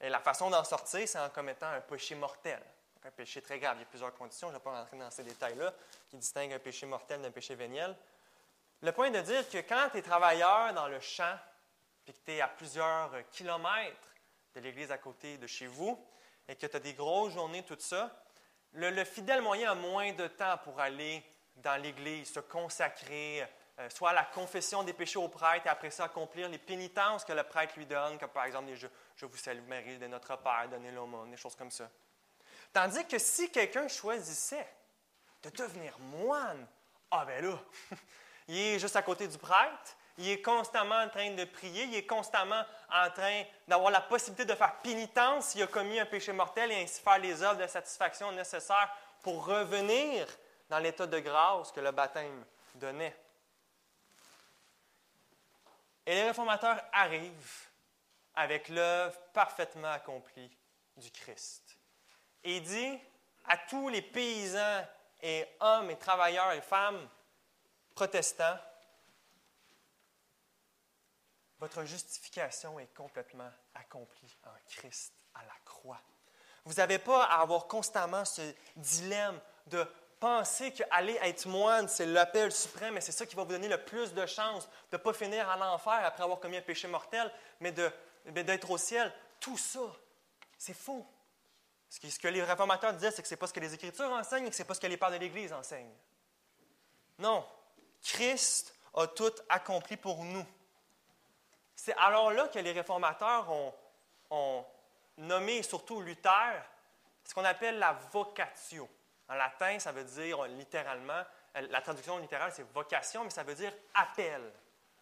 Et 0.00 0.08
la 0.08 0.20
façon 0.20 0.50
d'en 0.50 0.64
sortir, 0.64 1.06
c'est 1.06 1.18
en 1.18 1.28
commettant 1.30 1.68
un 1.68 1.80
péché 1.80 2.14
mortel. 2.14 2.60
un 3.04 3.10
péché 3.10 3.40
très 3.40 3.58
grave. 3.58 3.76
Il 3.78 3.80
y 3.80 3.82
a 3.82 3.86
plusieurs 3.86 4.14
conditions, 4.14 4.48
je 4.48 4.54
ne 4.54 4.58
vais 4.58 4.64
pas 4.64 4.78
rentrer 4.78 4.98
dans 4.98 5.10
ces 5.10 5.22
détails-là, 5.22 5.72
qui 6.08 6.16
distinguent 6.16 6.52
un 6.52 6.58
péché 6.58 6.86
mortel 6.86 7.22
d'un 7.22 7.30
péché 7.30 7.54
véniel. 7.54 7.96
Le 8.82 8.92
point 8.92 9.06
est 9.06 9.10
de 9.10 9.20
dire 9.20 9.48
que 9.48 9.58
quand 9.58 9.88
tu 9.90 9.98
es 9.98 10.02
travailleur 10.02 10.72
dans 10.74 10.88
le 10.88 11.00
champ, 11.00 11.36
puis 12.04 12.14
que 12.14 12.18
tu 12.24 12.32
es 12.32 12.40
à 12.40 12.48
plusieurs 12.48 13.10
kilomètres 13.30 14.14
de 14.54 14.60
l'église 14.60 14.90
à 14.90 14.98
côté 14.98 15.38
de 15.38 15.46
chez 15.46 15.66
vous, 15.66 16.02
et 16.50 16.56
que 16.56 16.66
tu 16.66 16.76
as 16.76 16.80
des 16.80 16.94
grosses 16.94 17.32
journées, 17.32 17.62
tout 17.62 17.76
ça, 17.78 18.10
le, 18.72 19.04
fidèle 19.04 19.40
moyen 19.40 19.70
a 19.70 19.74
moins 19.74 20.12
de 20.12 20.26
temps 20.26 20.58
pour 20.64 20.80
aller 20.80 21.22
dans 21.56 21.80
l'Église, 21.80 22.32
se 22.32 22.40
consacrer, 22.40 23.46
euh, 23.78 23.88
soit 23.88 24.10
à 24.10 24.14
la 24.14 24.24
confession 24.24 24.82
des 24.82 24.92
péchés 24.92 25.18
au 25.18 25.28
prêtre 25.28 25.66
et 25.66 25.68
après 25.68 25.90
ça 25.90 26.04
accomplir 26.04 26.48
les 26.48 26.58
pénitences 26.58 27.24
que 27.24 27.32
le 27.32 27.44
prêtre 27.44 27.74
lui 27.76 27.86
donne, 27.86 28.18
comme 28.18 28.30
par 28.30 28.46
exemple 28.46 28.66
les 28.66 28.76
je, 28.76 29.26
vous 29.26 29.36
salue 29.36 29.62
Marie 29.68 29.98
de 29.98 30.08
notre 30.08 30.36
Père, 30.38 30.68
donner 30.68 30.90
l'aumône, 30.90 31.30
des 31.30 31.36
choses 31.36 31.54
comme 31.54 31.70
ça. 31.70 31.88
Tandis 32.72 33.06
que 33.06 33.18
si 33.18 33.50
quelqu'un 33.52 33.86
choisissait 33.86 34.66
de 35.44 35.50
devenir 35.50 35.96
moine, 36.00 36.66
ah 37.12 37.24
ben 37.24 37.44
là, 37.44 37.58
il 38.48 38.56
est 38.56 38.78
juste 38.80 38.96
à 38.96 39.02
côté 39.02 39.28
du 39.28 39.38
prêtre, 39.38 39.96
il 40.18 40.28
est 40.28 40.42
constamment 40.42 41.00
en 41.00 41.08
train 41.08 41.30
de 41.30 41.44
prier, 41.44 41.84
il 41.84 41.94
est 41.94 42.06
constamment 42.06 42.64
en 42.92 43.10
train 43.10 43.44
d'avoir 43.66 43.90
la 43.90 44.00
possibilité 44.00 44.44
de 44.44 44.56
faire 44.56 44.76
pénitence 44.80 45.48
s'il 45.48 45.62
a 45.62 45.66
commis 45.66 45.98
un 45.98 46.06
péché 46.06 46.32
mortel 46.32 46.72
et 46.72 46.82
ainsi 46.82 47.00
faire 47.00 47.18
les 47.18 47.42
œuvres 47.42 47.60
de 47.60 47.66
satisfaction 47.66 48.32
nécessaires 48.32 48.94
pour 49.22 49.46
revenir 49.46 50.26
dans 50.68 50.78
l'état 50.78 51.06
de 51.06 51.18
grâce 51.18 51.72
que 51.72 51.80
le 51.80 51.90
baptême 51.90 52.44
donnait. 52.74 53.16
Et 56.06 56.14
les 56.14 56.22
réformateurs 56.24 56.80
arrivent 56.92 57.68
avec 58.34 58.68
l'œuvre 58.68 59.18
parfaitement 59.32 59.90
accomplie 59.92 60.50
du 60.96 61.10
Christ. 61.10 61.76
Et 62.42 62.56
il 62.56 62.62
dit 62.62 62.98
à 63.46 63.56
tous 63.56 63.88
les 63.88 64.02
paysans 64.02 64.84
et 65.22 65.46
hommes 65.60 65.90
et 65.90 65.98
travailleurs 65.98 66.52
et 66.52 66.60
femmes 66.60 67.08
protestants, 67.94 68.56
votre 71.60 71.84
justification 71.84 72.80
est 72.80 72.92
complètement 72.94 73.50
accomplie 73.74 74.34
en 74.44 74.50
Christ 74.66 75.12
à 75.34 75.44
la 75.44 75.54
croix. 75.64 76.00
Vous 76.64 76.74
n'avez 76.74 76.98
pas 76.98 77.24
à 77.24 77.42
avoir 77.42 77.66
constamment 77.66 78.24
ce 78.24 78.42
dilemme 78.76 79.38
de 79.66 79.86
penser 80.18 80.72
qu'aller 80.72 81.18
être 81.22 81.46
moine, 81.46 81.88
c'est 81.88 82.06
l'appel 82.06 82.52
suprême 82.52 82.96
et 82.96 83.00
c'est 83.00 83.12
ça 83.12 83.26
qui 83.26 83.36
va 83.36 83.44
vous 83.44 83.52
donner 83.52 83.68
le 83.68 83.82
plus 83.82 84.12
de 84.12 84.26
chances 84.26 84.66
de 84.90 84.96
ne 84.96 85.02
pas 85.02 85.12
finir 85.12 85.48
à 85.48 85.56
l'enfer 85.56 86.00
après 86.04 86.22
avoir 86.22 86.40
commis 86.40 86.56
un 86.56 86.62
péché 86.62 86.88
mortel, 86.88 87.30
mais 87.60 87.72
d'être 87.72 88.70
au 88.70 88.78
ciel. 88.78 89.12
Tout 89.38 89.56
ça, 89.56 89.80
c'est 90.58 90.74
faux. 90.74 91.06
Ce 91.88 92.18
que 92.18 92.28
les 92.28 92.42
réformateurs 92.42 92.92
disaient, 92.92 93.10
c'est 93.10 93.22
que 93.22 93.28
ce 93.28 93.34
n'est 93.34 93.38
pas 93.38 93.46
ce 93.46 93.52
que 93.52 93.60
les 93.60 93.74
Écritures 93.74 94.10
enseignent 94.10 94.46
et 94.46 94.50
que 94.50 94.56
ce 94.56 94.62
n'est 94.62 94.66
pas 94.66 94.74
ce 94.74 94.80
que 94.80 94.86
les 94.86 94.96
pères 94.96 95.10
de 95.10 95.16
l'Église 95.16 95.52
enseignent. 95.52 95.96
Non. 97.18 97.44
Christ 98.02 98.74
a 98.94 99.06
tout 99.06 99.32
accompli 99.48 99.96
pour 99.96 100.24
nous. 100.24 100.46
C'est 101.82 101.96
alors 101.96 102.30
là 102.30 102.46
que 102.48 102.58
les 102.58 102.72
réformateurs 102.72 103.50
ont, 104.28 104.66
nommé, 105.16 105.62
surtout 105.62 106.02
Luther, 106.02 106.62
ce 107.24 107.32
qu'on 107.32 107.44
appelle 107.46 107.78
la 107.78 107.94
vocatio. 108.12 108.86
En 109.26 109.34
latin, 109.34 109.78
ça 109.78 109.90
veut 109.90 110.04
dire 110.04 110.42
littéralement, 110.44 111.22
la 111.54 111.80
traduction 111.80 112.18
littérale, 112.18 112.52
c'est 112.52 112.70
vocation, 112.74 113.24
mais 113.24 113.30
ça 113.30 113.44
veut 113.44 113.54
dire 113.54 113.72
appel. 113.94 114.52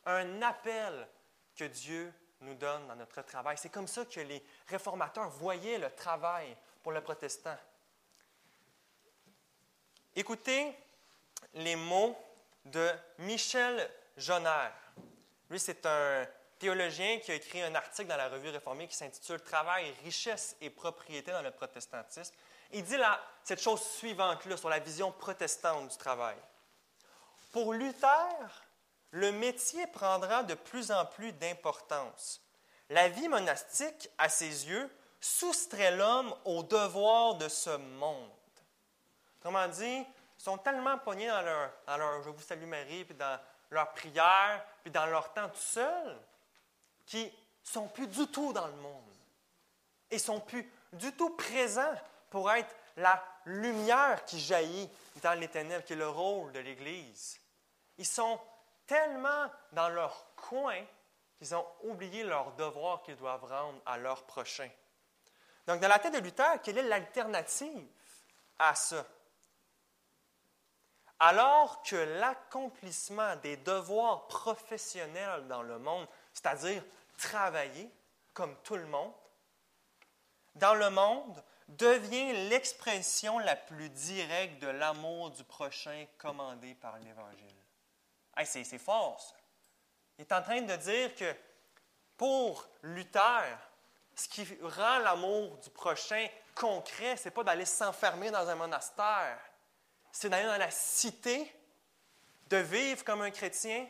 Un 0.06 0.40
appel 0.40 1.08
que 1.56 1.64
Dieu 1.64 2.14
nous 2.42 2.54
donne 2.54 2.86
dans 2.86 2.94
notre 2.94 3.22
travail. 3.22 3.58
C'est 3.58 3.70
comme 3.70 3.88
ça 3.88 4.04
que 4.04 4.20
les 4.20 4.40
réformateurs 4.68 5.30
voyaient 5.30 5.78
le 5.78 5.90
travail 5.90 6.56
pour 6.84 6.92
le 6.92 7.00
protestant. 7.00 7.56
Écoutez 10.14 10.78
les 11.54 11.74
mots 11.74 12.16
de 12.64 12.88
Michel 13.18 13.90
Jonner. 14.16 14.70
Lui, 15.50 15.58
c'est 15.58 15.84
un 15.84 16.24
théologien 16.58 17.18
qui 17.20 17.30
a 17.30 17.34
écrit 17.34 17.62
un 17.62 17.74
article 17.74 18.08
dans 18.08 18.16
la 18.16 18.28
revue 18.28 18.50
réformée 18.50 18.88
qui 18.88 18.96
s'intitule 18.96 19.40
Travail, 19.40 19.94
richesse 20.04 20.56
et 20.60 20.70
propriété 20.70 21.30
dans 21.30 21.42
le 21.42 21.50
protestantisme. 21.50 22.34
Il 22.72 22.84
dit 22.84 22.96
là, 22.96 23.20
cette 23.44 23.60
chose 23.60 23.82
suivante-là 23.82 24.56
sur 24.56 24.68
la 24.68 24.78
vision 24.78 25.12
protestante 25.12 25.88
du 25.88 25.96
travail. 25.96 26.36
Pour 27.52 27.72
Luther, 27.72 28.66
le 29.10 29.32
métier 29.32 29.86
prendra 29.86 30.42
de 30.42 30.54
plus 30.54 30.90
en 30.90 31.06
plus 31.06 31.32
d'importance. 31.32 32.42
La 32.90 33.08
vie 33.08 33.28
monastique, 33.28 34.10
à 34.18 34.28
ses 34.28 34.68
yeux, 34.68 34.90
soustrait 35.20 35.96
l'homme 35.96 36.34
au 36.44 36.62
devoir 36.62 37.36
de 37.36 37.48
ce 37.48 37.70
monde. 37.70 38.30
Autrement 39.38 39.68
dit, 39.68 40.04
ils 40.38 40.42
sont 40.42 40.58
tellement 40.58 40.98
pognés 40.98 41.28
dans 41.28 41.42
leur, 41.42 41.70
dans 41.86 41.96
leur 41.96 42.22
Je 42.22 42.30
vous 42.30 42.42
salue 42.42 42.66
Marie, 42.66 43.04
puis 43.04 43.14
dans 43.14 43.38
leur 43.70 43.92
prière, 43.92 44.64
puis 44.82 44.90
dans 44.90 45.06
leur 45.06 45.32
temps 45.32 45.48
tout 45.48 45.56
seul, 45.56 46.18
qui 47.08 47.32
sont 47.62 47.88
plus 47.88 48.06
du 48.06 48.26
tout 48.28 48.52
dans 48.52 48.66
le 48.66 48.76
monde 48.76 49.02
et 50.10 50.18
sont 50.18 50.40
plus 50.40 50.70
du 50.92 51.10
tout 51.12 51.30
présents 51.30 51.94
pour 52.30 52.50
être 52.52 52.74
la 52.96 53.22
lumière 53.46 54.24
qui 54.26 54.38
jaillit 54.38 54.88
dans 55.22 55.38
les 55.38 55.48
ténèbres, 55.48 55.84
qui 55.84 55.94
est 55.94 55.96
le 55.96 56.08
rôle 56.08 56.52
de 56.52 56.60
l'Église. 56.60 57.40
Ils 57.96 58.06
sont 58.06 58.38
tellement 58.86 59.50
dans 59.72 59.88
leur 59.88 60.34
coin 60.36 60.84
qu'ils 61.36 61.54
ont 61.54 61.66
oublié 61.84 62.24
leur 62.24 62.52
devoir 62.52 63.02
qu'ils 63.02 63.16
doivent 63.16 63.44
rendre 63.44 63.80
à 63.86 63.96
leur 63.96 64.24
prochain. 64.24 64.68
Donc, 65.66 65.80
dans 65.80 65.88
la 65.88 65.98
tête 65.98 66.14
de 66.14 66.18
Luther, 66.18 66.60
quelle 66.62 66.78
est 66.78 66.82
l'alternative 66.82 67.88
à 68.58 68.74
ça? 68.74 69.04
Alors 71.20 71.82
que 71.82 71.96
l'accomplissement 71.96 73.36
des 73.36 73.56
devoirs 73.56 74.26
professionnels 74.28 75.46
dans 75.48 75.62
le 75.62 75.78
monde, 75.78 76.06
c'est-à-dire 76.32 76.82
travailler 77.18 77.90
comme 78.32 78.56
tout 78.62 78.76
le 78.76 78.86
monde, 78.86 79.12
dans 80.54 80.74
le 80.74 80.88
monde, 80.88 81.44
devient 81.68 82.48
l'expression 82.48 83.38
la 83.38 83.54
plus 83.54 83.90
directe 83.90 84.62
de 84.62 84.68
l'amour 84.68 85.30
du 85.30 85.44
prochain 85.44 86.06
commandé 86.16 86.74
par 86.74 86.98
l'Évangile. 86.98 87.44
c'est 88.44 88.78
fort, 88.78 89.20
ça. 89.20 89.36
Il 90.16 90.22
est 90.22 90.32
en 90.32 90.42
train 90.42 90.62
de 90.62 90.76
dire 90.76 91.14
que 91.14 91.36
pour 92.16 92.66
Luther, 92.82 93.58
ce 94.16 94.28
qui 94.28 94.44
rend 94.62 94.98
l'amour 94.98 95.58
du 95.58 95.70
prochain 95.70 96.26
concret, 96.54 97.16
ce 97.16 97.26
n'est 97.26 97.30
pas 97.30 97.44
d'aller 97.44 97.66
s'enfermer 97.66 98.30
dans 98.30 98.48
un 98.48 98.56
monastère, 98.56 99.38
c'est 100.10 100.28
d'aller 100.28 100.48
dans 100.48 100.56
la 100.56 100.70
cité, 100.70 101.54
de 102.48 102.56
vivre 102.56 103.04
comme 103.04 103.22
un 103.22 103.30
chrétien, 103.30 103.86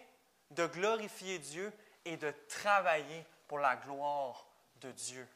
de 0.50 0.66
glorifier 0.66 1.38
Dieu 1.38 1.72
et 2.04 2.16
de 2.16 2.32
travailler 2.48 3.24
pour 3.46 3.58
la 3.58 3.76
gloire 3.76 4.46
de 4.76 4.90
Dieu. 4.92 5.26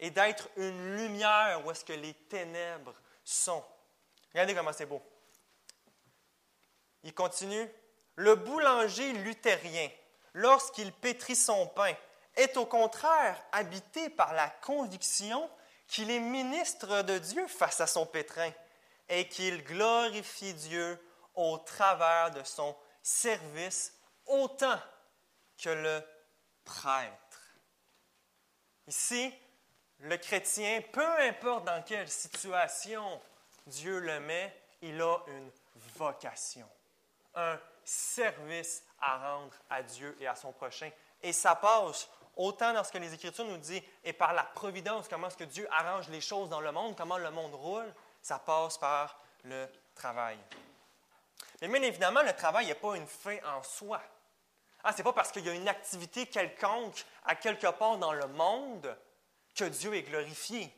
Et 0.00 0.10
d'être 0.10 0.48
une 0.56 0.96
lumière 0.96 1.64
où 1.64 1.70
est-ce 1.70 1.84
que 1.84 1.92
les 1.92 2.14
ténèbres 2.14 2.94
sont. 3.24 3.64
Regardez 4.32 4.54
comment 4.54 4.72
c'est 4.72 4.86
beau. 4.86 5.02
Il 7.02 7.14
continue. 7.14 7.68
Le 8.16 8.34
boulanger 8.34 9.12
luthérien, 9.12 9.88
lorsqu'il 10.34 10.92
pétrit 10.92 11.36
son 11.36 11.66
pain, 11.68 11.94
est 12.36 12.56
au 12.56 12.66
contraire 12.66 13.40
habité 13.52 14.08
par 14.10 14.32
la 14.32 14.48
conviction 14.48 15.48
qu'il 15.88 16.10
est 16.10 16.20
ministre 16.20 17.02
de 17.02 17.18
Dieu 17.18 17.46
face 17.48 17.80
à 17.80 17.86
son 17.86 18.06
pétrin 18.06 18.50
et 19.08 19.28
qu'il 19.28 19.64
glorifie 19.64 20.54
Dieu 20.54 21.02
au 21.34 21.58
travers 21.58 22.30
de 22.30 22.42
son 22.44 22.76
service 23.02 23.94
autant 24.26 24.78
que 25.58 25.70
le 25.70 26.02
prêtre. 26.64 27.56
Ici, 28.86 29.34
le 30.00 30.16
chrétien, 30.16 30.80
peu 30.92 31.06
importe 31.22 31.64
dans 31.64 31.82
quelle 31.82 32.08
situation 32.08 33.20
Dieu 33.66 33.98
le 33.98 34.20
met, 34.20 34.56
il 34.80 35.00
a 35.02 35.18
une 35.26 35.50
vocation, 35.74 36.68
un 37.34 37.58
service 37.84 38.84
à 39.00 39.18
rendre 39.18 39.54
à 39.68 39.82
Dieu 39.82 40.16
et 40.20 40.26
à 40.26 40.34
son 40.34 40.52
prochain. 40.52 40.90
Et 41.22 41.32
ça 41.32 41.56
passe 41.56 42.08
autant 42.36 42.72
dans 42.72 42.84
ce 42.84 42.92
que 42.92 42.98
les 42.98 43.12
Écritures 43.12 43.44
nous 43.44 43.56
disent, 43.58 43.82
et 44.04 44.12
par 44.12 44.32
la 44.32 44.44
providence, 44.44 45.08
comment 45.08 45.26
est-ce 45.26 45.36
que 45.36 45.44
Dieu 45.44 45.68
arrange 45.72 46.08
les 46.08 46.20
choses 46.20 46.48
dans 46.48 46.60
le 46.60 46.70
monde, 46.70 46.96
comment 46.96 47.18
le 47.18 47.30
monde 47.30 47.54
roule, 47.54 47.92
ça 48.22 48.38
passe 48.38 48.78
par 48.78 49.20
le 49.44 49.68
travail. 49.94 50.38
Mais 51.60 51.68
bien 51.68 51.82
évidemment, 51.82 52.22
le 52.22 52.34
travail 52.34 52.66
n'est 52.66 52.74
pas 52.74 52.96
une 52.96 53.06
fin 53.06 53.38
en 53.44 53.62
soi. 53.62 54.00
Ah, 54.88 54.92
ce 54.92 54.96
n'est 54.96 55.04
pas 55.04 55.12
parce 55.12 55.30
qu'il 55.30 55.44
y 55.44 55.50
a 55.50 55.52
une 55.52 55.68
activité 55.68 56.24
quelconque 56.24 57.04
à 57.26 57.34
quelque 57.34 57.66
part 57.66 57.98
dans 57.98 58.14
le 58.14 58.26
monde 58.28 58.96
que 59.54 59.64
Dieu 59.64 59.92
est 59.92 60.04
glorifié. 60.04 60.74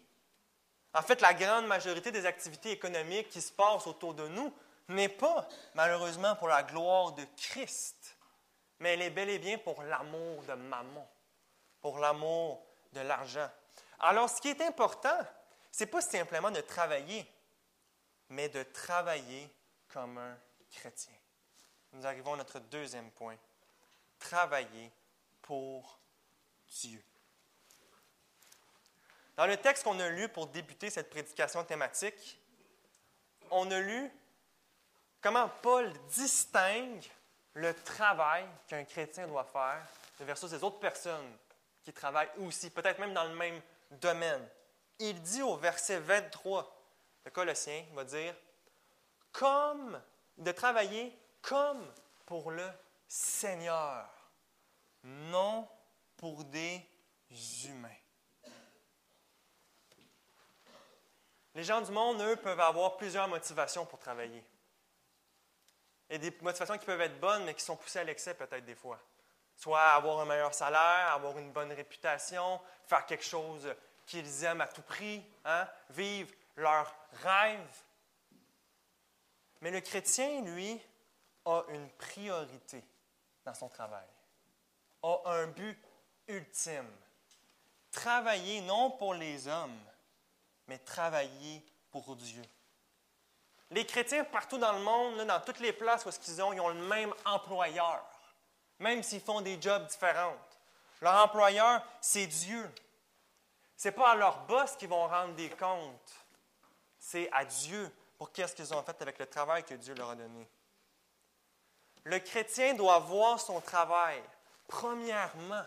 En 0.92 1.00
fait, 1.00 1.20
la 1.20 1.32
grande 1.32 1.68
majorité 1.68 2.10
des 2.10 2.26
activités 2.26 2.72
économiques 2.72 3.28
qui 3.28 3.40
se 3.40 3.52
passent 3.52 3.86
autour 3.86 4.14
de 4.14 4.26
nous 4.26 4.52
n'est 4.88 5.08
pas, 5.08 5.46
malheureusement, 5.74 6.34
pour 6.34 6.48
la 6.48 6.64
gloire 6.64 7.12
de 7.12 7.24
Christ, 7.36 8.16
mais 8.80 8.94
elle 8.94 9.02
est 9.02 9.10
bel 9.10 9.30
et 9.30 9.38
bien 9.38 9.58
pour 9.58 9.80
l'amour 9.84 10.42
de 10.42 10.54
maman, 10.54 11.08
pour 11.80 12.00
l'amour 12.00 12.66
de 12.92 13.02
l'argent. 13.02 13.48
Alors, 14.00 14.28
ce 14.28 14.40
qui 14.40 14.48
est 14.48 14.62
important, 14.62 15.20
ce 15.70 15.84
n'est 15.84 15.90
pas 15.90 16.00
simplement 16.00 16.50
de 16.50 16.62
travailler, 16.62 17.24
mais 18.28 18.48
de 18.48 18.64
travailler 18.64 19.48
comme 19.86 20.18
un 20.18 20.36
chrétien. 20.72 21.14
Nous 21.92 22.04
arrivons 22.04 22.34
à 22.34 22.38
notre 22.38 22.58
deuxième 22.58 23.12
point. 23.12 23.36
Travailler 24.20 24.92
pour 25.42 25.98
Dieu. 26.68 27.02
Dans 29.36 29.46
le 29.46 29.56
texte 29.56 29.84
qu'on 29.84 29.98
a 29.98 30.08
lu 30.08 30.28
pour 30.28 30.46
débuter 30.46 30.90
cette 30.90 31.10
prédication 31.10 31.64
thématique, 31.64 32.38
on 33.50 33.70
a 33.70 33.80
lu 33.80 34.10
comment 35.20 35.48
Paul 35.62 35.92
distingue 36.10 37.04
le 37.54 37.74
travail 37.74 38.46
qu'un 38.68 38.84
chrétien 38.84 39.26
doit 39.26 39.44
faire 39.44 39.82
versus 40.20 40.52
les 40.52 40.62
autres 40.62 40.78
personnes 40.78 41.36
qui 41.82 41.92
travaillent 41.92 42.30
aussi, 42.38 42.70
peut-être 42.70 42.98
même 42.98 43.14
dans 43.14 43.24
le 43.24 43.34
même 43.34 43.60
domaine. 43.92 44.46
Il 44.98 45.20
dit 45.22 45.42
au 45.42 45.56
verset 45.56 45.98
23 45.98 46.76
de 47.24 47.30
Colossiens, 47.30 47.84
il 47.88 47.96
va 47.96 48.04
dire, 48.04 48.34
comme 49.32 50.00
de 50.36 50.52
travailler 50.52 51.16
comme 51.42 51.84
pour 52.26 52.50
le 52.50 52.68
Seigneur, 53.12 54.08
non 55.02 55.68
pour 56.16 56.44
des 56.44 56.80
humains. 57.64 57.88
Les 61.56 61.64
gens 61.64 61.80
du 61.80 61.90
monde, 61.90 62.20
eux, 62.20 62.36
peuvent 62.36 62.60
avoir 62.60 62.96
plusieurs 62.96 63.26
motivations 63.26 63.84
pour 63.84 63.98
travailler. 63.98 64.44
Et 66.08 66.18
des 66.20 66.30
motivations 66.40 66.78
qui 66.78 66.86
peuvent 66.86 67.00
être 67.00 67.18
bonnes, 67.18 67.42
mais 67.42 67.54
qui 67.54 67.64
sont 67.64 67.74
poussées 67.74 67.98
à 67.98 68.04
l'excès 68.04 68.34
peut-être 68.34 68.64
des 68.64 68.76
fois. 68.76 69.00
Soit 69.56 69.80
avoir 69.80 70.20
un 70.20 70.24
meilleur 70.24 70.54
salaire, 70.54 71.12
avoir 71.12 71.36
une 71.36 71.50
bonne 71.50 71.72
réputation, 71.72 72.60
faire 72.86 73.06
quelque 73.06 73.24
chose 73.24 73.74
qu'ils 74.06 74.44
aiment 74.44 74.60
à 74.60 74.68
tout 74.68 74.82
prix, 74.82 75.20
hein? 75.44 75.66
vivre 75.88 76.32
leur 76.54 76.94
rêve. 77.24 77.82
Mais 79.62 79.72
le 79.72 79.80
chrétien, 79.80 80.42
lui, 80.42 80.80
a 81.44 81.64
une 81.70 81.90
priorité 81.90 82.84
dans 83.44 83.54
son 83.54 83.68
travail, 83.68 84.06
a 85.02 85.20
un 85.26 85.46
but 85.46 85.78
ultime. 86.28 86.90
Travailler 87.90 88.60
non 88.60 88.90
pour 88.92 89.14
les 89.14 89.48
hommes, 89.48 89.78
mais 90.66 90.78
travailler 90.78 91.64
pour 91.90 92.14
Dieu. 92.16 92.42
Les 93.70 93.86
chrétiens 93.86 94.24
partout 94.24 94.58
dans 94.58 94.72
le 94.72 94.80
monde, 94.82 95.26
dans 95.26 95.40
toutes 95.40 95.60
les 95.60 95.72
places 95.72 96.04
où 96.06 96.10
ils 96.28 96.42
ont, 96.42 96.52
ils 96.52 96.60
ont 96.60 96.68
le 96.68 96.86
même 96.86 97.12
employeur, 97.24 98.04
même 98.78 99.02
s'ils 99.02 99.20
font 99.20 99.40
des 99.40 99.60
jobs 99.60 99.86
différents. 99.86 100.36
Leur 101.00 101.24
employeur, 101.24 101.82
c'est 102.00 102.26
Dieu. 102.26 102.68
Ce 103.76 103.88
n'est 103.88 103.92
pas 103.92 104.10
à 104.10 104.14
leur 104.14 104.44
boss 104.46 104.76
qu'ils 104.76 104.88
vont 104.88 105.06
rendre 105.06 105.34
des 105.34 105.48
comptes, 105.50 106.14
c'est 106.98 107.30
à 107.32 107.44
Dieu 107.44 107.90
pour 108.18 108.30
qu'est-ce 108.30 108.54
qu'ils 108.54 108.74
ont 108.74 108.82
fait 108.82 109.00
avec 109.00 109.18
le 109.18 109.26
travail 109.26 109.64
que 109.64 109.74
Dieu 109.74 109.94
leur 109.94 110.10
a 110.10 110.14
donné. 110.14 110.46
Le 112.04 112.18
chrétien 112.18 112.74
doit 112.74 112.98
voir 112.98 113.40
son 113.40 113.60
travail, 113.60 114.22
premièrement, 114.68 115.64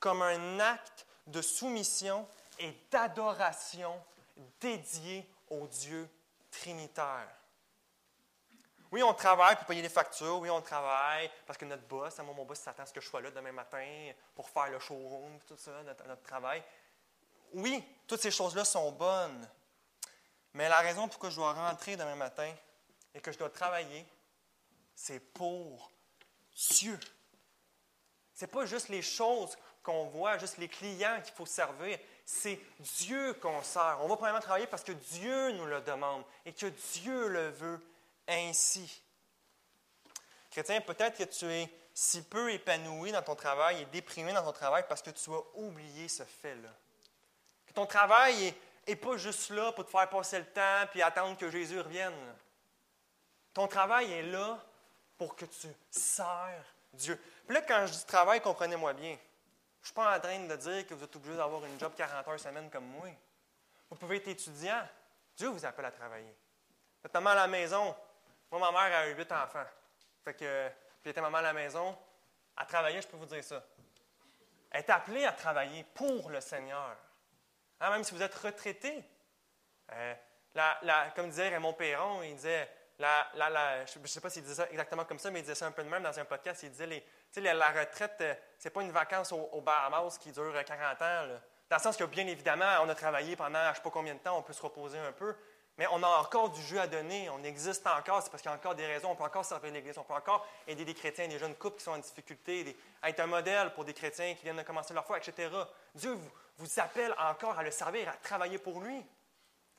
comme 0.00 0.22
un 0.22 0.60
acte 0.60 1.06
de 1.26 1.42
soumission 1.42 2.26
et 2.58 2.74
d'adoration 2.90 3.94
dédié 4.60 5.28
au 5.50 5.66
Dieu 5.66 6.08
trinitaire. 6.50 7.28
Oui, 8.94 9.02
on 9.02 9.12
travaille 9.12 9.56
pour 9.56 9.64
payer 9.64 9.82
les 9.82 9.88
factures. 9.88 10.38
Oui, 10.38 10.48
on 10.50 10.60
travaille 10.60 11.28
parce 11.46 11.58
que 11.58 11.64
notre 11.64 11.82
boss, 11.82 12.16
moi, 12.18 12.32
mon 12.32 12.44
boss 12.44 12.60
s'attend 12.60 12.84
à 12.84 12.86
ce 12.86 12.92
que 12.92 13.00
je 13.00 13.08
sois 13.08 13.20
là 13.20 13.30
demain 13.32 13.50
matin 13.50 14.12
pour 14.36 14.48
faire 14.48 14.70
le 14.70 14.78
showroom, 14.78 15.40
tout 15.48 15.56
ça, 15.56 15.82
notre, 15.82 16.22
travail. 16.22 16.62
Oui, 17.54 17.84
toutes 18.06 18.20
ces 18.20 18.30
choses-là 18.30 18.64
sont 18.64 18.92
bonnes. 18.92 19.48
Mais 20.52 20.68
la 20.68 20.78
raison 20.78 21.08
pour 21.08 21.28
je 21.28 21.34
dois 21.34 21.52
rentrer 21.54 21.96
demain 21.96 22.14
matin 22.14 22.54
et 23.12 23.20
que 23.20 23.32
je 23.32 23.38
dois 23.38 23.50
travailler, 23.50 24.06
c'est 24.94 25.20
pour 25.20 25.90
Dieu. 26.70 26.98
Ce 28.34 28.44
n'est 28.44 28.50
pas 28.50 28.66
juste 28.66 28.88
les 28.88 29.02
choses 29.02 29.56
qu'on 29.82 30.04
voit, 30.06 30.38
juste 30.38 30.58
les 30.58 30.68
clients 30.68 31.20
qu'il 31.22 31.34
faut 31.34 31.46
servir 31.46 31.98
c'est 32.24 32.58
Dieu 32.80 33.34
qu'on 33.34 33.62
sert. 33.62 33.98
On 34.00 34.08
va 34.08 34.16
premièrement 34.16 34.40
travailler 34.40 34.66
parce 34.66 34.82
que 34.82 34.92
Dieu 34.92 35.52
nous 35.52 35.66
le 35.66 35.80
demande 35.82 36.24
et 36.44 36.52
que 36.52 36.66
Dieu 36.66 37.28
le 37.28 37.50
veut 37.50 37.80
ainsi. 38.26 39.02
Chrétien, 40.50 40.80
peut-être 40.80 41.18
que 41.18 41.24
tu 41.24 41.46
es 41.46 41.68
si 41.92 42.22
peu 42.22 42.52
épanoui 42.52 43.12
dans 43.12 43.22
ton 43.22 43.34
travail 43.34 43.82
et 43.82 43.84
déprimé 43.86 44.32
dans 44.32 44.42
ton 44.42 44.52
travail 44.52 44.84
parce 44.88 45.02
que 45.02 45.10
tu 45.10 45.30
as 45.30 45.42
oublié 45.54 46.08
ce 46.08 46.22
fait-là. 46.24 46.70
Que 47.66 47.72
ton 47.72 47.86
travail 47.86 48.54
n'est 48.88 48.96
pas 48.96 49.16
juste 49.16 49.50
là 49.50 49.72
pour 49.72 49.84
te 49.84 49.90
faire 49.90 50.08
passer 50.08 50.38
le 50.38 50.46
temps 50.46 50.86
puis 50.90 51.02
attendre 51.02 51.36
que 51.36 51.50
Jésus 51.50 51.78
revienne. 51.78 52.14
Ton 53.52 53.68
travail 53.68 54.12
est 54.12 54.22
là 54.22 54.64
pour 55.16 55.36
que 55.36 55.44
tu 55.44 55.68
sers 55.90 56.64
Dieu. 56.92 57.20
Puis 57.46 57.54
là, 57.54 57.62
quand 57.62 57.86
je 57.86 57.92
dis 57.92 58.06
travail, 58.06 58.40
comprenez-moi 58.40 58.92
bien. 58.92 59.16
Je 59.82 59.82
ne 59.82 59.84
suis 59.84 59.94
pas 59.94 60.16
en 60.16 60.20
train 60.20 60.38
de 60.38 60.56
dire 60.56 60.86
que 60.86 60.94
vous 60.94 61.04
êtes 61.04 61.16
obligé 61.16 61.36
d'avoir 61.36 61.64
une 61.64 61.78
job 61.78 61.92
40 61.96 62.26
heures 62.26 62.40
semaine 62.40 62.70
comme 62.70 62.86
moi. 62.86 63.08
Vous 63.90 63.96
pouvez 63.96 64.16
être 64.16 64.28
étudiant. 64.28 64.82
Dieu 65.36 65.48
vous 65.48 65.64
appelle 65.64 65.84
à 65.84 65.90
travailler. 65.90 66.34
Maman 67.12 67.30
à 67.30 67.34
la 67.34 67.46
maison. 67.46 67.94
Moi, 68.50 68.60
ma 68.60 68.72
mère 68.72 68.98
a 68.98 69.08
eu 69.08 69.14
huit 69.14 69.30
enfants. 69.30 69.66
Fait 70.24 70.34
que, 70.34 70.70
puis 71.02 71.12
maman 71.20 71.38
à 71.38 71.42
la 71.42 71.52
maison. 71.52 71.96
À 72.56 72.64
travailler, 72.64 73.02
je 73.02 73.08
peux 73.08 73.16
vous 73.16 73.26
dire 73.26 73.44
ça. 73.44 73.62
Elle 74.70 74.80
est 74.80 74.90
appelée 74.90 75.24
à 75.24 75.32
travailler 75.32 75.84
pour 75.94 76.30
le 76.30 76.40
Seigneur. 76.40 76.96
Hein, 77.80 77.90
même 77.90 78.04
si 78.04 78.14
vous 78.14 78.22
êtes 78.22 78.34
retraité. 78.34 79.04
Euh, 79.92 80.14
comme 81.14 81.28
disait 81.28 81.50
Raymond 81.50 81.74
Perron, 81.74 82.22
il 82.22 82.36
disait, 82.36 82.68
je 82.98 83.98
ne 83.98 84.06
sais 84.06 84.20
pas 84.20 84.30
s'il 84.30 84.42
disait 84.42 84.54
ça 84.54 84.70
exactement 84.70 85.04
comme 85.04 85.18
ça, 85.18 85.30
mais 85.30 85.40
il 85.40 85.42
disait 85.42 85.54
ça 85.54 85.66
un 85.66 85.72
peu 85.72 85.82
de 85.82 85.88
même 85.88 86.02
dans 86.02 86.18
un 86.18 86.24
podcast. 86.24 86.62
Il 86.62 86.70
disait 86.70 86.86
les, 86.86 87.52
la 87.52 87.70
retraite, 87.70 88.16
euh, 88.20 88.34
c'est 88.58 88.70
pas 88.70 88.82
une 88.82 88.92
vacance 88.92 89.32
au, 89.32 89.60
Bahamas 89.60 90.18
qui 90.18 90.30
dure 90.30 90.52
40 90.64 91.02
ans. 91.02 91.26
Dans 91.70 91.76
le 91.76 91.82
sens 91.82 91.96
que, 91.96 92.04
bien 92.04 92.26
évidemment, 92.26 92.66
on 92.82 92.88
a 92.88 92.94
travaillé 92.94 93.36
pendant 93.36 93.64
je 93.64 93.70
ne 93.70 93.74
sais 93.74 93.82
pas 93.82 93.90
combien 93.90 94.14
de 94.14 94.20
temps, 94.20 94.38
on 94.38 94.42
peut 94.42 94.52
se 94.52 94.62
reposer 94.62 94.98
un 94.98 95.12
peu, 95.12 95.34
mais 95.76 95.86
on 95.90 96.02
a 96.02 96.08
encore 96.08 96.50
du 96.50 96.62
jeu 96.62 96.78
à 96.78 96.86
donner, 96.86 97.28
on 97.30 97.42
existe 97.42 97.84
encore, 97.86 98.22
c'est 98.22 98.30
parce 98.30 98.42
qu'il 98.42 98.50
y 98.50 98.54
a 98.54 98.56
encore 98.56 98.76
des 98.76 98.86
raisons, 98.86 99.10
on 99.10 99.16
peut 99.16 99.24
encore 99.24 99.44
servir 99.44 99.72
l'Église, 99.72 99.98
on 99.98 100.04
peut 100.04 100.14
encore 100.14 100.46
aider 100.68 100.84
des 100.84 100.94
chrétiens, 100.94 101.26
des 101.26 101.38
jeunes 101.38 101.56
couples 101.56 101.78
qui 101.78 101.84
sont 101.84 101.92
en 101.92 101.98
difficulté, 101.98 102.76
être 103.02 103.20
un 103.20 103.26
modèle 103.26 103.72
pour 103.74 103.84
des 103.84 103.94
chrétiens 103.94 104.34
qui 104.34 104.44
viennent 104.44 104.56
de 104.56 104.62
commencer 104.62 104.94
leur 104.94 105.04
foi, 105.04 105.18
etc. 105.18 105.50
Dieu 105.94 106.16
vous 106.58 106.80
appelle 106.80 107.12
encore 107.18 107.58
à 107.58 107.64
le 107.64 107.72
servir, 107.72 108.08
à 108.08 108.12
travailler 108.12 108.58
pour 108.58 108.80
lui. 108.80 109.04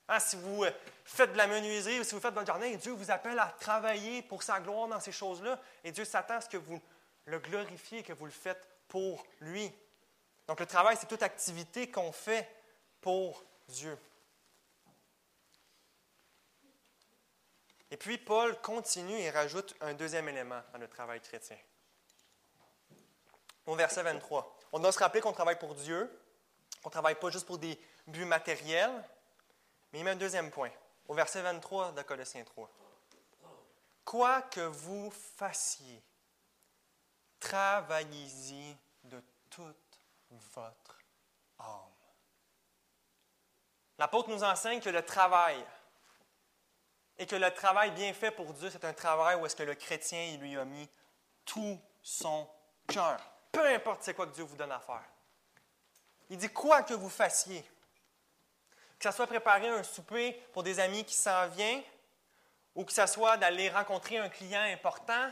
Hein, 0.07 0.19
si 0.19 0.35
vous 0.35 0.63
euh, 0.63 0.71
faites 1.03 1.31
de 1.33 1.37
la 1.37 1.47
menuiserie 1.47 1.99
ou 1.99 2.03
si 2.03 2.13
vous 2.13 2.21
faites 2.21 2.33
votre 2.33 2.45
jardin, 2.45 2.71
Dieu 2.75 2.91
vous 2.91 3.09
appelle 3.09 3.39
à 3.39 3.47
travailler 3.59 4.21
pour 4.21 4.43
sa 4.43 4.59
gloire 4.59 4.87
dans 4.87 4.99
ces 4.99 5.11
choses-là. 5.11 5.59
Et 5.83 5.91
Dieu 5.91 6.05
s'attend 6.05 6.35
à 6.35 6.41
ce 6.41 6.49
que 6.49 6.57
vous 6.57 6.79
le 7.25 7.39
glorifier, 7.39 8.03
que 8.03 8.13
vous 8.13 8.25
le 8.25 8.31
faites 8.31 8.67
pour 8.87 9.25
lui. 9.39 9.71
Donc 10.47 10.59
le 10.59 10.65
travail, 10.67 10.95
c'est 10.99 11.07
toute 11.07 11.23
activité 11.23 11.89
qu'on 11.89 12.11
fait 12.11 12.47
pour 13.01 13.43
Dieu. 13.67 13.97
Et 17.89 17.97
puis 17.97 18.17
Paul 18.17 18.59
continue 18.61 19.17
et 19.17 19.29
rajoute 19.29 19.75
un 19.81 19.93
deuxième 19.93 20.27
élément 20.29 20.61
dans 20.73 20.79
le 20.79 20.87
travail 20.87 21.19
chrétien. 21.21 21.57
Au 23.65 23.75
verset 23.75 24.03
23. 24.03 24.59
On 24.71 24.79
doit 24.79 24.91
se 24.91 24.99
rappeler 24.99 25.21
qu'on 25.21 25.33
travaille 25.33 25.57
pour 25.57 25.73
Dieu, 25.73 26.11
qu'on 26.83 26.89
ne 26.89 26.91
travaille 26.91 27.15
pas 27.15 27.29
juste 27.31 27.47
pour 27.47 27.57
des 27.57 27.79
buts 28.05 28.25
matériels, 28.25 28.91
mais 29.95 30.01
il 30.01 30.03
met 30.03 30.11
un 30.11 30.17
deuxième 30.17 30.51
point. 30.51 30.71
Au 31.07 31.13
verset 31.13 31.41
23 31.41 31.93
de 31.93 32.01
Colossiens 32.01 32.43
3. 32.43 32.69
Quoi 34.03 34.41
que 34.41 34.59
vous 34.59 35.09
fassiez, 35.09 36.03
travaillez-y 37.39 38.75
de 39.05 39.23
toute 39.49 40.01
votre 40.31 40.99
âme. 41.59 41.93
L'apôtre 43.97 44.29
nous 44.31 44.43
enseigne 44.43 44.81
que 44.81 44.89
le 44.89 45.01
travail, 45.01 45.65
et 47.17 47.25
que 47.25 47.37
le 47.37 47.49
travail 47.51 47.91
bien 47.91 48.13
fait 48.13 48.31
pour 48.31 48.51
Dieu, 48.51 48.69
c'est 48.69 48.83
un 48.83 48.93
travail 48.93 49.37
où 49.37 49.45
est-ce 49.45 49.55
que 49.55 49.63
le 49.63 49.75
chrétien 49.75 50.21
il 50.25 50.41
lui 50.41 50.57
a 50.57 50.65
mis 50.65 50.89
tout 51.45 51.79
son 52.01 52.49
cœur. 52.85 53.17
Peu 53.49 53.65
importe 53.65 54.03
c'est 54.03 54.13
quoi 54.13 54.27
que 54.27 54.33
Dieu 54.33 54.43
vous 54.43 54.57
donne 54.57 54.73
à 54.73 54.79
faire. 54.81 55.05
Il 56.29 56.37
dit 56.37 56.49
quoi 56.49 56.83
que 56.83 56.93
vous 56.93 57.09
fassiez. 57.09 57.63
Que 58.99 59.09
ce 59.09 59.15
soit 59.15 59.27
préparer 59.27 59.69
un 59.69 59.83
souper 59.83 60.33
pour 60.53 60.63
des 60.63 60.79
amis 60.79 61.03
qui 61.03 61.15
s'en 61.15 61.47
viennent, 61.47 61.83
ou 62.75 62.83
que 62.83 62.93
ce 62.93 63.05
soit 63.05 63.37
d'aller 63.37 63.69
rencontrer 63.69 64.17
un 64.17 64.29
client 64.29 64.61
important, 64.61 65.29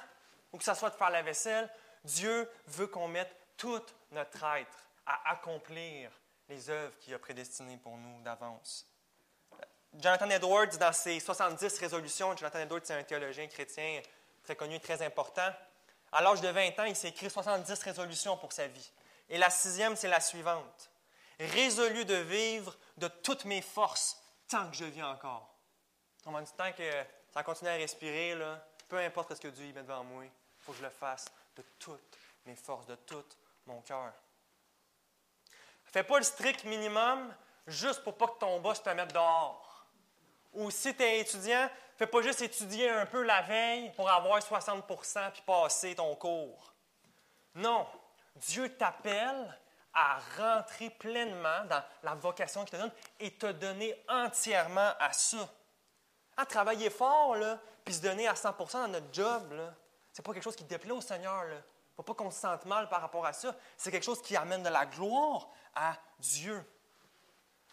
ou 0.51 0.57
que 0.57 0.63
ce 0.63 0.73
soit 0.73 0.89
de 0.89 0.95
faire 0.95 1.09
la 1.09 1.21
vaisselle, 1.21 1.69
Dieu 2.03 2.49
veut 2.67 2.87
qu'on 2.87 3.07
mette 3.07 3.35
toute 3.57 3.95
notre 4.11 4.43
être 4.43 4.77
à 5.05 5.31
accomplir 5.31 6.11
les 6.49 6.69
œuvres 6.69 6.97
qu'il 6.99 7.13
a 7.13 7.19
prédestinées 7.19 7.77
pour 7.77 7.97
nous 7.97 8.21
d'avance. 8.21 8.85
Jonathan 9.95 10.29
Edwards, 10.29 10.77
dans 10.79 10.91
ses 10.91 11.19
70 11.19 11.77
résolutions, 11.77 12.35
Jonathan 12.35 12.59
Edwards, 12.59 12.81
c'est 12.83 12.95
un 12.95 13.03
théologien 13.03 13.47
chrétien 13.47 14.01
très 14.43 14.55
connu, 14.55 14.79
très 14.79 15.01
important. 15.01 15.49
À 16.11 16.21
l'âge 16.21 16.41
de 16.41 16.47
20 16.47 16.79
ans, 16.79 16.83
il 16.83 16.95
s'est 16.95 17.09
écrit 17.09 17.29
70 17.29 17.79
résolutions 17.83 18.37
pour 18.37 18.51
sa 18.51 18.67
vie. 18.67 18.91
Et 19.29 19.37
la 19.37 19.49
sixième, 19.49 19.95
c'est 19.95 20.07
la 20.07 20.19
suivante. 20.19 20.89
Résolu 21.39 22.05
de 22.05 22.15
vivre 22.15 22.75
de 22.97 23.07
toutes 23.07 23.45
mes 23.45 23.61
forces 23.61 24.21
tant 24.47 24.69
que 24.69 24.75
je 24.75 24.85
vis 24.85 25.03
encore. 25.03 25.53
En 26.25 26.41
dit, 26.41 26.53
tant 26.55 26.71
que 26.71 26.89
ça 27.33 27.43
continue 27.43 27.69
à 27.69 27.73
respirer, 27.73 28.35
là, 28.35 28.65
peu 28.87 28.97
importe 28.97 29.35
ce 29.35 29.41
que 29.41 29.47
Dieu 29.47 29.65
met 29.73 29.81
devant 29.81 30.03
moi, 30.03 30.23
il 30.23 30.31
faut 30.59 30.71
que 30.71 30.77
je 30.77 30.83
le 30.83 30.89
fasse 30.89 31.25
de 31.55 31.63
toutes 31.79 32.17
mes 32.45 32.55
forces, 32.55 32.85
de 32.85 32.95
tout 32.95 33.25
mon 33.65 33.81
cœur. 33.81 34.13
Fais 35.85 36.03
pas 36.03 36.17
le 36.17 36.23
strict 36.23 36.63
minimum 36.63 37.33
juste 37.67 38.03
pour 38.03 38.17
pas 38.17 38.27
que 38.27 38.39
ton 38.39 38.59
boss 38.59 38.81
te 38.81 38.89
mette 38.89 39.13
dehors. 39.13 39.85
Ou 40.53 40.69
si 40.69 40.95
tu 40.95 41.03
es 41.03 41.19
étudiant, 41.19 41.69
fais 41.97 42.07
pas 42.07 42.21
juste 42.21 42.41
étudier 42.41 42.89
un 42.89 43.05
peu 43.05 43.23
la 43.23 43.41
veille 43.41 43.91
pour 43.93 44.09
avoir 44.09 44.39
60% 44.39 45.31
puis 45.31 45.41
passer 45.45 45.95
ton 45.95 46.15
cours. 46.15 46.73
Non, 47.55 47.87
Dieu 48.35 48.75
t'appelle 48.75 49.59
à 49.93 50.17
rentrer 50.37 50.89
pleinement 50.89 51.65
dans 51.65 51.83
la 52.03 52.15
vocation 52.15 52.65
qu'il 52.65 52.77
te 52.77 52.81
donne 52.81 52.91
et 53.19 53.31
te 53.31 53.51
donner 53.51 54.03
entièrement 54.07 54.91
à 54.99 55.13
ça. 55.13 55.49
À 56.35 56.45
travailler 56.45 56.89
fort, 56.89 57.35
là, 57.35 57.59
puis 57.85 57.93
se 57.93 58.01
donner 58.01 58.27
à 58.27 58.33
100% 58.33 58.73
dans 58.73 58.87
notre 58.87 59.13
job, 59.13 59.43
ce 60.11 60.21
n'est 60.21 60.23
pas 60.23 60.33
quelque 60.33 60.43
chose 60.43 60.55
qui 60.55 60.63
déplaît 60.63 60.91
au 60.91 61.01
Seigneur. 61.01 61.43
Il 61.45 61.53
ne 61.53 61.61
faut 61.95 62.03
pas 62.03 62.13
qu'on 62.15 62.31
se 62.31 62.39
sente 62.39 62.65
mal 62.65 62.89
par 62.89 63.01
rapport 63.01 63.25
à 63.25 63.33
ça. 63.33 63.55
C'est 63.77 63.91
quelque 63.91 64.05
chose 64.05 64.21
qui 64.21 64.35
amène 64.35 64.63
de 64.63 64.69
la 64.69 64.85
gloire 64.85 65.49
à 65.75 65.95
Dieu. 66.17 66.63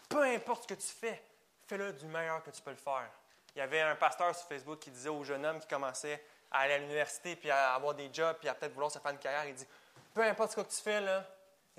Peu 0.09 0.23
importe 0.23 0.63
ce 0.63 0.67
que 0.67 0.79
tu 0.79 0.87
fais, 0.87 1.23
fais-le 1.67 1.93
du 1.93 2.05
meilleur 2.05 2.43
que 2.43 2.51
tu 2.51 2.61
peux 2.61 2.71
le 2.71 2.77
faire. 2.77 3.09
Il 3.55 3.59
y 3.59 3.61
avait 3.61 3.81
un 3.81 3.95
pasteur 3.95 4.35
sur 4.35 4.47
Facebook 4.47 4.79
qui 4.79 4.91
disait 4.91 5.09
aux 5.09 5.23
jeunes 5.23 5.45
hommes 5.45 5.59
qui 5.59 5.67
commençaient 5.67 6.23
à 6.51 6.59
aller 6.59 6.73
à 6.73 6.77
l'université, 6.79 7.35
puis 7.35 7.49
à 7.49 7.73
avoir 7.73 7.95
des 7.95 8.13
jobs, 8.13 8.37
puis 8.37 8.49
à 8.49 8.53
peut-être 8.53 8.73
vouloir 8.73 8.91
se 8.91 8.99
faire 8.99 9.11
une 9.11 9.17
carrière, 9.17 9.45
il 9.45 9.55
dit, 9.55 9.67
peu 10.13 10.21
importe 10.21 10.51
ce 10.51 10.55
que 10.57 10.67
tu 10.67 10.81
fais, 10.81 10.99
là, 10.99 11.25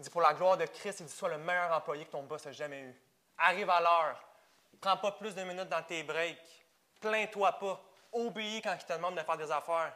il 0.02 0.06
dit, 0.06 0.10
pour 0.10 0.20
la 0.20 0.34
gloire 0.34 0.56
de 0.56 0.66
Christ, 0.66 0.98
il 1.00 1.06
dit, 1.06 1.12
sois 1.12 1.28
le 1.28 1.38
meilleur 1.38 1.72
employé 1.72 2.04
que 2.04 2.10
ton 2.10 2.24
boss 2.24 2.44
a 2.46 2.52
jamais 2.52 2.80
eu. 2.80 3.00
Arrive 3.38 3.70
à 3.70 3.80
l'heure. 3.80 4.20
Prends 4.80 4.96
pas 4.96 5.12
plus 5.12 5.32
de 5.32 5.42
minutes 5.44 5.68
dans 5.68 5.82
tes 5.82 6.02
breaks. 6.02 6.66
Plains-toi 7.00 7.52
pas. 7.52 7.80
Obéis 8.12 8.60
quand 8.62 8.74
il 8.74 8.84
te 8.84 8.92
demande 8.92 9.14
de 9.14 9.20
faire 9.20 9.36
des 9.36 9.50
affaires. 9.50 9.94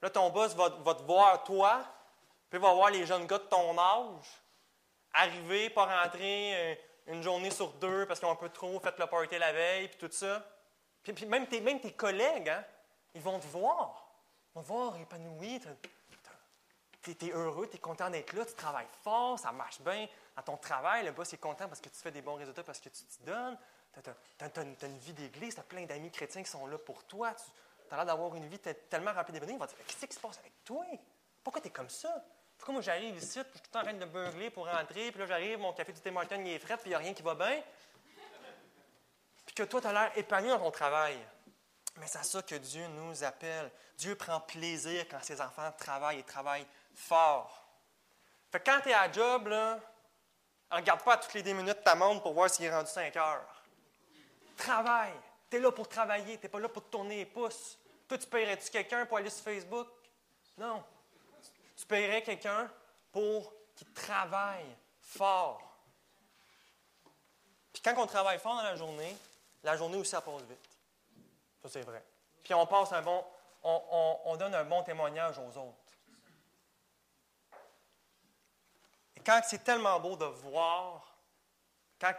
Là, 0.00 0.10
ton 0.10 0.30
boss 0.30 0.54
va, 0.54 0.70
te 0.70 1.02
voir, 1.02 1.42
toi, 1.42 1.84
puis 2.48 2.60
va 2.60 2.72
voir 2.72 2.90
les 2.90 3.04
jeunes 3.04 3.26
gars 3.26 3.38
de 3.38 3.44
ton 3.44 3.76
âge, 3.76 4.26
arriver, 5.12 5.68
pas 5.70 6.02
rentrer, 6.02 6.54
euh, 6.54 6.74
une 7.08 7.22
journée 7.22 7.50
sur 7.50 7.72
deux 7.72 8.06
parce 8.06 8.20
qu'ils 8.20 8.28
ont 8.28 8.32
un 8.32 8.36
peu 8.36 8.50
trop 8.50 8.78
fait 8.78 8.96
le 8.98 9.06
party 9.06 9.36
la 9.36 9.52
veille, 9.52 9.88
puis 9.88 9.98
tout 9.98 10.14
ça. 10.14 10.44
Puis, 11.02 11.26
même, 11.26 11.48
tes, 11.48 11.60
même 11.60 11.80
tes 11.80 11.92
collègues, 11.92 12.50
hein, 12.50 12.64
ils 13.14 13.20
vont 13.20 13.40
te 13.40 13.46
voir. 13.48 14.12
Ils 14.50 14.58
vont 14.58 14.62
te 14.62 14.68
voir 14.68 14.96
épanoui. 14.96 15.60
Tu 17.14 17.26
es, 17.26 17.30
heureux, 17.32 17.68
tu 17.68 17.76
es 17.76 17.80
content 17.80 18.10
d'être 18.10 18.32
là, 18.32 18.44
tu 18.44 18.54
travailles 18.54 18.88
fort, 19.02 19.38
ça 19.38 19.52
marche 19.52 19.80
bien 19.80 20.06
dans 20.36 20.42
ton 20.42 20.56
travail. 20.56 21.04
Le 21.04 21.12
boss 21.12 21.32
est 21.32 21.38
content 21.38 21.68
parce 21.68 21.80
que 21.80 21.88
tu 21.88 21.96
fais 21.96 22.10
des 22.10 22.22
bons 22.22 22.34
résultats, 22.34 22.62
parce 22.62 22.80
que 22.80 22.88
tu 22.88 23.04
t'y 23.04 23.22
donnes. 23.22 23.56
Tu 24.02 24.10
as, 24.44 24.62
une 24.62 24.98
vie 24.98 25.12
d'église, 25.12 25.54
tu 25.54 25.60
as 25.60 25.64
plein 25.64 25.84
d'amis 25.84 26.10
chrétiens 26.10 26.42
qui 26.42 26.50
sont 26.50 26.66
là 26.66 26.78
pour 26.78 27.04
toi. 27.04 27.34
Tu 27.34 27.94
as 27.94 27.96
l'air 27.96 28.06
d'avoir 28.06 28.34
une 28.36 28.46
vie 28.46 28.58
tellement 28.58 29.12
remplie 29.12 29.32
d'événements. 29.32 29.56
Ils 29.56 29.60
vont 29.60 29.66
te 29.66 29.74
dire 29.74 29.86
Qu'est-ce 29.86 30.06
qui 30.06 30.14
se 30.14 30.20
passe 30.20 30.38
avec 30.38 30.52
toi? 30.64 30.84
Pourquoi 31.42 31.60
tu 31.62 31.68
es 31.68 31.70
comme 31.70 31.90
ça? 31.90 32.24
Pourquoi 32.58 32.74
moi 32.74 32.82
j'arrive 32.82 33.16
ici, 33.16 33.38
je 33.38 33.58
suis 33.58 33.60
tout 33.70 33.76
en 33.78 33.82
train 33.82 33.94
de 33.94 34.04
beurler 34.04 34.50
pour 34.50 34.66
rentrer, 34.66 35.12
puis 35.12 35.20
là 35.20 35.26
j'arrive, 35.26 35.58
mon 35.58 35.72
café 35.72 35.92
du 35.92 36.00
Tim 36.00 36.10
Martin 36.10 36.44
est 36.44 36.58
frais, 36.58 36.76
puis 36.76 36.86
il 36.86 36.88
n'y 36.88 36.94
a 36.96 36.98
rien 36.98 37.14
qui 37.14 37.22
va 37.22 37.34
bien. 37.34 37.62
Puis 39.46 39.54
que 39.54 39.62
toi, 39.62 39.80
tu 39.80 39.86
as 39.86 39.92
l'air 39.92 40.12
épanoui 40.16 40.50
dans 40.50 40.58
ton 40.58 40.70
travail. 40.70 41.16
Mais 41.96 42.06
c'est 42.06 42.18
à 42.18 42.22
ça 42.22 42.42
que 42.42 42.54
Dieu 42.56 42.86
nous 42.88 43.24
appelle. 43.24 43.70
Dieu 43.96 44.14
prend 44.14 44.40
plaisir 44.40 45.06
quand 45.08 45.22
ses 45.22 45.40
enfants 45.40 45.72
travaillent 45.78 46.18
et 46.18 46.22
travaillent 46.22 46.66
fort. 46.94 47.68
Fait 48.50 48.60
que 48.60 48.70
quand 48.70 48.80
tu 48.80 48.90
es 48.90 48.94
à 48.94 49.10
job, 49.10 49.48
là, 49.48 49.78
regarde 50.70 51.02
pas 51.02 51.16
toutes 51.16 51.34
les 51.34 51.42
10 51.42 51.54
minutes 51.54 51.82
ta 51.84 51.94
montre 51.94 52.22
pour 52.22 52.32
voir 52.32 52.50
s'il 52.50 52.64
est 52.64 52.74
rendu 52.74 52.90
5 52.90 53.14
heures. 53.16 53.62
Travaille. 54.56 55.14
Tu 55.50 55.56
es 55.56 55.60
là 55.60 55.70
pour 55.72 55.88
travailler, 55.88 56.36
tu 56.38 56.44
n'es 56.44 56.48
pas 56.48 56.60
là 56.60 56.68
pour 56.68 56.84
te 56.84 56.90
tourner 56.90 57.16
les 57.16 57.26
pouces. 57.26 57.78
Toi, 58.06 58.18
tu 58.18 58.26
paierais-tu 58.26 58.70
quelqu'un 58.70 59.06
pour 59.06 59.18
aller 59.18 59.30
sur 59.30 59.44
Facebook? 59.44 59.88
Non. 60.56 60.82
Tu 61.76 61.86
paierais 61.86 62.22
quelqu'un 62.22 62.70
pour 63.12 63.52
qu'il 63.76 63.92
travaille 63.92 64.76
fort. 65.00 65.62
Puis 67.72 67.82
quand 67.82 68.02
on 68.02 68.06
travaille 68.06 68.38
fort 68.38 68.56
dans 68.56 68.62
la 68.62 68.76
journée, 68.76 69.16
la 69.62 69.76
journée 69.76 69.96
aussi, 69.96 70.10
ça 70.10 70.20
passe 70.20 70.42
vite. 70.42 70.68
Ça, 71.62 71.68
c'est 71.68 71.82
vrai. 71.82 72.02
Puis 72.42 72.54
on 72.54 72.66
passe 72.66 72.92
un 72.92 73.02
bon, 73.02 73.24
on, 73.62 74.36
donne 74.36 74.54
un 74.54 74.64
bon 74.64 74.82
témoignage 74.82 75.38
aux 75.38 75.58
autres. 75.58 75.76
Et 79.16 79.17
quand 79.28 79.42
c'est 79.44 79.62
tellement 79.62 80.00
beau 80.00 80.16
de 80.16 80.24
voir, 80.24 81.14
quand 82.00 82.14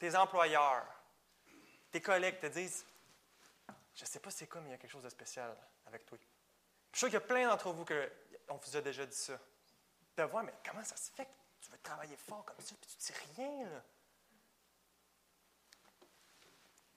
tes 0.00 0.16
employeurs, 0.16 0.84
tes 1.92 2.00
collègues 2.00 2.40
te 2.40 2.46
disent 2.46 2.84
Je 3.94 4.04
sais 4.04 4.18
pas 4.18 4.32
c'est 4.32 4.48
quoi, 4.48 4.60
mais 4.60 4.70
il 4.70 4.72
y 4.72 4.74
a 4.74 4.78
quelque 4.78 4.90
chose 4.90 5.04
de 5.04 5.08
spécial 5.08 5.56
avec 5.86 6.04
toi. 6.04 6.18
Je 6.90 6.98
suis 6.98 6.98
sûr 6.98 7.06
qu'il 7.06 7.14
y 7.14 7.16
a 7.18 7.20
plein 7.20 7.48
d'entre 7.48 7.70
vous 7.70 7.84
que 7.84 8.10
on 8.48 8.56
vous 8.56 8.76
a 8.76 8.80
déjà 8.80 9.06
dit 9.06 9.14
ça. 9.14 9.38
De 10.16 10.24
voir, 10.24 10.42
mais 10.42 10.52
comment 10.68 10.82
ça 10.82 10.96
se 10.96 11.12
fait 11.12 11.24
que 11.24 11.30
tu 11.60 11.70
veux 11.70 11.78
travailler 11.78 12.16
fort 12.16 12.44
comme 12.44 12.58
ça, 12.58 12.74
puis 12.80 12.90
tu 12.90 13.12
ne 13.12 13.16
dis 13.16 13.40
rien, 13.40 13.70
là? 13.70 13.82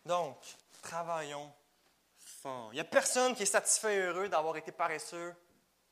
Donc, 0.04 0.40
travaillons 0.82 1.54
fort. 2.18 2.74
Il 2.74 2.78
n'y 2.78 2.82
a 2.82 2.86
personne 2.86 3.36
qui 3.36 3.44
est 3.44 3.48
satisfait 3.48 3.98
et 3.98 4.00
heureux 4.00 4.30
d'avoir 4.30 4.58
été 4.58 4.72
paresseux 4.72 5.36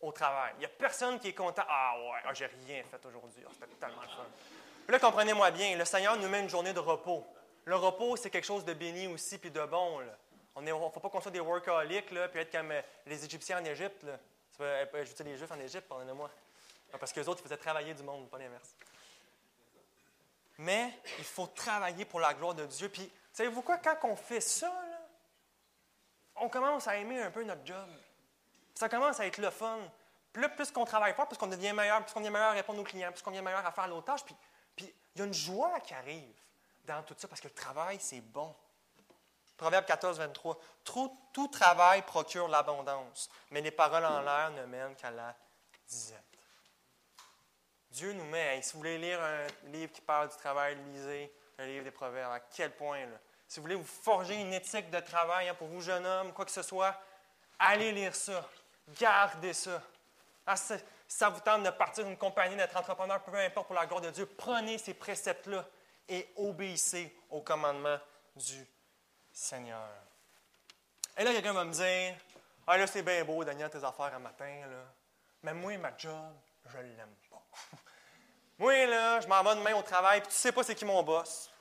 au 0.06 0.12
travail. 0.12 0.53
Il 0.58 0.60
n'y 0.60 0.66
a 0.66 0.70
personne 0.70 1.20
qui 1.20 1.30
est 1.30 1.34
content. 1.34 1.64
Ah 1.68 1.95
ouais, 1.97 2.20
ah, 2.26 2.34
j'ai 2.34 2.45
rien 2.45 2.84
fait 2.84 3.03
aujourd'hui. 3.06 3.43
Ah, 3.45 3.49
c'était 3.53 3.76
tellement 3.76 4.01
fun. 4.01 4.26
là, 4.88 4.99
comprenez-moi 4.99 5.51
bien, 5.51 5.78
le 5.78 5.86
Seigneur 5.86 6.18
nous 6.18 6.28
met 6.28 6.41
une 6.41 6.49
journée 6.49 6.74
de 6.74 6.80
repos. 6.80 7.26
Le 7.66 7.76
repos, 7.76 8.16
c'est 8.16 8.30
quelque 8.30 8.45
chose 8.45 8.64
de 8.64 8.74
béni 8.74 9.08
aussi, 9.08 9.38
puis 9.38 9.49
de 9.49 9.66
bon. 9.66 10.01
Il 10.58 10.64
ne 10.64 10.72
faut 10.72 10.99
pas 10.99 11.10
qu'on 11.10 11.22
soit 11.22 11.32
des 11.32 11.39
workaholics, 11.39 12.12
là, 12.12 12.28
puis 12.28 12.39
être 12.41 12.51
comme 12.51 12.72
euh, 12.72 12.82
les 13.06 13.26
Égyptiens 13.26 13.60
en 13.60 13.66
Égypte. 13.66 14.03
Là. 14.03 14.18
Je 14.58 14.64
veux 14.64 15.03
dire, 15.03 15.26
les 15.26 15.38
Juifs 15.38 15.51
en 15.51 15.60
Égypte, 15.60 15.88
pardonnez-moi. 15.88 16.30
Parce 16.99 17.12
que 17.12 17.20
les 17.20 17.28
autres, 17.28 17.41
ils 17.41 17.47
faisaient 17.47 17.58
travailler 17.58 17.93
du 17.93 18.03
monde, 18.03 18.30
pas 18.30 18.38
l'inverse. 18.38 18.76
Mais 20.58 20.93
il 21.18 21.26
faut 21.26 21.47
travailler 21.47 22.06
pour 22.06 22.20
la 22.20 22.34
gloire 22.34 22.53
de 22.53 22.66
Dieu. 22.66 22.88
Puis, 22.88 23.12
savez-vous 23.34 23.62
quoi, 23.62 23.78
quand 23.80 23.97
on 24.03 24.16
fait 24.16 24.39
ça, 24.39 24.72
on 26.38 26.47
commence 26.47 26.88
à 26.88 26.95
aimer 26.95 27.20
un 27.22 27.32
peu 27.32 27.43
notre 27.43 27.66
job. 27.66 27.89
Ça 28.76 28.89
commence 28.89 29.19
à 29.19 29.26
être 29.26 29.38
le 29.38 29.49
fun. 29.49 29.80
Plus, 30.34 30.71
qu'on 30.71 30.86
travaille 30.86 31.13
fort, 31.13 31.28
plus 31.28 31.38
qu'on 31.38 31.47
devient 31.47 31.71
meilleur, 31.71 32.03
plus 32.03 32.13
qu'on 32.13 32.19
devient 32.19 32.32
meilleur 32.32 32.49
à 32.49 32.53
répondre 32.53 32.80
aux 32.80 32.84
clients, 32.84 33.11
plus 33.11 33.21
qu'on 33.21 33.32
devient 33.32 33.41
meilleur 33.41 33.65
à 33.65 33.71
faire 33.71 33.88
nos 33.88 34.01
tâches. 34.01 34.23
Puis, 34.26 34.36
il 35.15 35.19
y 35.19 35.21
a 35.21 35.26
une 35.26 35.34
joie 35.34 35.80
qui 35.80 35.93
arrive 35.93 36.36
dans 36.84 37.01
tout 37.03 37.15
ça 37.17 37.28
parce 37.28 37.39
que 37.39 37.47
le 37.47 37.53
travail, 37.53 37.97
c'est 38.01 38.19
bon. 38.19 38.53
Proverbe 39.55 39.86
14, 39.86 40.17
23. 40.17 40.59
Tout, 40.84 41.17
tout 41.32 41.47
travail 41.47 42.01
procure 42.01 42.49
l'abondance, 42.49 43.30
mais 43.51 43.61
les 43.61 43.71
paroles 43.71 44.03
en 44.03 44.19
l'air 44.19 44.51
ne 44.51 44.65
mènent 44.65 44.95
qu'à 44.95 45.11
la 45.11 45.34
disette. 45.88 46.21
Dieu 47.91 48.11
nous 48.11 48.26
met, 48.26 48.61
si 48.61 48.73
vous 48.73 48.80
voulez 48.80 48.97
lire 48.97 49.21
un 49.23 49.47
livre 49.69 49.93
qui 49.93 50.01
parle 50.01 50.28
du 50.28 50.36
travail, 50.36 50.76
lisez 50.91 51.32
le 51.57 51.65
livre 51.65 51.86
des 51.86 51.91
Proverbes. 51.91 52.34
À 52.34 52.41
quel 52.41 52.76
point, 52.76 53.05
là? 53.05 53.17
Si 53.47 53.59
vous 53.59 53.63
voulez 53.63 53.76
vous 53.76 53.86
forger 53.86 54.36
une 54.36 54.51
éthique 54.51 54.89
de 54.89 54.99
travail 54.99 55.47
hein, 55.47 55.53
pour 55.53 55.67
vous, 55.67 55.80
jeune 55.80 56.05
homme, 56.05 56.34
quoi 56.34 56.43
que 56.43 56.51
ce 56.51 56.61
soit, 56.61 56.99
allez 57.59 57.93
lire 57.93 58.13
ça. 58.13 58.45
Gardez 58.99 59.53
ça. 59.53 59.81
Ah, 60.45 60.55
si 60.55 60.73
ça 61.07 61.29
vous 61.29 61.39
tente 61.39 61.63
de 61.63 61.69
partir 61.71 62.05
d'une 62.05 62.17
compagnie, 62.17 62.55
d'être 62.55 62.75
entrepreneur, 62.75 63.21
peu 63.23 63.36
importe 63.36 63.67
pour 63.67 63.75
la 63.75 63.86
gloire 63.86 64.01
de 64.01 64.11
Dieu, 64.11 64.25
prenez 64.25 64.77
ces 64.77 64.93
préceptes-là 64.93 65.65
et 66.07 66.27
obéissez 66.36 67.15
au 67.29 67.41
commandement 67.41 67.97
du 68.36 68.65
Seigneur. 69.31 69.89
Et 71.17 71.23
là, 71.23 71.31
quelqu'un 71.31 71.53
va 71.53 71.65
me 71.65 71.71
dire 71.71 72.15
Ah, 72.67 72.77
là, 72.77 72.86
c'est 72.88 73.01
bien 73.01 73.23
beau, 73.23 73.43
Daniel, 73.43 73.69
tes 73.69 73.83
affaires 73.83 74.13
un 74.13 74.19
matin, 74.19 74.61
là. 74.69 74.83
Mais 75.43 75.53
moi, 75.53 75.77
ma 75.77 75.95
job, 75.97 76.33
je 76.65 76.77
ne 76.77 76.83
l'aime 76.83 77.15
pas. 77.29 77.41
moi, 78.57 78.86
là, 78.86 79.19
je 79.21 79.27
m'en 79.27 79.43
vais 79.43 79.55
demain 79.55 79.75
au 79.75 79.83
travail, 79.83 80.21
puis 80.21 80.29
tu 80.29 80.36
sais 80.36 80.51
pas 80.51 80.63
c'est 80.63 80.75
qui 80.75 80.86
mon 80.86 81.03
boss. 81.03 81.51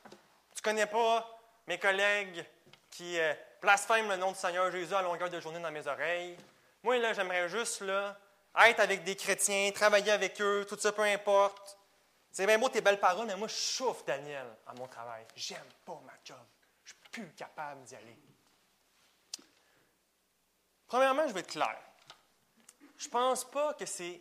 Tu 0.55 0.63
connais 0.63 0.87
pas 0.87 1.39
mes 1.67 1.79
collègues 1.79 2.45
qui 2.91 3.19
euh, 3.19 3.35
blasphèment 3.61 4.09
le 4.09 4.17
nom 4.17 4.33
du 4.33 4.39
Seigneur 4.39 4.71
Jésus 4.71 4.95
à 4.95 5.03
longueur 5.03 5.29
de 5.29 5.41
journée 5.41 5.61
dans 5.61 5.71
mes 5.71 5.87
oreilles. 5.87 6.37
Moi, 6.85 6.99
là, 6.99 7.15
j'aimerais 7.15 7.49
juste, 7.49 7.81
là, 7.81 8.15
être 8.67 8.81
avec 8.81 9.05
des 9.05 9.17
chrétiens, 9.17 9.73
travailler 9.73 10.13
avec 10.13 10.39
eux, 10.43 10.67
tout 10.69 10.77
ça, 10.79 10.93
peu 10.93 11.01
importe. 11.01 11.79
C'est 12.31 12.45
bien 12.45 12.59
beau 12.59 12.69
tes 12.69 12.83
belles 12.83 13.01
paroles, 13.01 13.27
mais 13.27 13.37
moi, 13.37 13.49
je 13.49 13.55
chauffe 13.55 14.05
Daniel 14.05 14.47
à 14.67 14.75
mon 14.75 14.87
travail. 14.87 15.25
J'aime 15.35 15.65
pas 15.87 15.99
ma 16.05 16.13
job. 16.23 16.37
Je 16.85 16.93
suis 16.93 17.01
plus 17.11 17.33
capable 17.33 17.83
d'y 17.85 17.97
aller. 17.97 18.19
Premièrement, 20.87 21.27
je 21.27 21.33
vais 21.33 21.41
être 21.41 21.53
clair. 21.53 21.79
Je 22.99 23.09
pense 23.09 23.45
pas 23.47 23.73
que 23.73 23.87
c'est 23.87 24.21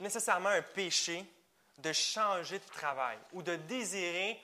nécessairement 0.00 0.48
un 0.48 0.62
péché 0.62 1.22
de 1.76 1.92
changer 1.92 2.60
de 2.60 2.64
travail 2.64 3.18
ou 3.34 3.42
de 3.42 3.56
désirer 3.56 4.40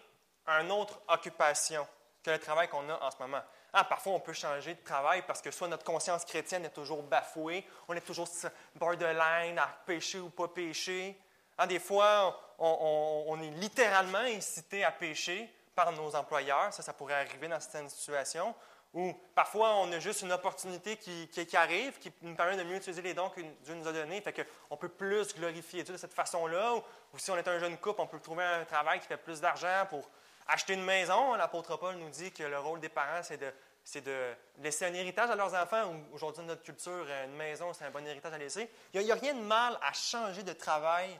une 0.47 0.71
autre 0.73 1.01
occupation 1.09 1.89
que 2.23 2.33
le 2.33 2.39
travail 2.39 2.69
qu'on 2.69 2.87
a 2.91 3.03
en 3.03 3.11
ce 3.11 3.17
moment. 3.19 3.43
Ah, 3.73 3.85
parfois, 3.85 4.15
on 4.15 4.21
peut 4.21 4.33
changer 4.33 4.75
de 4.75 4.81
travail 4.85 5.23
parce 5.27 5.41
que 5.41 5.51
soit 5.51 5.69
notre 5.69 5.85
conscience 5.85 6.25
chrétienne 6.25 6.65
est 6.65 6.71
toujours 6.71 7.03
bafouée, 7.03 7.65
on 7.89 7.95
est 7.95 8.01
toujours 8.01 8.29
borderline 8.75 9.59
à 9.59 9.69
pécher 9.87 10.19
ou 10.19 10.31
pas 10.31 10.49
pécher. 10.49 11.17
Ah, 11.57 11.67
des 11.67 11.79
fois, 11.79 12.41
on, 12.59 13.39
est 13.43 13.51
littéralement 13.51 14.19
incité 14.19 14.83
à 14.85 14.91
pécher 14.91 15.53
par 15.75 15.93
nos 15.93 16.15
employeurs. 16.17 16.73
Ça, 16.73 16.83
ça 16.83 16.93
pourrait 16.93 17.15
arriver 17.15 17.49
dans 17.49 17.61
certaines 17.61 17.89
situations. 17.89 18.55
Ou 18.93 19.13
parfois, 19.35 19.77
on 19.77 19.93
a 19.93 20.01
juste 20.01 20.23
une 20.23 20.33
opportunité 20.33 20.97
qui, 20.97 21.57
arrive, 21.57 21.99
qui 21.99 22.13
nous 22.23 22.35
permet 22.35 22.57
de 22.57 22.65
mieux 22.65 22.77
utiliser 22.77 23.03
les 23.03 23.15
dons 23.15 23.29
que 23.29 23.41
Dieu 23.41 23.75
nous 23.75 23.87
a 23.87 23.93
donnés. 23.93 24.21
Fait 24.21 24.33
qu'on 24.33 24.77
peut 24.77 24.89
plus 24.89 25.35
glorifier 25.35 25.85
Dieu 25.85 25.95
de 25.95 25.99
cette 25.99 26.13
façon-là. 26.13 26.75
Ou, 27.13 27.19
si 27.19 27.31
on 27.31 27.37
est 27.37 27.47
un 27.47 27.59
jeune 27.59 27.77
couple, 27.79 28.01
on 28.01 28.07
peut 28.07 28.19
trouver 28.19 28.43
un 28.43 28.65
travail 28.65 28.99
qui 28.99 29.07
fait 29.07 29.17
plus 29.17 29.41
d'argent 29.41 29.87
pour 29.89 30.09
acheter 30.51 30.75
une 30.75 30.85
maison. 30.85 31.35
L'apôtre 31.35 31.77
Paul 31.77 31.97
nous 31.97 32.11
dit 32.11 32.33
que 32.33 32.43
le 32.43 32.59
rôle 32.59 32.81
des 32.81 32.89
parents, 32.89 33.23
c'est 33.23 33.39
de, 33.39 33.53
de 34.01 34.35
laisser 34.59 34.87
un 34.87 34.95
héritage 34.95 35.31
à 35.31 35.37
leurs 35.37 35.55
enfants. 35.55 35.95
Aujourd'hui, 36.13 36.43
dans 36.43 36.49
notre 36.49 36.63
culture, 36.63 37.07
une 37.25 37.37
maison, 37.37 37.73
c'est 37.73 37.85
un 37.85 37.91
bon 37.91 38.07
héritage 38.07 38.33
à 38.33 38.39
laisser. 38.39 38.71
Il 38.93 39.01
n'y 39.01 39.11
a, 39.11 39.15
a, 39.15 39.19
rien 39.19 39.35
de 39.35 39.41
mal 39.41 39.79
à 39.83 39.93
changer 39.93 40.43
de 40.43 40.53
travail 40.53 41.19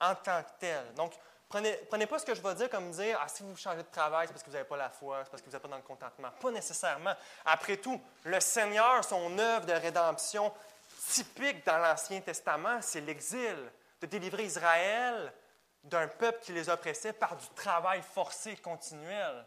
en 0.00 0.14
tant 0.14 0.42
que 0.42 0.50
tel. 0.58 0.94
Donc, 0.94 1.12
Prenez, 1.50 1.72
prenez 1.90 2.06
pas 2.06 2.20
ce 2.20 2.24
que 2.24 2.32
je 2.32 2.40
vais 2.40 2.54
dire 2.54 2.70
comme 2.70 2.92
dire 2.92 3.18
Ah, 3.20 3.26
si 3.26 3.42
vous 3.42 3.56
changez 3.56 3.82
de 3.82 3.90
travail, 3.90 4.28
c'est 4.28 4.32
parce 4.32 4.44
que 4.44 4.50
vous 4.50 4.54
n'avez 4.54 4.68
pas 4.68 4.76
la 4.76 4.88
foi, 4.88 5.22
c'est 5.24 5.30
parce 5.30 5.42
que 5.42 5.48
vous 5.48 5.52
n'êtes 5.52 5.62
pas 5.62 5.66
dans 5.68 5.78
le 5.78 5.82
contentement. 5.82 6.28
Pas 6.40 6.50
nécessairement. 6.52 7.12
Après 7.44 7.76
tout, 7.76 8.00
le 8.22 8.38
Seigneur, 8.38 9.02
son 9.02 9.36
œuvre 9.36 9.66
de 9.66 9.72
rédemption 9.72 10.52
typique 11.08 11.66
dans 11.66 11.78
l'Ancien 11.78 12.20
Testament, 12.20 12.80
c'est 12.80 13.00
l'exil, 13.00 13.56
de 14.00 14.06
délivrer 14.06 14.44
Israël 14.44 15.32
d'un 15.84 16.08
peuple 16.08 16.40
qui 16.42 16.52
les 16.52 16.68
oppressait 16.68 17.12
par 17.12 17.36
du 17.36 17.48
travail 17.50 18.02
forcé 18.02 18.56
continuel. 18.56 19.46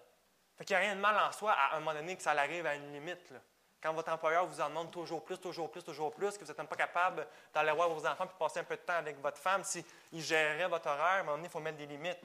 Fait 0.58 0.66
qu'il 0.66 0.76
n'y 0.76 0.82
a 0.82 0.86
rien 0.86 0.96
de 0.96 1.02
mal 1.02 1.16
en 1.18 1.32
soi 1.32 1.54
à 1.54 1.76
un 1.76 1.80
moment 1.80 1.94
donné 1.94 2.16
que 2.16 2.24
ça 2.24 2.32
arrive 2.32 2.66
à 2.66 2.76
une 2.76 2.92
limite. 2.92 3.32
Là. 3.32 3.40
Quand 3.84 3.94
votre 3.94 4.14
employeur 4.14 4.46
vous 4.46 4.62
en 4.62 4.70
demande 4.70 4.92
toujours 4.92 5.26
plus, 5.26 5.38
toujours 5.38 5.70
plus, 5.70 5.84
toujours 5.84 6.14
plus, 6.14 6.38
que 6.38 6.46
vous 6.46 6.48
n'êtes 6.48 6.58
même 6.58 6.68
pas 6.68 6.78
capable 6.78 7.28
d'aller 7.54 7.74
voir 7.74 7.90
vos 7.90 8.06
enfants 8.08 8.24
et 8.24 8.40
passer 8.40 8.62
un 8.62 8.64
peu 8.64 8.78
de 8.78 8.82
temps 8.82 8.94
avec 8.94 9.22
votre 9.22 9.38
femme, 9.38 9.62
s'il 9.66 9.84
gérerait 10.14 10.70
votre 10.70 10.88
horaire, 10.88 11.04
à 11.04 11.20
un 11.20 11.24
moment 11.24 11.36
donné, 11.36 11.50
il 11.50 11.52
faut 11.52 11.60
mettre 11.60 11.78
des 11.78 11.86
limites. 11.86 12.18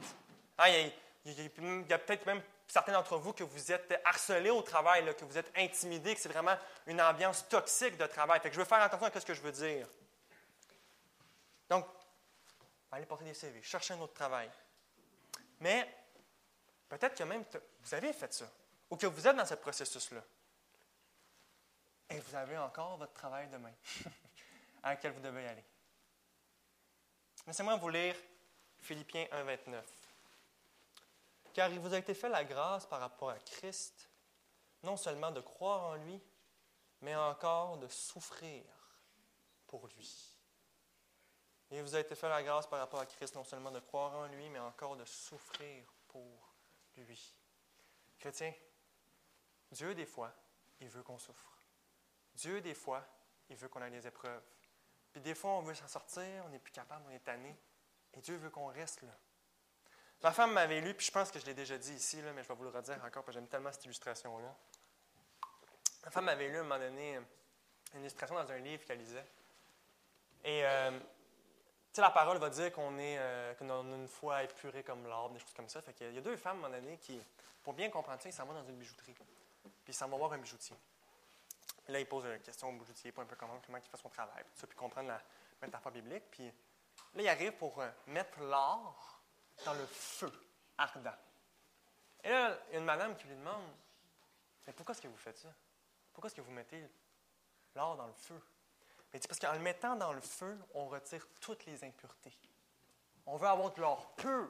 Ah, 0.56 0.70
il 0.70 0.92
y 1.24 1.92
a, 1.92 1.98
peut-être 1.98 2.26
même 2.26 2.40
certains 2.68 2.92
d'entre 2.92 3.16
vous 3.16 3.32
que 3.32 3.42
vous 3.42 3.72
êtes 3.72 4.00
harcelés 4.04 4.50
au 4.50 4.62
travail, 4.62 5.04
que 5.16 5.24
vous 5.24 5.36
êtes 5.36 5.50
intimidés, 5.56 6.14
que 6.14 6.20
c'est 6.20 6.28
vraiment 6.28 6.56
une 6.86 7.02
ambiance 7.02 7.48
toxique 7.48 7.96
de 7.96 8.06
travail. 8.06 8.38
Fait 8.38 8.50
que 8.50 8.54
je 8.54 8.60
veux 8.60 8.66
faire 8.66 8.80
attention 8.80 9.08
à 9.12 9.20
ce 9.20 9.26
que 9.26 9.34
je 9.34 9.42
veux 9.42 9.50
dire. 9.50 9.88
Donc, 11.68 11.86
allez 12.90 13.06
porter 13.06 13.24
des 13.24 13.34
CV, 13.34 13.62
chercher 13.62 13.94
un 13.94 14.00
autre 14.00 14.14
travail. 14.14 14.50
Mais 15.60 15.88
peut-être 16.88 17.16
que 17.16 17.24
même 17.24 17.44
vous 17.80 17.94
avez 17.94 18.12
fait 18.12 18.32
ça, 18.32 18.50
ou 18.90 18.96
que 18.96 19.06
vous 19.06 19.26
êtes 19.26 19.36
dans 19.36 19.46
ce 19.46 19.54
processus-là. 19.54 20.22
Et 22.10 22.18
vous 22.20 22.34
avez 22.34 22.56
encore 22.56 22.96
votre 22.96 23.12
travail 23.12 23.48
demain 23.48 23.72
à 24.82 24.94
lequel 24.94 25.12
vous 25.12 25.20
devez 25.20 25.46
aller. 25.46 25.64
Laissez-moi 27.46 27.76
vous 27.76 27.88
lire 27.88 28.16
Philippiens 28.78 29.26
1, 29.30 29.42
29. 29.42 29.84
Car 31.52 31.70
il 31.70 31.80
vous 31.80 31.92
a 31.92 31.98
été 31.98 32.14
fait 32.14 32.28
la 32.28 32.44
grâce 32.44 32.86
par 32.86 33.00
rapport 33.00 33.30
à 33.30 33.38
Christ, 33.38 34.08
non 34.82 34.96
seulement 34.96 35.30
de 35.30 35.40
croire 35.40 35.84
en 35.84 35.94
lui, 35.96 36.20
mais 37.00 37.14
encore 37.14 37.78
de 37.78 37.88
souffrir 37.88 38.64
pour 39.66 39.86
lui. 39.88 40.27
Il 41.70 41.82
vous 41.82 41.94
a 41.94 42.00
été 42.00 42.14
fait 42.14 42.28
la 42.28 42.42
grâce 42.42 42.66
par 42.66 42.78
rapport 42.78 43.00
à 43.00 43.06
Christ, 43.06 43.34
non 43.34 43.44
seulement 43.44 43.70
de 43.70 43.80
croire 43.80 44.14
en 44.16 44.26
lui, 44.26 44.48
mais 44.48 44.58
encore 44.58 44.96
de 44.96 45.04
souffrir 45.04 45.84
pour 46.08 46.26
lui. 46.96 47.34
Chrétien, 48.18 48.52
Dieu, 49.70 49.94
des 49.94 50.06
fois, 50.06 50.32
il 50.80 50.88
veut 50.88 51.02
qu'on 51.02 51.18
souffre. 51.18 51.58
Dieu, 52.34 52.60
des 52.60 52.74
fois, 52.74 53.04
il 53.50 53.56
veut 53.56 53.68
qu'on 53.68 53.82
ait 53.82 53.90
des 53.90 54.06
épreuves. 54.06 54.42
Puis 55.12 55.20
des 55.20 55.34
fois, 55.34 55.50
on 55.52 55.62
veut 55.62 55.74
s'en 55.74 55.88
sortir, 55.88 56.44
on 56.46 56.48
n'est 56.48 56.58
plus 56.58 56.72
capable, 56.72 57.04
on 57.08 57.10
est 57.10 57.20
tanné. 57.20 57.54
Et 58.14 58.20
Dieu 58.20 58.36
veut 58.36 58.50
qu'on 58.50 58.68
reste 58.68 59.02
là. 59.02 59.16
Ma 60.22 60.32
femme 60.32 60.52
m'avait 60.52 60.80
lu, 60.80 60.94
puis 60.94 61.06
je 61.06 61.12
pense 61.12 61.30
que 61.30 61.38
je 61.38 61.46
l'ai 61.46 61.54
déjà 61.54 61.78
dit 61.78 61.92
ici, 61.92 62.20
là, 62.22 62.32
mais 62.32 62.42
je 62.42 62.48
vais 62.48 62.54
vous 62.54 62.64
le 62.64 62.70
redire 62.70 62.96
encore, 63.04 63.22
parce 63.22 63.26
que 63.26 63.32
j'aime 63.32 63.48
tellement 63.48 63.70
cette 63.70 63.84
illustration-là. 63.84 64.56
Ma 66.04 66.10
femme 66.10 66.24
m'avait 66.24 66.48
lu 66.48 66.56
à 66.56 66.60
un 66.60 66.62
moment 66.62 66.78
donné 66.78 67.20
une 67.94 68.00
illustration 68.00 68.34
dans 68.34 68.50
un 68.50 68.58
livre 68.58 68.84
qu'elle 68.84 68.98
lisait. 68.98 69.26
Et, 70.44 70.64
euh, 70.64 70.98
la 71.96 72.10
parole 72.10 72.38
va 72.38 72.50
dire 72.50 72.72
qu'on 72.72 72.96
est, 72.98 73.18
euh, 73.18 73.54
qu'on 73.54 73.70
a 73.70 73.96
une 73.96 74.08
foi 74.08 74.44
épurée 74.44 74.84
comme 74.84 75.06
l'arbre, 75.06 75.34
des 75.34 75.40
choses 75.40 75.54
comme 75.54 75.68
ça. 75.68 75.82
Fait 75.82 75.92
qu'il 75.92 76.12
y 76.12 76.18
a 76.18 76.20
deux 76.20 76.36
femmes, 76.36 76.62
à 76.62 76.66
un 76.66 76.70
moment 76.70 76.80
donné, 76.80 76.98
qui, 76.98 77.20
pour 77.62 77.72
bien 77.72 77.90
comprendre 77.90 78.20
ça, 78.22 78.28
ils 78.28 78.32
s'en 78.32 78.44
vont 78.44 78.54
dans 78.54 78.64
une 78.64 78.76
bijouterie. 78.76 79.14
Puis 79.14 79.72
ils 79.88 79.94
s'en 79.94 80.08
vont 80.08 80.18
voir 80.18 80.32
un 80.32 80.38
bijoutier 80.38 80.76
là, 81.88 82.00
il 82.00 82.06
pose 82.06 82.24
une 82.24 82.40
question 82.40 82.68
au 82.68 82.72
boutiquier, 82.72 83.12
pas 83.12 83.22
un 83.22 83.26
peu 83.26 83.36
comment, 83.36 83.60
comment 83.64 83.78
il 83.78 83.88
fait 83.88 83.96
son 83.96 84.08
travail, 84.08 84.44
tout 84.44 84.60
ça, 84.60 84.66
puis 84.66 84.76
comprendre 84.76 85.08
la 85.08 85.20
métaphore 85.60 85.92
biblique. 85.92 86.24
Puis 86.30 86.46
là, 86.46 87.22
il 87.22 87.28
arrive 87.28 87.52
pour 87.52 87.80
euh, 87.80 87.90
mettre 88.06 88.40
l'or 88.40 89.20
dans 89.64 89.74
le 89.74 89.86
feu 89.86 90.32
ardent. 90.76 91.16
Et 92.22 92.28
là, 92.28 92.58
il 92.68 92.74
y 92.74 92.76
a 92.76 92.78
une 92.78 92.84
madame 92.84 93.16
qui 93.16 93.26
lui 93.26 93.36
demande 93.36 93.64
Mais 94.66 94.72
pourquoi 94.72 94.92
est-ce 94.92 95.02
que 95.02 95.08
vous 95.08 95.16
faites 95.16 95.38
ça? 95.38 95.48
Pourquoi 96.12 96.28
est-ce 96.28 96.36
que 96.36 96.40
vous 96.40 96.50
mettez 96.50 96.84
l'or 97.74 97.96
dans 97.96 98.06
le 98.06 98.12
feu 98.12 98.40
Il 99.14 99.20
dit 99.20 99.28
Parce 99.28 99.38
qu'en 99.38 99.52
le 99.52 99.58
mettant 99.58 99.96
dans 99.96 100.12
le 100.12 100.20
feu, 100.20 100.58
on 100.74 100.88
retire 100.88 101.26
toutes 101.40 101.66
les 101.66 101.84
impuretés. 101.84 102.36
On 103.26 103.36
veut 103.36 103.48
avoir 103.48 103.72
de 103.72 103.80
l'or 103.80 104.14
pur. 104.16 104.48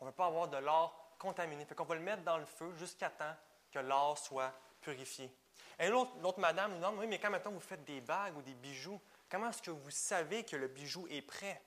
On 0.00 0.04
ne 0.04 0.10
veut 0.10 0.14
pas 0.14 0.26
avoir 0.26 0.48
de 0.48 0.56
l'or 0.56 1.14
contaminé. 1.18 1.64
Fait 1.64 1.74
qu'on 1.74 1.84
va 1.84 1.94
le 1.94 2.00
mettre 2.00 2.22
dans 2.22 2.38
le 2.38 2.44
feu 2.44 2.72
jusqu'à 2.76 3.10
temps 3.10 3.34
que 3.70 3.78
l'or 3.78 4.18
soit 4.18 4.52
purifié. 4.80 5.32
Et 5.78 5.88
l'autre 5.88 6.40
madame 6.40 6.72
lui 6.72 6.78
demande, 6.78 6.98
oui, 6.98 7.06
mais 7.06 7.18
quand 7.18 7.30
maintenant 7.30 7.52
vous 7.52 7.60
faites 7.60 7.84
des 7.84 8.00
bagues 8.00 8.36
ou 8.36 8.42
des 8.42 8.54
bijoux, 8.54 9.00
comment 9.28 9.50
est-ce 9.50 9.62
que 9.62 9.70
vous 9.70 9.90
savez 9.90 10.44
que 10.44 10.56
le 10.56 10.68
bijou 10.68 11.06
est 11.08 11.22
prêt? 11.22 11.62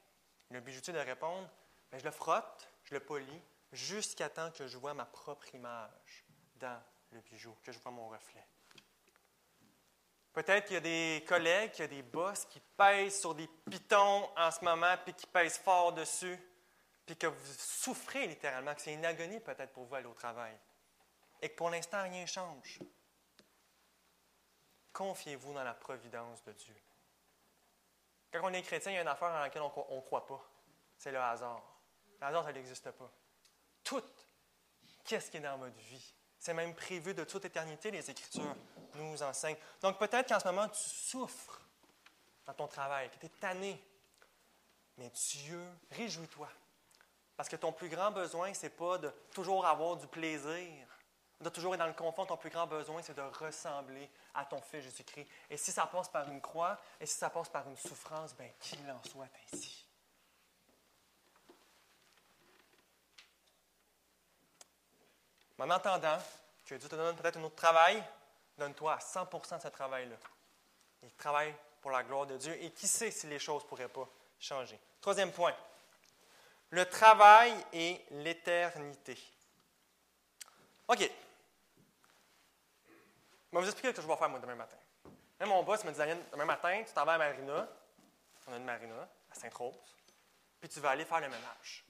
Le 0.49 0.59
bijoutier 0.59 0.93
de 0.93 0.99
répondre, 0.99 1.49
ben, 1.91 1.97
je 1.97 2.03
le 2.03 2.11
frotte, 2.11 2.69
je 2.83 2.93
le 2.93 2.99
polis, 2.99 3.41
jusqu'à 3.71 4.29
temps 4.29 4.51
que 4.51 4.67
je 4.67 4.77
vois 4.77 4.93
ma 4.93 5.05
propre 5.05 5.53
image 5.55 6.25
dans 6.55 6.81
le 7.11 7.21
bijou, 7.21 7.55
que 7.63 7.71
je 7.71 7.79
vois 7.79 7.91
mon 7.91 8.09
reflet. 8.09 8.45
Peut-être 10.33 10.65
qu'il 10.65 10.75
y 10.75 10.77
a 10.77 10.81
des 10.81 11.25
collègues, 11.27 11.71
qu'il 11.71 11.81
y 11.81 11.85
a 11.85 11.87
des 11.87 12.03
boss 12.03 12.45
qui 12.45 12.61
pèsent 12.77 13.19
sur 13.19 13.35
des 13.35 13.47
pitons 13.69 14.29
en 14.37 14.49
ce 14.49 14.63
moment, 14.63 14.95
puis 15.03 15.13
qui 15.13 15.27
pèsent 15.27 15.57
fort 15.57 15.91
dessus, 15.91 16.39
puis 17.05 17.17
que 17.17 17.27
vous 17.27 17.53
souffrez 17.57 18.27
littéralement, 18.27 18.73
que 18.73 18.81
c'est 18.81 18.93
une 18.93 19.05
agonie 19.05 19.41
peut-être 19.41 19.73
pour 19.73 19.85
vous 19.85 19.95
aller 19.95 20.05
au 20.07 20.13
travail, 20.13 20.57
et 21.41 21.49
que 21.49 21.55
pour 21.55 21.69
l'instant 21.69 22.01
rien 22.03 22.21
ne 22.21 22.27
change. 22.27 22.79
Confiez-vous 24.93 25.53
dans 25.53 25.63
la 25.63 25.73
providence 25.73 26.43
de 26.43 26.53
Dieu. 26.53 26.75
Quand 28.31 28.39
on 28.43 28.53
est 28.53 28.61
chrétien, 28.61 28.91
il 28.91 28.95
y 28.95 28.97
a 28.97 29.01
une 29.01 29.07
affaire 29.07 29.29
dans 29.29 29.39
laquelle 29.39 29.61
on 29.61 29.95
ne 29.95 30.01
croit 30.01 30.25
pas. 30.25 30.41
C'est 30.97 31.11
le 31.11 31.19
hasard. 31.19 31.63
Le 32.19 32.27
hasard, 32.27 32.45
ça 32.45 32.53
n'existe 32.53 32.91
pas. 32.91 33.11
Tout, 33.83 34.03
qu'est-ce 35.03 35.29
qui 35.29 35.37
est 35.37 35.41
dans 35.41 35.57
votre 35.57 35.75
vie? 35.75 36.13
C'est 36.39 36.53
même 36.53 36.73
prévu 36.73 37.13
de 37.13 37.23
toute 37.23 37.43
éternité, 37.43 37.91
les 37.91 38.09
Écritures 38.09 38.55
nous 39.01 39.23
enseignent. 39.23 39.57
Donc 39.81 39.97
peut-être 39.97 40.27
qu'en 40.27 40.39
ce 40.39 40.47
moment, 40.47 40.67
tu 40.69 40.89
souffres 40.89 41.61
dans 42.45 42.53
ton 42.53 42.67
travail, 42.67 43.09
que 43.09 43.17
tu 43.17 43.25
es 43.25 43.29
tanné. 43.29 43.83
Mais 44.97 45.09
Dieu, 45.09 45.63
réjouis-toi. 45.91 46.49
Parce 47.35 47.49
que 47.49 47.55
ton 47.55 47.71
plus 47.71 47.89
grand 47.89 48.11
besoin, 48.11 48.53
ce 48.53 48.63
n'est 48.63 48.69
pas 48.69 48.97
de 48.97 49.09
toujours 49.33 49.65
avoir 49.65 49.95
du 49.95 50.07
plaisir, 50.07 50.87
de 51.39 51.49
toujours 51.49 51.73
être 51.73 51.79
dans 51.79 51.87
le 51.87 51.93
confort. 51.93 52.27
Ton 52.27 52.37
plus 52.37 52.49
grand 52.49 52.67
besoin, 52.67 53.01
c'est 53.01 53.15
de 53.15 53.21
ressembler 53.21 54.09
à 54.33 54.45
ton 54.45 54.61
Fils 54.61 54.83
Jésus-Christ. 54.83 55.27
Et 55.49 55.57
si 55.57 55.71
ça 55.71 55.87
passe 55.87 56.09
par 56.09 56.29
une 56.29 56.41
croix, 56.41 56.79
et 56.99 57.05
si 57.05 57.17
ça 57.17 57.29
passe 57.29 57.49
par 57.49 57.67
une 57.67 57.77
souffrance, 57.77 58.35
bien, 58.35 58.49
qu'il 58.59 58.79
en 58.91 59.01
soit 59.09 59.27
ainsi. 59.53 59.87
En 65.57 65.69
attendant 65.69 66.17
que 66.65 66.73
Dieu 66.73 66.89
te 66.89 66.95
donne 66.95 67.15
peut-être 67.15 67.37
un 67.37 67.43
autre 67.43 67.55
travail, 67.55 68.03
donne-toi 68.61 68.93
à 68.93 68.97
100% 68.97 69.57
de 69.57 69.61
ce 69.61 69.67
travail-là. 69.69 70.15
Il 71.01 71.11
travaille 71.13 71.53
pour 71.81 71.91
la 71.91 72.03
gloire 72.03 72.27
de 72.27 72.37
Dieu. 72.37 72.55
Et 72.61 72.71
qui 72.71 72.87
sait 72.87 73.09
si 73.09 73.27
les 73.27 73.39
choses 73.39 73.63
ne 73.63 73.67
pourraient 73.67 73.89
pas 73.89 74.07
changer? 74.39 74.79
Troisième 75.01 75.31
point. 75.31 75.55
Le 76.69 76.85
travail 76.85 77.53
et 77.73 77.99
l'éternité. 78.11 79.17
OK. 80.87 80.99
Je 80.99 81.07
vais 83.57 83.61
vous 83.61 83.65
expliquer 83.65 83.89
ce 83.89 83.95
que 83.95 84.01
je 84.03 84.07
vais 84.07 84.15
faire 84.15 84.29
moi 84.29 84.39
demain 84.39 84.55
matin. 84.55 84.77
Même 85.39 85.49
mon 85.49 85.63
boss 85.63 85.83
me 85.83 85.91
dit 85.91 85.99
demain 86.31 86.45
matin, 86.45 86.83
tu 86.85 86.93
t'en 86.93 87.03
vas 87.03 87.13
à 87.13 87.17
Marina. 87.17 87.67
On 88.47 88.53
a 88.53 88.57
une 88.57 88.63
Marina 88.63 89.09
à 89.31 89.35
Sainte-Rose. 89.35 89.75
Puis 90.59 90.69
tu 90.69 90.79
vas 90.79 90.91
aller 90.91 91.05
faire 91.05 91.19
le 91.19 91.29
ménage. 91.29 91.83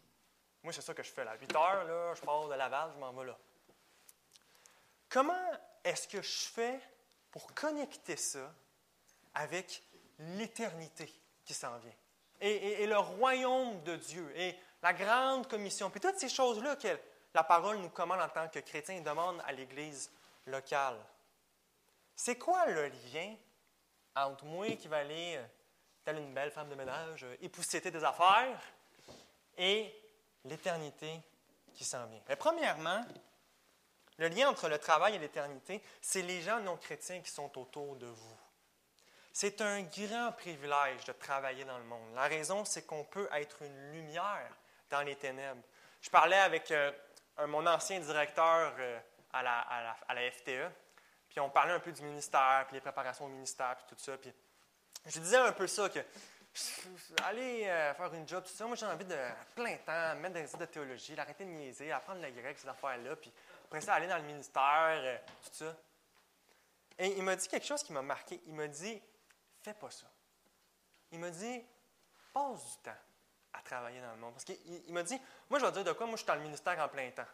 Moi, 0.64 0.72
c'est 0.72 0.82
ça 0.82 0.94
que 0.94 1.04
je 1.04 1.12
fais 1.12 1.26
là. 1.26 1.32
À 1.32 1.36
8 1.36 1.56
heures, 1.56 1.84
là, 1.84 2.14
je 2.16 2.22
pars 2.22 2.48
de 2.48 2.54
Laval, 2.54 2.92
je 2.94 3.00
m'en 3.00 3.12
vais 3.12 3.26
là. 3.26 3.38
Comment 5.12 5.52
est-ce 5.84 6.08
que 6.08 6.22
je 6.22 6.46
fais 6.46 6.80
pour 7.32 7.54
connecter 7.54 8.16
ça 8.16 8.54
avec 9.34 9.84
l'éternité 10.18 11.14
qui 11.44 11.54
s'en 11.54 11.78
vient? 11.80 11.92
Et, 12.40 12.88
le 12.88 12.98
royaume 12.98 13.84
de 13.84 13.98
Dieu, 13.98 14.32
et 14.36 14.56
la 14.82 14.94
grande 14.94 15.48
commission, 15.48 15.92
puis 15.92 16.00
toutes 16.00 16.18
ces 16.18 16.30
choses-là 16.30 16.76
que 16.76 16.98
la 17.34 17.44
parole 17.44 17.78
nous 17.78 17.90
commande 17.90 18.22
en 18.22 18.30
tant 18.30 18.48
que 18.48 18.60
chrétiens 18.60 18.96
et 18.96 19.02
demande 19.02 19.40
à 19.46 19.52
l'Église 19.52 20.10
locale. 20.48 20.98
C'est 22.16 22.38
quoi 22.38 22.66
le 22.68 22.88
lien 22.88 23.36
entre 24.16 24.46
moi 24.46 24.72
qui 24.72 24.88
va 24.88 24.98
aller, 24.98 25.36
euh, 25.38 25.46
telle 26.04 26.18
une 26.18 26.34
belle 26.34 26.52
femme 26.52 26.70
de 26.70 26.76
ménage, 26.76 27.24
euh, 27.24 27.36
épousseter 27.42 27.92
des 27.92 28.04
affaires, 28.04 28.60
et 29.58 29.94
l'éternité 30.46 31.20
qui 31.76 31.84
s'en 31.84 32.08
vient? 32.08 32.22
Mais 32.28 32.36
premièrement, 32.36 33.06
le 34.22 34.28
lien 34.28 34.50
entre 34.50 34.70
le 34.70 34.78
travail 34.78 35.16
et 35.16 35.20
l'éternité, 35.20 35.82
c'est 36.00 36.22
les 36.22 36.42
gens 36.42 36.60
non 36.60 36.78
chrétiens 36.78 37.22
qui 37.22 37.32
sont 37.32 37.58
autour 37.58 37.96
de 37.96 38.06
vous. 38.06 38.38
C'est 39.34 39.62
un 39.62 39.82
grand 39.82 40.32
privilège 40.34 41.06
de 41.06 41.12
travailler 41.14 41.66
dans 41.66 41.80
le 41.80 41.86
monde. 41.86 42.14
La 42.14 42.28
raison, 42.28 42.64
c'est 42.64 42.86
qu'on 42.86 43.04
peut 43.04 43.28
être 43.34 43.64
une 43.64 43.92
lumière 43.94 44.56
dans 44.92 45.02
les 45.02 45.16
ténèbres. 45.16 45.64
Je 46.02 46.12
parlais 46.12 46.38
avec 46.38 46.70
euh, 46.70 46.92
mon 47.48 47.66
ancien 47.66 48.00
directeur 48.00 48.76
euh, 48.78 49.00
à, 49.34 49.42
la, 49.42 50.32
FTE, 50.32 50.70
puis 51.28 51.40
on 51.40 51.50
parlait 51.50 51.74
un 51.74 51.80
peu 51.80 51.92
du 51.92 52.04
ministère, 52.04 52.66
puis 52.68 52.76
les 52.76 52.82
préparations 52.82 53.26
au 53.26 53.30
ministère, 53.30 53.76
puis 53.78 53.86
tout 53.90 54.04
ça. 54.04 54.16
Puis 54.18 54.32
je 55.08 55.20
disais 55.20 55.38
un 55.38 55.52
peu 55.52 55.66
ça, 55.66 55.90
que 55.90 56.00
aller 57.24 57.66
euh, 57.66 57.94
faire 57.96 58.14
une 58.14 58.28
job, 58.28 58.44
tout 58.44 58.54
ça, 58.54 58.66
moi 58.68 58.76
j'ai 58.76 58.86
envie 58.86 59.06
de 59.06 59.18
plein 59.56 59.78
temps, 59.78 60.16
mettre 60.18 60.36
des 60.36 60.44
études 60.44 60.60
de 60.60 60.66
théologie, 60.66 61.18
arrêter 61.18 61.46
de 61.46 61.50
niaiser, 61.50 61.92
apprendre 61.92 62.22
le 62.22 62.30
grec, 62.30 62.60
ces 62.60 62.68
affaires-là, 62.68 63.16
puis 63.16 63.32
après 63.72 63.80
ça, 63.80 63.94
aller 63.94 64.08
dans 64.08 64.18
le 64.18 64.24
ministère, 64.24 65.00
euh, 65.02 65.18
tout 65.46 65.54
ça. 65.54 65.78
Et 67.00 67.08
il 67.08 67.24
m'a 67.24 67.38
dit 67.38 67.48
quelque 67.48 67.66
chose 67.66 67.82
qui 67.82 67.94
m'a 67.94 68.02
marqué. 68.02 68.42
Il 68.46 68.54
m'a 68.54 68.68
dit 68.68 69.02
Fais 69.62 69.74
pas 69.74 69.90
ça. 69.90 70.08
Il 71.10 71.20
m'a 71.20 71.30
dit 71.30 71.64
Passe 72.34 72.66
du 72.66 72.84
temps 72.84 72.98
à 73.54 73.62
travailler 73.62 74.02
dans 74.02 74.12
le 74.12 74.18
monde. 74.18 74.34
Parce 74.34 74.44
qu'il 74.44 74.92
m'a 74.94 75.04
dit 75.04 75.18
Moi, 75.50 75.58
je 75.58 75.66
vais 75.66 75.72
dire 75.72 75.86
de 75.86 75.94
quoi 75.94 76.06
Moi, 76.06 76.18
je 76.18 76.24
suis 76.24 76.28
dans 76.28 76.36
le 76.36 76.42
ministère 76.42 76.78
en 76.80 76.90
plein 76.90 77.10
temps. 77.12 77.26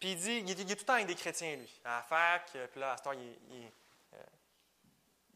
Puis 0.00 0.12
il 0.12 0.18
dit 0.18 0.38
Il, 0.46 0.50
est, 0.50 0.64
tout 0.64 0.80
le 0.80 0.86
temps 0.86 0.94
avec 0.94 1.06
des 1.06 1.14
chrétiens, 1.14 1.56
lui, 1.56 1.80
à 1.84 1.96
la 1.96 2.02
fac, 2.04 2.50
euh, 2.54 2.66
puis 2.68 2.80
là, 2.80 2.92
à 2.92 2.96
ce 2.96 3.02
temps, 3.02 3.12
il, 3.12 3.70
euh, 4.14 4.22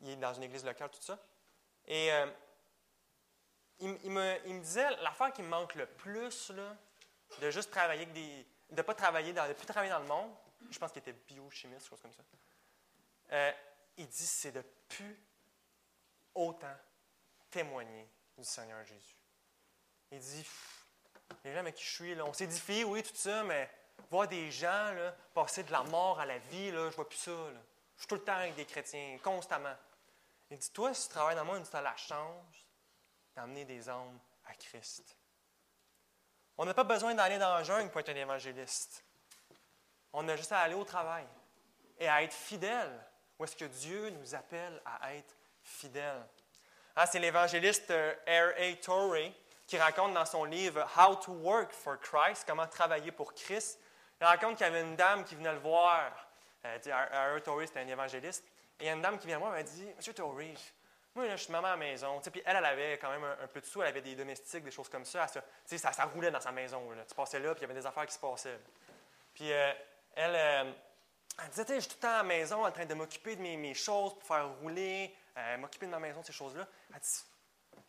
il, 0.04 0.10
est 0.12 0.16
dans 0.16 0.32
une 0.32 0.44
église 0.44 0.64
locale, 0.64 0.88
tout 0.88 1.02
ça. 1.02 1.18
Et 1.86 2.08
il, 3.78 3.88
me, 3.90 4.38
il, 4.46 4.54
me, 4.54 4.60
disait 4.60 4.88
L'affaire 5.02 5.34
qui 5.34 5.42
me 5.42 5.48
manque 5.48 5.74
le 5.74 5.84
plus, 5.84 6.48
là, 6.48 6.74
de 7.42 7.50
juste 7.50 7.70
travailler 7.70 8.04
avec 8.04 8.14
des 8.14 8.46
de 8.72 8.76
ne 8.78 8.82
pas 8.82 8.94
travailler 8.94 9.32
dans, 9.32 9.46
de 9.46 9.52
plus 9.52 9.66
travailler 9.66 9.92
dans 9.92 10.00
le 10.00 10.06
monde, 10.06 10.30
je 10.70 10.78
pense 10.78 10.90
qu'il 10.92 11.00
était 11.00 11.12
biochimiste, 11.12 11.88
chose 11.88 12.00
comme 12.00 12.12
ça. 12.12 12.22
Euh, 13.32 13.52
il 13.98 14.06
dit 14.06 14.26
c'est 14.26 14.52
de 14.52 14.62
plus 14.88 15.22
autant 16.34 16.74
témoigner 17.50 18.08
du 18.36 18.44
Seigneur 18.44 18.82
Jésus. 18.84 19.16
Il 20.10 20.18
dit 20.18 20.46
les 21.44 21.52
gens 21.52 21.60
avec 21.60 21.74
qui 21.74 21.84
je 21.84 21.90
suis, 21.90 22.14
là, 22.14 22.24
on 22.24 22.32
s'édifie, 22.32 22.84
oui, 22.84 23.02
tout 23.02 23.14
ça, 23.14 23.44
mais 23.44 23.70
voir 24.10 24.26
des 24.26 24.50
gens 24.50 24.92
là, 24.94 25.14
passer 25.34 25.62
de 25.62 25.72
la 25.72 25.82
mort 25.84 26.18
à 26.18 26.26
la 26.26 26.38
vie, 26.38 26.70
là, 26.70 26.88
je 26.90 26.96
vois 26.96 27.08
plus 27.08 27.18
ça. 27.18 27.30
Je 27.96 28.00
suis 28.00 28.08
tout 28.08 28.14
le 28.14 28.24
temps 28.24 28.36
avec 28.36 28.54
des 28.54 28.64
chrétiens, 28.64 29.18
constamment. 29.22 29.76
Il 30.50 30.58
dit 30.58 30.70
Toi, 30.72 30.94
si 30.94 31.08
tu 31.08 31.14
travailles 31.14 31.36
dans 31.36 31.44
le 31.44 31.52
monde, 31.52 31.68
tu 31.68 31.76
as 31.76 31.82
la 31.82 31.96
chance 31.96 32.66
d'amener 33.34 33.64
des 33.64 33.88
âmes 33.88 34.18
à 34.46 34.54
Christ. 34.54 35.16
On 36.58 36.64
n'a 36.64 36.74
pas 36.74 36.84
besoin 36.84 37.14
d'aller 37.14 37.38
dans 37.38 37.54
la 37.54 37.62
jungle 37.62 37.90
pour 37.90 38.00
être 38.00 38.10
un 38.10 38.16
évangéliste. 38.16 39.04
On 40.12 40.28
a 40.28 40.36
juste 40.36 40.52
à 40.52 40.60
aller 40.60 40.74
au 40.74 40.84
travail 40.84 41.24
et 41.98 42.08
à 42.08 42.22
être 42.22 42.34
fidèle. 42.34 42.92
Où 43.38 43.44
est-ce 43.44 43.56
que 43.56 43.64
Dieu 43.64 44.10
nous 44.10 44.34
appelle 44.34 44.80
à 44.84 45.14
être 45.14 45.34
fidèle? 45.62 46.22
Ah, 46.94 47.06
c'est 47.06 47.18
l'évangéliste 47.18 47.90
euh, 47.90 48.14
R.A. 48.26 48.76
Torrey 48.82 49.32
qui 49.66 49.78
raconte 49.78 50.12
dans 50.12 50.26
son 50.26 50.44
livre 50.44 50.86
How 50.98 51.16
to 51.16 51.32
Work 51.32 51.72
for 51.72 51.98
Christ, 51.98 52.44
comment 52.46 52.66
travailler 52.66 53.10
pour 53.10 53.32
Christ. 53.32 53.80
Il 54.20 54.24
raconte 54.24 54.56
qu'il 54.58 54.66
y 54.66 54.68
avait 54.68 54.82
une 54.82 54.96
dame 54.96 55.24
qui 55.24 55.34
venait 55.34 55.52
le 55.52 55.58
voir. 55.58 56.12
Euh, 56.66 56.78
R.A. 56.86 57.40
Torrey, 57.40 57.66
c'était 57.66 57.80
un 57.80 57.88
évangéliste. 57.88 58.44
Et 58.78 58.84
il 58.84 58.86
y 58.86 58.90
a 58.90 58.92
une 58.92 59.00
dame 59.00 59.18
qui 59.18 59.26
vient 59.26 59.38
voir 59.38 59.56
et 59.56 59.60
elle 59.60 59.66
dit 59.66 59.86
Monsieur 59.96 60.12
Torrey, 60.12 60.54
moi, 61.14 61.28
je 61.28 61.36
suis 61.36 61.52
maman 61.52 61.68
à 61.68 61.70
la 61.72 61.76
maison. 61.76 62.20
Puis 62.20 62.42
elle, 62.44 62.56
elle 62.56 62.64
avait 62.64 62.98
quand 62.98 63.10
même 63.10 63.24
un, 63.24 63.46
peu 63.46 63.60
de 63.60 63.66
sous. 63.66 63.82
Elle 63.82 63.88
avait 63.88 64.00
des 64.00 64.14
domestiques, 64.14 64.64
des 64.64 64.70
choses 64.70 64.88
comme 64.88 65.04
ça. 65.04 65.26
Ça, 65.26 66.04
roulait 66.06 66.30
dans 66.30 66.40
sa 66.40 66.52
maison. 66.52 66.88
Tu 67.06 67.14
passais 67.14 67.38
là, 67.38 67.54
puis 67.54 67.60
il 67.64 67.68
y 67.68 67.70
avait 67.70 67.80
des 67.80 67.86
affaires 67.86 68.06
qui 68.06 68.14
se 68.14 68.18
passaient. 68.18 68.58
Puis 69.34 69.52
euh, 69.52 69.72
elle, 70.14 70.34
euh, 70.34 70.72
elle 71.42 71.48
disait, 71.50 71.64
je 71.76 71.80
suis 71.80 71.90
tout 71.90 71.96
le 71.96 72.02
temps 72.02 72.14
à 72.14 72.18
la 72.18 72.22
maison 72.22 72.64
en 72.64 72.70
train 72.70 72.86
de 72.86 72.94
m'occuper 72.94 73.36
de 73.36 73.42
mes, 73.42 73.74
choses 73.74 74.14
pour 74.14 74.24
faire 74.24 74.48
rouler, 74.60 75.14
euh, 75.36 75.56
m'occuper 75.58 75.86
de 75.86 75.90
ma 75.90 75.98
maison, 75.98 76.22
ces 76.22 76.32
choses-là. 76.32 76.66
Elle 76.94 77.00
dit, 77.00 77.24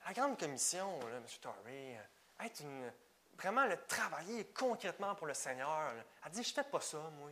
la 0.06 0.14
grande 0.14 0.38
commission, 0.38 1.00
là, 1.02 1.18
M. 1.18 1.26
Torrey, 1.42 2.00
être 2.42 2.60
une, 2.62 2.92
vraiment 3.38 3.66
le 3.66 3.78
travailler 3.86 4.46
concrètement 4.48 5.16
pour 5.16 5.28
le 5.28 5.34
Seigneur. 5.34 5.94
Elle 6.26 6.32
dit, 6.32 6.44
je 6.44 6.54
fais 6.54 6.64
pas 6.64 6.82
ça, 6.82 6.98
moi. 6.98 7.30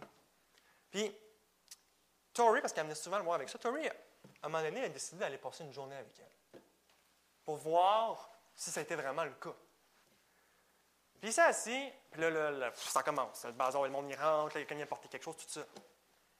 Puis, 0.89 1.13
Torrey, 2.33 2.61
parce 2.61 2.73
qu'elle 2.73 2.83
venait 2.83 2.95
souvent 2.95 3.17
le 3.17 3.23
voir 3.23 3.35
avec 3.35 3.49
ça, 3.49 3.57
Torrey, 3.57 3.91
à 4.41 4.47
un 4.47 4.49
moment 4.49 4.63
donné, 4.63 4.79
elle 4.79 4.85
a 4.85 4.89
décidé 4.89 5.19
d'aller 5.19 5.37
passer 5.37 5.63
une 5.63 5.73
journée 5.73 5.95
avec 5.95 6.19
elle 6.19 6.61
pour 7.43 7.57
voir 7.57 8.29
si 8.55 8.71
ça 8.71 8.81
était 8.81 8.95
vraiment 8.95 9.23
le 9.23 9.33
cas. 9.33 9.55
Puis 11.19 11.29
il 11.29 11.33
s'est 11.33 11.41
assis, 11.41 11.91
puis 12.09 12.21
là, 12.21 12.71
ça 12.75 13.03
commence. 13.03 13.45
Le 13.45 13.51
bazar, 13.51 13.83
le 13.83 13.89
monde 13.89 14.09
y 14.09 14.15
rentre, 14.15 14.53
quelqu'un 14.53 14.75
vient 14.75 14.87
porter 14.87 15.07
quelque 15.07 15.23
chose, 15.23 15.37
tout 15.37 15.47
ça. 15.47 15.65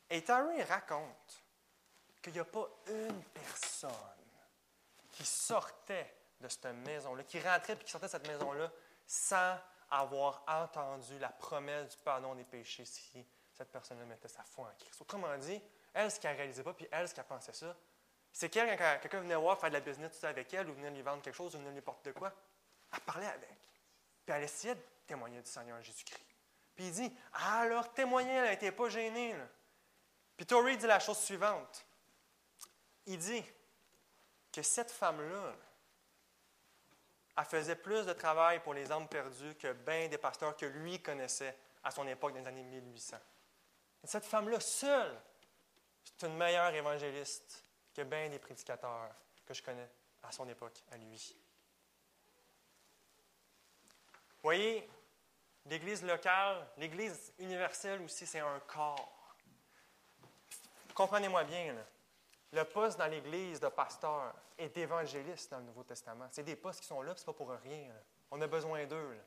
Et 0.09 0.23
Terry 0.23 0.63
raconte 0.63 1.43
qu'il 2.21 2.33
n'y 2.33 2.39
a 2.39 2.45
pas 2.45 2.67
une 2.87 3.23
personne 3.25 3.91
qui 5.11 5.25
sortait 5.25 6.13
de 6.39 6.47
cette 6.47 6.65
maison-là, 6.65 7.23
qui 7.23 7.39
rentrait 7.39 7.73
et 7.73 7.77
qui 7.77 7.91
sortait 7.91 8.07
de 8.07 8.11
cette 8.11 8.27
maison-là 8.27 8.71
sans 9.05 9.57
avoir 9.91 10.43
entendu 10.47 11.19
la 11.19 11.29
promesse 11.29 11.89
du 11.89 11.97
pardon 12.03 12.33
des 12.33 12.43
péchés 12.43 12.85
si 12.85 13.25
cette 13.53 13.71
personne-là 13.71 14.05
mettait 14.05 14.27
sa 14.27 14.43
foi 14.43 14.67
en 14.67 14.75
Christ. 14.79 14.99
Autrement 15.01 15.37
dit, 15.37 15.61
elle, 15.93 16.09
ce 16.09 16.19
qu'elle 16.19 16.35
réalisait 16.35 16.63
pas, 16.63 16.73
puis 16.73 16.87
elle, 16.91 17.07
ce 17.07 17.13
qu'elle 17.13 17.25
pensait 17.25 17.53
ça, 17.53 17.75
c'est 18.33 18.49
qu'elle, 18.49 18.77
quand 18.77 18.99
quelqu'un 19.01 19.19
venait 19.19 19.35
voir 19.35 19.59
faire 19.59 19.69
de 19.69 19.75
la 19.75 19.81
business 19.81 20.23
avec 20.23 20.53
elle, 20.53 20.69
ou 20.69 20.73
venait 20.73 20.91
lui 20.91 21.01
vendre 21.01 21.21
quelque 21.21 21.35
chose, 21.35 21.55
ou 21.55 21.59
venait 21.59 21.71
lui 21.71 21.81
porter 21.81 22.11
de 22.11 22.17
quoi, 22.17 22.33
elle 22.93 22.99
parlait 23.01 23.27
avec. 23.27 23.49
Puis 24.25 24.35
elle 24.35 24.43
essayait 24.43 24.75
de 24.75 24.81
témoigner 25.05 25.41
du 25.41 25.49
Seigneur 25.49 25.81
Jésus-Christ. 25.81 26.25
Puis 26.75 26.85
il 26.85 26.91
dit 26.91 27.13
Ah, 27.33 27.61
alors 27.61 27.91
témoigner, 27.93 28.31
elle 28.31 28.49
n'était 28.51 28.71
pas 28.71 28.89
gênée. 28.89 29.35
Puis 30.37 30.45
Tori 30.45 30.77
dit 30.77 30.87
la 30.87 30.99
chose 30.99 31.19
suivante 31.19 31.85
Il 33.05 33.17
dit 33.17 33.43
que 34.51 34.61
cette 34.61 34.91
femme-là, 34.91 35.53
elle 37.37 37.45
faisait 37.45 37.75
plus 37.75 38.05
de 38.05 38.13
travail 38.13 38.61
pour 38.61 38.73
les 38.73 38.91
âmes 38.91 39.07
perdues 39.07 39.55
que 39.55 39.73
bien 39.73 40.07
des 40.07 40.17
pasteurs 40.17 40.55
que 40.55 40.65
lui 40.65 41.01
connaissait 41.01 41.57
à 41.83 41.91
son 41.91 42.07
époque 42.07 42.33
dans 42.33 42.39
les 42.39 42.47
années 42.47 42.63
1800. 42.63 43.17
Et 44.03 44.07
cette 44.07 44.25
femme-là, 44.25 44.59
seule, 44.59 45.19
c'est 46.03 46.27
une 46.27 46.37
meilleure 46.37 46.73
évangéliste 46.73 47.63
que 47.93 48.01
bien 48.03 48.29
des 48.29 48.39
prédicateurs 48.39 49.09
que 49.45 49.53
je 49.53 49.61
connais 49.61 49.89
à 50.23 50.31
son 50.31 50.47
époque, 50.47 50.83
à 50.91 50.97
lui. 50.97 51.35
Voyez, 54.43 54.89
l'Église 55.65 56.03
locale, 56.03 56.67
l'Église 56.77 57.33
universelle 57.39 58.01
aussi, 58.01 58.25
c'est 58.25 58.39
un 58.39 58.59
corps. 58.61 59.35
Comprenez-moi 60.93 61.43
bien, 61.43 61.75
le 62.51 62.63
poste 62.65 62.97
dans 62.97 63.07
l'Église 63.07 63.59
de 63.59 63.67
pasteur 63.69 64.33
et 64.57 64.69
d'évangéliste 64.69 65.51
dans 65.51 65.59
le 65.59 65.65
Nouveau 65.65 65.83
Testament. 65.83 66.27
C'est 66.31 66.43
des 66.43 66.55
postes 66.55 66.81
qui 66.81 66.87
sont 66.87 67.01
là, 67.01 67.15
ce 67.15 67.21
n'est 67.21 67.25
pas 67.25 67.33
pour 67.33 67.49
rien. 67.49 67.91
On 68.29 68.41
a 68.41 68.47
besoin 68.47 68.85
d'eux. 68.85 69.17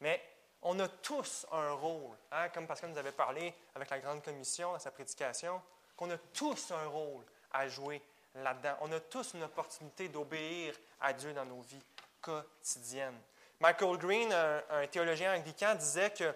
Mais 0.00 0.22
on 0.62 0.78
a 0.80 0.88
tous 0.88 1.46
un 1.50 1.72
rôle, 1.72 2.16
hein, 2.30 2.48
comme 2.50 2.66
Pascal 2.66 2.90
nous 2.90 2.98
avait 2.98 3.12
parlé 3.12 3.54
avec 3.74 3.90
la 3.90 3.98
Grande 3.98 4.22
Commission 4.22 4.72
dans 4.72 4.78
sa 4.78 4.90
prédication, 4.90 5.60
qu'on 5.96 6.10
a 6.10 6.18
tous 6.18 6.70
un 6.70 6.86
rôle 6.86 7.24
à 7.52 7.68
jouer 7.68 8.02
là-dedans. 8.34 8.76
On 8.80 8.92
a 8.92 9.00
tous 9.00 9.34
une 9.34 9.42
opportunité 9.42 10.08
d'obéir 10.08 10.74
à 11.00 11.12
Dieu 11.12 11.32
dans 11.32 11.44
nos 11.44 11.60
vies 11.60 11.82
quotidiennes. 12.20 13.18
Michael 13.60 13.98
Green, 13.98 14.32
un, 14.32 14.86
théologien 14.86 15.36
anglican, 15.36 15.74
disait 15.74 16.10
que 16.10 16.34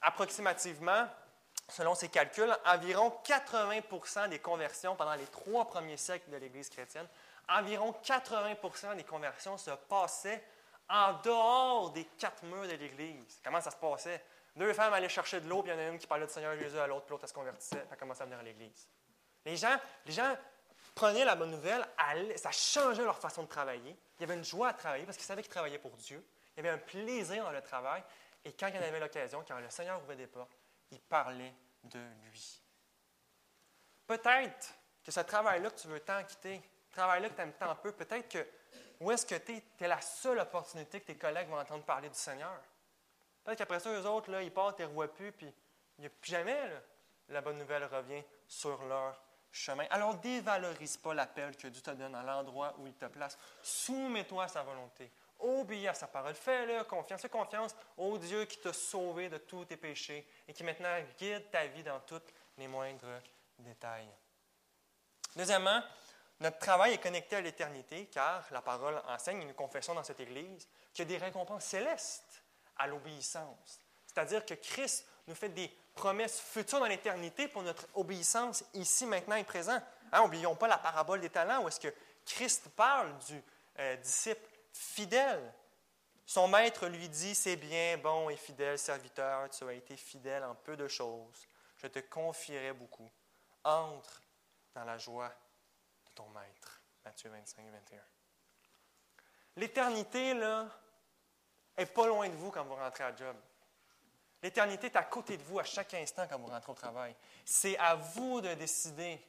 approximativement, 0.00 1.06
selon 1.68 1.94
ses 1.94 2.08
calculs, 2.08 2.54
environ 2.64 3.12
80% 3.24 4.28
des 4.28 4.38
conversions 4.38 4.96
pendant 4.96 5.14
les 5.14 5.26
trois 5.26 5.66
premiers 5.66 5.96
siècles 5.96 6.30
de 6.30 6.36
l'Église 6.36 6.70
chrétienne, 6.70 7.06
environ 7.48 7.92
80 7.92 8.94
des 8.96 9.04
conversions 9.04 9.58
se 9.58 9.70
passaient 9.70 10.42
en 10.88 11.14
dehors 11.24 11.90
des 11.90 12.04
quatre 12.18 12.42
murs 12.44 12.68
de 12.68 12.74
l'Église. 12.74 13.40
Comment 13.44 13.60
ça 13.60 13.70
se 13.70 13.76
passait? 13.76 14.22
Deux 14.54 14.72
femmes 14.72 14.94
allaient 14.94 15.08
chercher 15.08 15.40
de 15.40 15.48
l'eau, 15.48 15.62
puis 15.62 15.70
il 15.70 15.74
y 15.74 15.76
en 15.76 15.80
a 15.80 15.88
une 15.88 15.98
qui 15.98 16.06
parlait 16.06 16.26
du 16.26 16.32
Seigneur 16.32 16.56
Jésus 16.56 16.78
à 16.78 16.86
l'autre, 16.86 17.04
puis 17.04 17.12
l'autre 17.12 17.26
se 17.26 17.34
convertissait, 17.34 17.76
puis 17.76 17.88
elle 17.90 17.98
commençait 17.98 18.22
à 18.22 18.24
venir 18.24 18.38
à 18.38 18.42
l'Église. 18.42 18.88
Les 19.46 19.56
gens, 19.56 19.78
les 20.04 20.12
gens 20.12 20.36
prenaient 20.94 21.24
la 21.24 21.36
bonne 21.36 21.52
nouvelle, 21.52 21.86
ça 22.36 22.50
changeait 22.50 23.04
leur 23.04 23.18
façon 23.18 23.44
de 23.44 23.48
travailler. 23.48 23.96
Il 24.18 24.22
y 24.22 24.24
avait 24.24 24.34
une 24.34 24.44
joie 24.44 24.68
à 24.68 24.74
travailler 24.74 25.04
parce 25.04 25.16
qu'ils 25.16 25.26
savaient 25.26 25.42
qu'ils 25.42 25.52
travaillaient 25.52 25.78
pour 25.78 25.96
Dieu. 25.96 26.22
Il 26.56 26.64
y 26.64 26.66
avait 26.66 26.74
un 26.74 26.82
plaisir 26.82 27.44
dans 27.44 27.52
le 27.52 27.62
travail. 27.62 28.02
Et 28.44 28.52
quand 28.52 28.66
il 28.66 28.74
y 28.74 28.78
en 28.78 28.82
avait 28.82 29.00
l'occasion, 29.00 29.44
quand 29.46 29.58
le 29.58 29.70
Seigneur 29.70 30.00
ouvrait 30.02 30.16
des 30.16 30.26
portes, 30.26 30.56
il 30.90 31.00
parlait 31.00 31.54
de 31.84 32.00
lui. 32.24 32.60
Peut-être 34.06 34.74
que 35.04 35.12
ce 35.12 35.20
travail-là 35.20 35.70
que 35.70 35.80
tu 35.80 35.88
veux 35.88 36.00
tant 36.00 36.24
quitter, 36.24 36.60
ce 36.88 36.94
travail-là 36.94 37.28
que 37.28 37.34
tu 37.34 37.40
aimes 37.42 37.52
tant 37.52 37.74
peu, 37.76 37.92
peut-être 37.92 38.28
que 38.28 38.46
où 39.00 39.10
est-ce 39.12 39.26
que 39.26 39.34
tu 39.34 39.62
es, 39.80 39.88
la 39.88 40.00
seule 40.00 40.38
opportunité 40.40 41.00
que 41.00 41.06
tes 41.06 41.16
collègues 41.16 41.48
vont 41.48 41.60
entendre 41.60 41.84
parler 41.84 42.08
du 42.08 42.18
Seigneur. 42.18 42.60
Peut-être 43.44 43.58
qu'après 43.58 43.78
ça, 43.78 43.90
eux 43.90 44.06
autres, 44.06 44.30
là, 44.30 44.42
ils 44.42 44.52
partent, 44.52 44.78
ils 44.78 44.82
ne 44.82 44.88
revoient 44.88 45.12
plus, 45.12 45.30
puis 45.32 45.52
il 45.98 46.10
plus 46.10 46.30
jamais 46.30 46.56
la 47.28 47.40
bonne 47.40 47.58
nouvelle 47.58 47.84
revient 47.84 48.24
sur 48.48 48.82
leur 48.84 49.25
chemin. 49.56 49.86
Alors, 49.90 50.14
dévalorise 50.16 50.96
pas 50.96 51.14
l'appel 51.14 51.56
que 51.56 51.68
Dieu 51.68 51.82
te 51.82 51.90
donne 51.90 52.14
à 52.14 52.22
l'endroit 52.22 52.74
où 52.78 52.86
il 52.86 52.94
te 52.94 53.06
place. 53.06 53.38
Soumets-toi 53.62 54.44
à 54.44 54.48
sa 54.48 54.62
volonté. 54.62 55.10
Obéis 55.38 55.88
à 55.88 55.94
sa 55.94 56.06
parole. 56.06 56.34
Fais-le 56.34 56.84
confiance. 56.84 57.22
Fais 57.22 57.28
confiance 57.28 57.74
au 57.96 58.16
Dieu 58.18 58.44
qui 58.44 58.58
t'a 58.58 58.72
sauvé 58.72 59.28
de 59.28 59.38
tous 59.38 59.64
tes 59.64 59.76
péchés 59.76 60.26
et 60.46 60.52
qui 60.52 60.64
maintenant 60.64 60.98
guide 61.18 61.50
ta 61.50 61.66
vie 61.66 61.82
dans 61.82 62.00
tous 62.00 62.22
les 62.58 62.68
moindres 62.68 63.20
détails. 63.58 64.08
Deuxièmement, 65.34 65.82
notre 66.40 66.58
travail 66.58 66.94
est 66.94 67.02
connecté 67.02 67.36
à 67.36 67.40
l'éternité 67.40 68.06
car 68.06 68.46
la 68.50 68.62
parole 68.62 69.00
enseigne, 69.08 69.42
une 69.42 69.54
confession 69.54 69.94
dans 69.94 70.04
cette 70.04 70.20
Église, 70.20 70.68
qu'il 70.92 71.10
y 71.10 71.14
a 71.14 71.18
des 71.18 71.24
récompenses 71.24 71.64
célestes 71.64 72.42
à 72.76 72.86
l'obéissance. 72.86 73.80
C'est-à-dire 74.06 74.44
que 74.44 74.54
Christ 74.54 75.06
nous 75.26 75.34
fait 75.34 75.48
des 75.48 75.70
promesses 75.96 76.38
futures 76.38 76.78
dans 76.78 76.86
l'éternité 76.86 77.48
pour 77.48 77.62
notre 77.62 77.88
obéissance 77.94 78.62
ici, 78.74 79.06
maintenant 79.06 79.36
et 79.36 79.44
présent. 79.44 79.80
Hein, 80.12 80.30
pas 80.60 80.68
la 80.68 80.78
parabole 80.78 81.20
des 81.20 81.30
talents 81.30 81.64
où 81.64 81.68
est-ce 81.68 81.80
que 81.80 81.92
Christ 82.24 82.68
parle 82.76 83.16
du 83.26 83.42
euh, 83.78 83.96
disciple 83.96 84.48
fidèle. 84.72 85.52
Son 86.24 86.48
maître 86.48 86.86
lui 86.86 87.08
dit, 87.08 87.34
c'est 87.34 87.56
bien, 87.56 87.98
bon 87.98 88.30
et 88.30 88.36
fidèle 88.36 88.78
serviteur, 88.78 89.48
tu 89.50 89.64
as 89.64 89.72
été 89.72 89.96
fidèle 89.96 90.44
en 90.44 90.54
peu 90.54 90.76
de 90.76 90.88
choses, 90.88 91.48
je 91.76 91.86
te 91.86 91.98
confierai 92.00 92.72
beaucoup. 92.72 93.10
Entre 93.64 94.22
dans 94.74 94.84
la 94.84 94.98
joie 94.98 95.28
de 95.28 96.10
ton 96.14 96.28
maître. 96.28 96.80
Matthieu 97.04 97.30
25, 97.30 97.64
21. 97.64 98.00
L'éternité, 99.56 100.34
là, 100.34 100.68
est 101.76 101.86
pas 101.86 102.06
loin 102.06 102.28
de 102.28 102.34
vous 102.34 102.50
quand 102.50 102.64
vous 102.64 102.74
rentrez 102.74 103.04
à 103.04 103.14
job. 103.14 103.36
L'éternité 104.42 104.86
est 104.86 104.96
à 104.96 105.02
côté 105.04 105.36
de 105.36 105.42
vous 105.44 105.58
à 105.58 105.64
chaque 105.64 105.94
instant 105.94 106.26
quand 106.28 106.38
vous 106.38 106.46
rentrez 106.46 106.70
au 106.70 106.74
travail. 106.74 107.14
C'est 107.44 107.76
à 107.78 107.94
vous 107.94 108.40
de 108.40 108.54
décider 108.54 109.20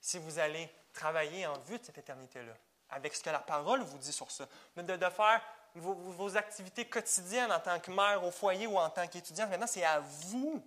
si 0.00 0.18
vous 0.18 0.38
allez 0.38 0.68
travailler 0.92 1.46
en 1.46 1.58
vue 1.60 1.78
de 1.78 1.84
cette 1.84 1.98
éternité-là, 1.98 2.54
avec 2.90 3.14
ce 3.14 3.22
que 3.22 3.30
la 3.30 3.38
parole 3.38 3.82
vous 3.82 3.98
dit 3.98 4.12
sur 4.12 4.30
ça, 4.30 4.46
de, 4.76 4.82
de 4.82 5.10
faire 5.10 5.42
vos, 5.74 5.94
vos, 5.94 6.36
activités 6.36 6.86
quotidiennes 6.86 7.50
en 7.50 7.60
tant 7.60 7.80
que 7.80 7.90
mère 7.90 8.22
au 8.24 8.30
foyer 8.30 8.66
ou 8.66 8.76
en 8.78 8.90
tant 8.90 9.06
qu'étudiante. 9.06 9.50
Maintenant, 9.50 9.66
c'est 9.66 9.84
à 9.84 10.00
vous 10.00 10.62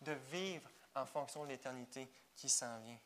de 0.00 0.12
vivre 0.12 0.68
en 0.94 1.04
fonction 1.04 1.44
de 1.44 1.50
l'éternité 1.50 2.10
qui 2.34 2.48
s'en 2.48 2.78
vient. 2.80 2.98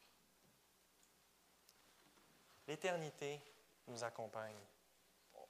L'éternité 2.67 3.41
nous 3.89 4.03
accompagne 4.03 4.57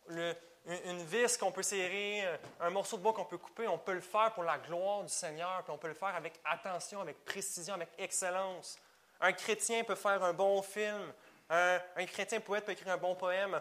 une, 0.09 1.05
vis 1.05 1.36
qu'on 1.36 1.52
peut 1.52 1.62
serrer, 1.62 2.24
euh, 2.24 2.36
un 2.61 2.70
morceau 2.70 2.96
de 2.96 3.02
bois 3.02 3.12
qu'on 3.12 3.24
peut 3.24 3.38
couper, 3.38 3.68
on 3.68 3.78
peut 3.78 3.92
le 3.92 4.00
faire 4.00 4.32
pour 4.32 4.44
la 4.44 4.59
gloire 4.59 5.02
du 5.02 5.12
Seigneur, 5.12 5.62
puis 5.62 5.72
on 5.72 5.78
peut 5.78 5.88
le 5.88 5.94
faire 5.94 6.14
avec 6.14 6.40
attention, 6.44 7.00
avec 7.00 7.24
précision, 7.24 7.74
avec 7.74 7.90
excellence. 7.98 8.78
Un 9.20 9.32
chrétien 9.32 9.84
peut 9.84 9.94
faire 9.94 10.22
un 10.22 10.32
bon 10.32 10.62
film, 10.62 11.12
un, 11.50 11.78
chrétien 12.07 12.40
poète 12.40 12.64
peut 12.64 12.72
écrire 12.72 12.94
un 12.94 12.98
bon 12.98 13.14
poème, 13.14 13.61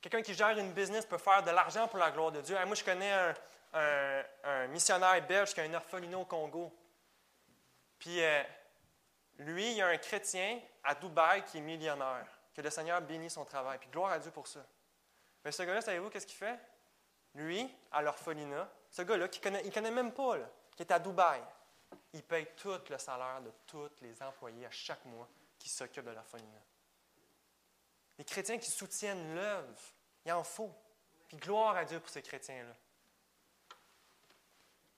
quelqu'un 0.00 0.22
qui 0.22 0.34
gère 0.34 0.56
une 0.56 0.72
business 0.72 1.04
peut 1.04 1.18
faire 1.18 1.42
de 1.42 1.50
l'argent 1.50 1.88
pour 1.88 1.98
la 1.98 2.10
gloire 2.10 2.32
de 2.32 2.40
Dieu. 2.40 2.56
moi, 2.66 2.74
je 2.74 2.84
connais 2.84 3.12
un, 3.74 4.66
missionnaire 4.68 5.20
belge 5.26 5.52
qui 5.52 5.60
a 5.60 5.64
un 5.64 5.74
orphelinat 5.74 6.18
au 6.18 6.24
Congo. 6.24 6.72
Puis, 8.00 8.22
euh, 8.24 8.42
lui, 9.38 9.72
il 9.72 9.76
y 9.76 9.82
a 9.82 9.88
un 9.88 9.98
chrétien 9.98 10.58
à 10.82 10.94
Dubaï 10.94 11.44
qui 11.44 11.58
est 11.58 11.60
millionnaire, 11.60 12.26
que 12.54 12.62
le 12.62 12.70
Seigneur 12.70 13.00
bénit 13.02 13.30
son 13.30 13.44
travail. 13.44 13.78
Puis, 13.78 13.90
gloire 13.90 14.12
à 14.12 14.18
Dieu 14.18 14.30
pour 14.30 14.46
ça. 14.46 14.60
Mais 15.44 15.52
ce 15.52 15.62
gars-là, 15.62 15.80
savez-vous 15.80 16.10
qu'est-ce 16.10 16.26
qu'il 16.26 16.36
fait? 16.36 16.58
Lui, 17.34 17.68
à 17.92 18.02
l'orphelinat, 18.02 18.68
ce 18.90 19.02
gars-là, 19.02 19.28
qui 19.28 19.40
connaît, 19.40 19.62
il 19.64 19.72
connaît 19.72 19.90
même 19.90 20.12
pas, 20.12 20.36
qui 20.76 20.82
est 20.82 20.92
à 20.92 20.98
Dubaï, 20.98 21.40
il 22.12 22.22
paye 22.22 22.46
tout 22.56 22.78
le 22.88 22.98
salaire 22.98 23.40
de 23.40 23.50
tous 23.66 23.90
les 24.02 24.22
employés 24.22 24.66
à 24.66 24.70
chaque 24.70 25.04
mois 25.04 25.28
qui 25.58 25.68
s'occupent 25.68 26.06
de 26.06 26.10
l'orphelinat. 26.10 26.62
Les 28.18 28.24
chrétiens 28.24 28.58
qui 28.58 28.70
soutiennent 28.70 29.34
l'œuvre, 29.34 29.80
il 30.26 30.32
en 30.32 30.44
faut. 30.44 30.70
Puis 31.28 31.36
gloire 31.36 31.76
à 31.76 31.84
Dieu 31.84 32.00
pour 32.00 32.10
ces 32.10 32.22
chrétiens-là. 32.22 32.74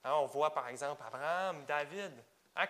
Hein, 0.03 0.13
on 0.15 0.25
voit 0.25 0.53
par 0.53 0.67
exemple 0.67 1.01
Abraham, 1.05 1.63
David. 1.65 2.11
Hein, 2.55 2.65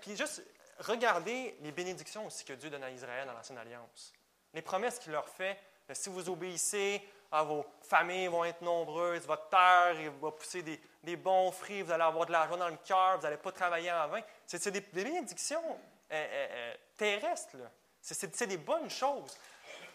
puis 0.00 0.16
juste 0.16 0.42
regardez 0.78 1.56
les 1.60 1.72
bénédictions 1.72 2.26
aussi 2.26 2.44
que 2.44 2.52
Dieu 2.52 2.70
donne 2.70 2.84
à 2.84 2.90
Israël 2.90 3.26
dans 3.26 3.32
l'Ancienne 3.32 3.58
Alliance. 3.58 4.12
Les 4.52 4.62
promesses 4.62 4.98
qu'il 4.98 5.12
leur 5.12 5.28
fait 5.28 5.58
si 5.94 6.08
vous 6.08 6.28
obéissez, 6.28 7.02
à 7.32 7.42
vos 7.42 7.64
familles 7.80 8.28
vont 8.28 8.44
être 8.44 8.60
nombreuses, 8.60 9.26
votre 9.26 9.48
terre 9.48 9.96
va 10.20 10.30
pousser 10.30 10.62
des, 10.62 11.16
bons 11.16 11.50
fruits, 11.50 11.80
vous 11.80 11.90
allez 11.90 12.02
avoir 12.02 12.26
de 12.26 12.32
l'argent 12.32 12.58
dans 12.58 12.68
le 12.68 12.76
cœur, 12.76 13.16
vous 13.16 13.22
n'allez 13.22 13.38
pas 13.38 13.50
travailler 13.50 13.90
en 13.90 14.06
vain. 14.06 14.20
C'est 14.46 14.70
des, 14.70 14.82
bénédictions 14.82 15.64
euh, 15.64 16.14
euh, 16.14 16.48
euh, 16.50 16.74
terrestres. 16.96 17.56
C'est 18.02 18.46
des 18.46 18.58
bonnes 18.58 18.90
choses. 18.90 19.36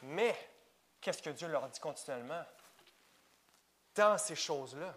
Mais 0.01 0.35
qu'est-ce 0.99 1.21
que 1.21 1.29
Dieu 1.29 1.47
leur 1.47 1.67
dit 1.69 1.79
continuellement? 1.79 2.43
Dans 3.93 4.17
ces 4.17 4.35
choses-là, 4.35 4.95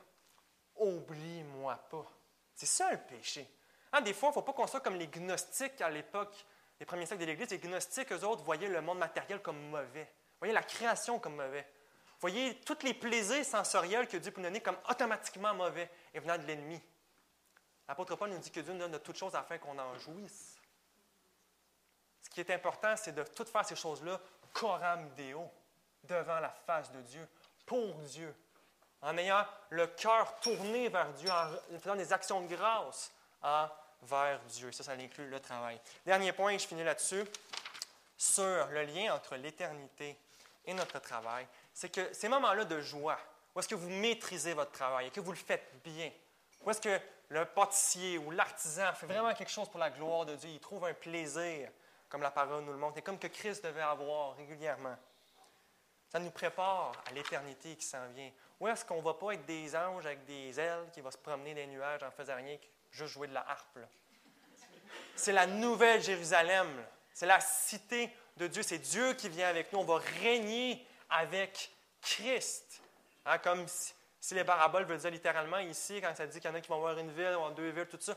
oublie-moi 0.77 1.77
pas. 1.91 2.07
C'est 2.55 2.67
ça 2.67 2.91
le 2.91 2.99
péché. 2.99 3.47
Hein, 3.93 4.01
des 4.01 4.15
fois, 4.15 4.29
il 4.29 4.31
ne 4.31 4.35
faut 4.35 4.43
pas 4.43 4.53
qu'on 4.53 4.67
soit 4.67 4.81
comme 4.81 4.97
les 4.97 5.09
gnostiques 5.09 5.81
à 5.81 5.91
l'époque, 5.91 6.35
les 6.79 6.87
premiers 6.87 7.05
siècles 7.05 7.23
de 7.23 7.27
l'Église. 7.27 7.51
Les 7.51 7.59
gnostiques, 7.59 8.13
eux 8.13 8.25
autres, 8.25 8.43
voyaient 8.45 8.69
le 8.69 8.81
monde 8.81 8.99
matériel 8.99 9.43
comme 9.43 9.61
mauvais. 9.69 10.11
Voyez 10.41 10.55
la 10.55 10.63
création 10.63 11.19
comme 11.19 11.37
mauvais. 11.37 11.67
Voyez 12.21 12.59
tous 12.61 12.83
les 12.83 12.95
plaisirs 12.95 13.45
sensoriels 13.45 14.09
que 14.09 14.17
Dieu 14.17 14.31
peut 14.31 14.43
donner 14.43 14.61
comme 14.61 14.77
automatiquement 14.89 15.55
mauvais 15.55 15.91
et 16.13 16.21
venant 16.21 16.37
de 16.37 16.43
l'ennemi. 16.43 16.81
L'apôtre 17.89 18.17
Paul 18.17 18.31
nous 18.31 18.39
dit 18.39 18.51
que 18.51 18.61
Dieu 18.61 18.73
nous 18.73 18.79
donne 18.79 18.93
de 18.93 18.99
toutes 18.99 19.17
choses 19.17 19.35
afin 19.35 19.59
qu'on 19.59 19.79
en 19.79 19.99
jouisse. 19.99 20.59
Ce 22.23 22.31
qui 22.31 22.41
est 22.41 22.51
important, 22.51 22.97
c'est 22.97 23.13
de 23.13 23.23
tout 23.23 23.45
faire 23.45 23.65
ces 23.65 23.77
choses-là 23.77 24.21
coram 24.53 25.09
deo, 25.15 25.51
devant 26.05 26.41
la 26.41 26.51
face 26.51 26.91
de 26.93 27.01
Dieu, 27.03 27.27
pour 27.67 27.95
Dieu, 28.03 28.35
en 29.03 29.17
ayant 29.17 29.45
le 29.71 29.87
cœur 29.87 30.39
tourné 30.41 30.89
vers 30.89 31.13
Dieu, 31.15 31.31
en 31.31 31.79
faisant 31.79 31.97
des 31.97 32.13
actions 32.13 32.41
de 32.41 32.55
grâce 32.55 33.13
envers 33.43 34.41
Dieu. 34.45 34.73
Ça, 34.73 34.85
ça 34.85 34.93
inclut 34.93 35.29
le 35.29 35.41
travail. 35.41 35.81
Dernier 36.05 36.33
point, 36.33 36.57
je 36.59 36.67
finis 36.67 36.85
là-dessus, 36.85 37.25
sur 38.17 38.67
le 38.67 38.83
lien 38.85 39.15
entre 39.15 39.37
l'éternité 39.37 40.19
et 40.65 40.75
notre 40.75 40.99
travail, 41.01 41.47
c'est 41.73 41.91
que 41.91 42.13
ces 42.13 42.29
moments-là 42.29 42.65
de 42.65 42.81
joie, 42.81 43.19
où 43.55 43.61
est-ce 43.61 43.69
que 43.69 43.75
vous 43.75 43.91
maîtrisez 43.91 44.55
votre 44.55 44.73
travail 44.73 45.09
et 45.09 45.11
que 45.11 45.21
vous 45.21 45.33
le 45.33 45.39
faites 45.39 45.73
bien, 45.83 46.11
où 46.63 46.71
est-ce 46.71 46.81
que 46.81 47.01
le 47.29 47.45
pâtissier 47.45 48.19
ou 48.19 48.31
l'artisan 48.31 48.93
fait 48.93 49.07
vraiment 49.07 49.33
quelque 49.35 49.51
chose 49.51 49.69
pour 49.69 49.81
la 49.81 49.91
gloire 49.91 50.27
de 50.27 50.37
Dieu, 50.37 50.51
il 50.51 50.61
trouve 50.61 50.85
un 50.85 50.95
plaisir, 50.95 51.71
comme 52.09 52.23
la 52.23 52.31
parole 52.31 52.65
nous 52.65 52.73
le 52.73 52.79
montre, 52.79 52.99
et 52.99 53.03
comme 53.03 53.19
que 53.19 53.29
Christ 53.29 53.65
devait 53.65 53.81
avoir 53.81 54.37
régulièrement. 54.37 54.97
Ça 56.09 56.19
nous 56.19 56.31
prépare 56.31 56.93
à 57.09 57.13
l'éternité 57.13 57.77
qui 57.77 57.85
s'en 57.85 58.09
vient. 58.09 58.31
Où 58.59 58.67
est-ce 58.67 58.85
qu'on 58.85 58.97
ne 58.97 59.03
va 59.03 59.15
pas 59.15 59.33
être 59.33 59.47
des 59.47 59.77
anges 59.77 60.05
avec 60.05 60.25
des 60.25 60.59
ailes 60.59 60.89
qui 60.93 61.01
vont 61.01 61.11
se 61.11 61.19
promener 61.19 61.55
les 61.55 61.69
nuages 61.69 62.03
en 62.03 62.11
faisant 62.11 62.35
rien 62.35 62.57
que 62.57 62.67
juste 62.91 63.15
jouer 63.15 63.29
de 63.29 63.35
la 63.35 63.49
harpe? 63.49 63.79
C'est 65.15 65.33
la 65.33 65.47
nouvelle 65.47 66.03
Jérusalem 66.03 66.69
C'est 67.13 67.27
la 67.27 67.41
cité 67.41 68.11
Dieu. 68.47 68.63
C'est 68.63 68.79
Dieu 68.79 69.15
qui 69.15 69.29
vient 69.29 69.49
avec 69.49 69.73
nous. 69.73 69.81
On 69.81 69.85
va 69.85 69.99
régner 70.23 70.87
avec 71.09 71.71
Christ. 72.01 72.81
Hein, 73.27 73.39
comme 73.39 73.67
si, 73.67 74.35
les 74.35 74.45
paraboles 74.45 74.85
veulent 74.85 74.99
dire 74.99 75.11
littéralement 75.11 75.59
ici, 75.59 76.01
quand 76.01 76.15
ça 76.15 76.27
dit 76.27 76.41
qu'il 76.41 76.51
y 76.51 76.53
en 76.53 76.57
a 76.57 76.61
qui 76.61 76.69
vont 76.69 76.81
voir 76.81 76.99
une 76.99 77.13
ville, 77.13 77.37
ou 77.37 77.51
deux 77.53 77.71
villes, 77.71 77.87
tout 77.87 78.01
ça, 78.01 78.15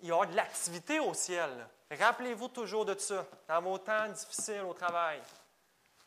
il 0.00 0.08
y 0.08 0.12
aura 0.12 0.26
de 0.26 0.34
l'activité 0.34 0.98
au 1.00 1.14
ciel. 1.14 1.66
Rappelez-vous 1.90 2.48
toujours 2.48 2.84
de 2.84 2.98
ça, 2.98 3.26
dans 3.48 3.60
vos 3.60 3.78
temps 3.78 4.08
difficiles 4.08 4.62
au 4.62 4.74
travail. 4.74 5.20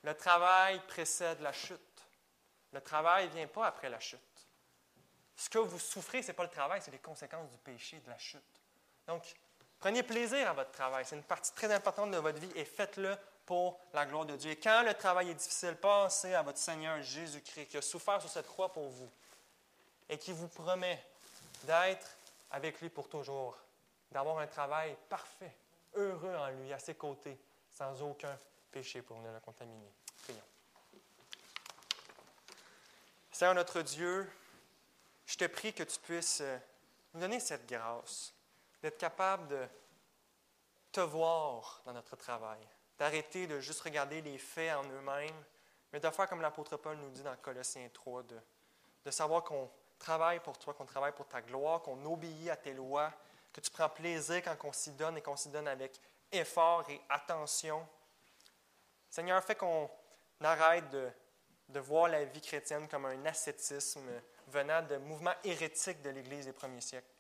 Le 0.04 0.14
travail 0.14 0.82
précède 0.88 1.40
la 1.42 1.54
chute. 1.54 1.80
Le 2.74 2.82
travail 2.82 3.28
ne 3.28 3.34
vient 3.34 3.48
pas 3.48 3.68
après 3.68 3.90
la 3.90 4.00
chute. 4.00 4.20
Ce 5.36 5.50
que 5.50 5.60
vous 5.60 5.80
souffrez, 5.80 6.22
ce 6.22 6.28
n'est 6.28 6.34
pas 6.34 6.44
le 6.44 6.50
travail, 6.50 6.82
c'est 6.82 6.92
les 6.92 7.00
conséquences 7.00 7.50
du 7.50 7.58
péché, 7.58 8.00
de 8.00 8.10
la 8.10 8.18
chute. 8.18 8.42
Donc, 9.08 9.24
prenez 9.80 10.04
plaisir 10.04 10.50
à 10.50 10.54
votre 10.54 10.72
travail. 10.72 11.06
C'est 11.06 11.16
une 11.16 11.24
partie 11.24 11.54
très 11.54 11.72
importante 11.74 12.12
de 12.12 12.18
votre 12.18 12.40
vie 12.40 12.52
et 12.56 12.66
faites-le 12.66 13.16
pour 13.46 13.80
la 13.94 14.06
gloire 14.06 14.26
de 14.26 14.36
Dieu. 14.36 14.52
Et 14.52 14.56
quand 14.56 14.84
le 14.84 14.94
travail 14.94 15.30
est 15.30 15.36
difficile, 15.36 15.76
pensez 15.76 16.34
à 16.34 16.42
votre 16.42 16.58
Seigneur 16.58 17.02
Jésus-Christ 17.02 17.68
qui 17.68 17.78
a 17.78 17.82
souffert 17.82 18.20
sur 18.20 18.30
cette 18.30 18.48
croix 18.48 18.72
pour 18.72 18.90
vous 18.90 19.10
et 20.10 20.18
qui 20.18 20.32
vous 20.32 20.48
promet 20.48 21.04
d'être 21.64 22.08
avec 22.52 22.82
lui 22.82 22.90
pour 22.90 23.10
toujours, 23.10 23.58
d'avoir 24.12 24.40
un 24.40 24.48
travail 24.48 24.96
parfait, 25.10 25.56
heureux 25.94 26.36
en 26.36 26.50
lui, 26.50 26.74
à 26.74 26.80
ses 26.80 26.96
côtés, 26.96 27.38
sans 27.72 28.02
aucun 28.02 28.38
péché 28.72 29.02
pour 29.02 29.20
ne 29.20 29.32
le 29.32 29.40
contaminer. 29.40 29.92
Prions. 30.24 30.40
Seigneur 33.32 33.56
notre 33.56 33.82
Dieu, 33.82 34.32
je 35.26 35.38
te 35.38 35.46
prie 35.46 35.74
que 35.74 35.84
tu 35.84 36.00
puisses 36.00 36.42
euh, 36.42 36.58
nous 37.14 37.22
donner 37.22 37.40
cette 37.40 37.68
grâce, 37.68 38.34
d'être 38.86 39.00
capable 39.00 39.48
de 39.48 39.68
te 40.92 41.00
voir 41.00 41.82
dans 41.86 41.94
notre 41.94 42.16
travail, 42.16 42.60
d'arrêter 43.00 43.48
de 43.48 43.60
juste 43.60 43.82
regarder 43.82 44.22
les 44.22 44.38
faits 44.38 44.76
en 44.76 44.84
eux-mêmes, 44.84 45.44
mais 45.92 46.00
de 46.00 46.08
faire 46.12 46.30
comme 46.30 46.42
l'apôtre 46.42 46.78
Paul 46.78 46.96
nous 46.98 47.10
dit 47.10 47.24
dans 47.24 47.36
Colossiens 47.38 47.90
3, 47.92 48.22
de, 48.22 48.40
de 49.04 49.10
savoir 49.10 49.44
qu'on 49.44 49.72
travaille 49.98 50.40
pour 50.40 50.60
toi, 50.60 50.76
qu'on 50.76 50.86
travaille 50.86 51.14
pour 51.14 51.28
ta 51.28 51.42
gloire, 51.42 51.82
qu'on 51.82 52.06
obéit 52.06 52.48
à 52.52 52.58
tes 52.58 52.76
lois, 52.76 53.12
que 53.52 53.60
tu 53.60 53.72
prends 53.72 53.90
plaisir 53.90 54.44
quand 54.44 54.56
on 54.66 54.72
s'y 54.72 54.92
donne 54.92 55.18
et 55.18 55.22
qu'on 55.24 55.36
s'y 55.36 55.50
donne 55.50 55.68
avec 55.68 56.00
effort 56.32 56.88
et 56.88 57.02
attention. 57.10 57.88
Seigneur, 59.10 59.44
fais 59.44 59.56
qu'on 59.56 59.90
arrête 60.42 60.88
de, 60.92 61.10
de 61.70 61.80
voir 61.80 62.08
la 62.08 62.24
vie 62.24 62.42
chrétienne 62.42 62.88
comme 62.88 63.08
un 63.08 63.26
ascétisme 63.26 64.12
venant 64.50 64.84
de 64.84 64.98
mouvements 64.98 65.34
hérétiques 65.44 66.04
de 66.04 66.12
l'Église 66.12 66.46
des 66.46 66.54
premiers 66.54 66.82
siècles. 66.82 67.15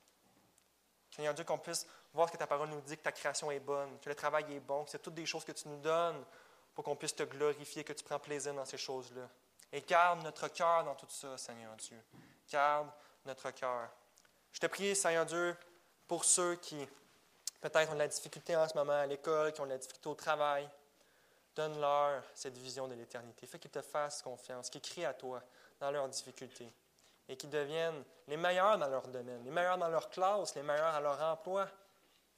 Seigneur 1.16 1.34
Dieu, 1.34 1.46
qu'on 1.46 1.58
puisse 1.58 1.88
voir 2.14 2.30
que 2.30 2.36
ta 2.36 2.46
parole 2.46 2.68
nous 2.68 2.82
dit 2.82 2.98
que 2.98 3.04
ta 3.04 3.14
création 3.14 3.50
est 3.50 3.62
bonne, 3.62 3.98
que 4.00 4.10
le 4.10 4.16
travail 4.16 4.54
est 4.54 4.60
bon, 4.60 4.84
que 4.84 4.90
c'est 4.90 5.02
toutes 5.02 5.14
des 5.14 5.26
choses 5.26 5.46
que 5.46 5.54
tu 5.54 5.70
nous 5.70 5.78
donnes 5.78 6.22
pour 6.74 6.84
qu'on 6.84 6.98
puisse 6.98 7.16
te 7.16 7.24
glorifier, 7.24 7.86
que 7.86 7.94
tu 7.94 8.04
prends 8.04 8.20
plaisir 8.20 8.54
dans 8.54 8.66
ces 8.66 8.78
choses-là. 8.78 9.30
Et 9.72 9.80
garde 9.80 10.22
notre 10.24 10.50
cœur 10.50 10.84
dans 10.84 10.94
tout 10.94 11.08
ça, 11.10 11.38
Seigneur 11.38 11.74
Dieu. 11.78 11.98
Garde 12.52 12.90
notre 13.26 13.50
cœur. 13.52 13.88
Je 14.52 14.60
te 14.60 14.66
prie, 14.66 14.94
Seigneur 14.94 15.26
Dieu, 15.26 15.56
pour 16.06 16.26
ceux 16.26 16.56
qui 16.56 16.86
peut-être 17.62 17.92
ont 17.92 17.94
de 17.94 18.00
la 18.00 18.10
difficulté 18.10 18.54
en 18.58 18.68
ce 18.68 18.78
moment 18.78 18.92
à 18.92 19.06
l'école, 19.06 19.54
qui 19.54 19.62
ont 19.62 19.66
de 19.66 19.72
la 19.72 19.78
difficulté 19.78 20.10
au 20.10 20.16
travail. 20.16 20.70
Donne-leur 21.56 22.24
cette 22.34 22.58
vision 22.58 22.90
de 22.90 22.94
l'éternité. 22.94 23.48
Fais 23.48 23.58
qu'ils 23.58 23.72
te 23.72 23.82
fassent 23.82 24.22
confiance, 24.22 24.70
qu'ils 24.70 24.82
crient 24.82 25.06
à 25.06 25.14
toi 25.14 25.42
dans 25.80 25.92
leurs 25.92 26.10
difficultés 26.10 26.70
et 27.28 27.36
qu'ils 27.36 27.50
deviennent 27.50 28.04
les 28.28 28.38
meilleurs 28.38 28.78
dans 28.78 28.88
leur 28.88 29.08
domaine, 29.08 29.44
les 29.44 29.52
meilleurs 29.52 29.78
dans 29.78 29.90
leur 29.90 30.10
classe, 30.10 30.56
les 30.56 30.64
meilleurs 30.64 30.94
à 30.94 31.00
leur 31.00 31.22
emploi. 31.22 31.68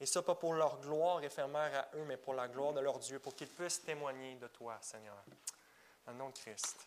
Et 0.00 0.06
ça, 0.06 0.22
pas 0.22 0.34
pour 0.34 0.54
leur 0.54 0.80
gloire 0.80 1.22
éphémère 1.22 1.74
à 1.74 1.96
eux, 1.96 2.04
mais 2.04 2.16
pour 2.16 2.34
la 2.34 2.46
gloire 2.48 2.72
de 2.72 2.80
leur 2.80 2.98
Dieu, 2.98 3.18
pour 3.18 3.34
qu'ils 3.34 3.48
puissent 3.48 3.82
témoigner 3.82 4.36
de 4.36 4.46
toi, 4.46 4.78
Seigneur. 4.80 5.16
Dans 6.06 6.12
le 6.12 6.18
nom 6.18 6.28
de 6.28 6.38
Christ. 6.38 6.86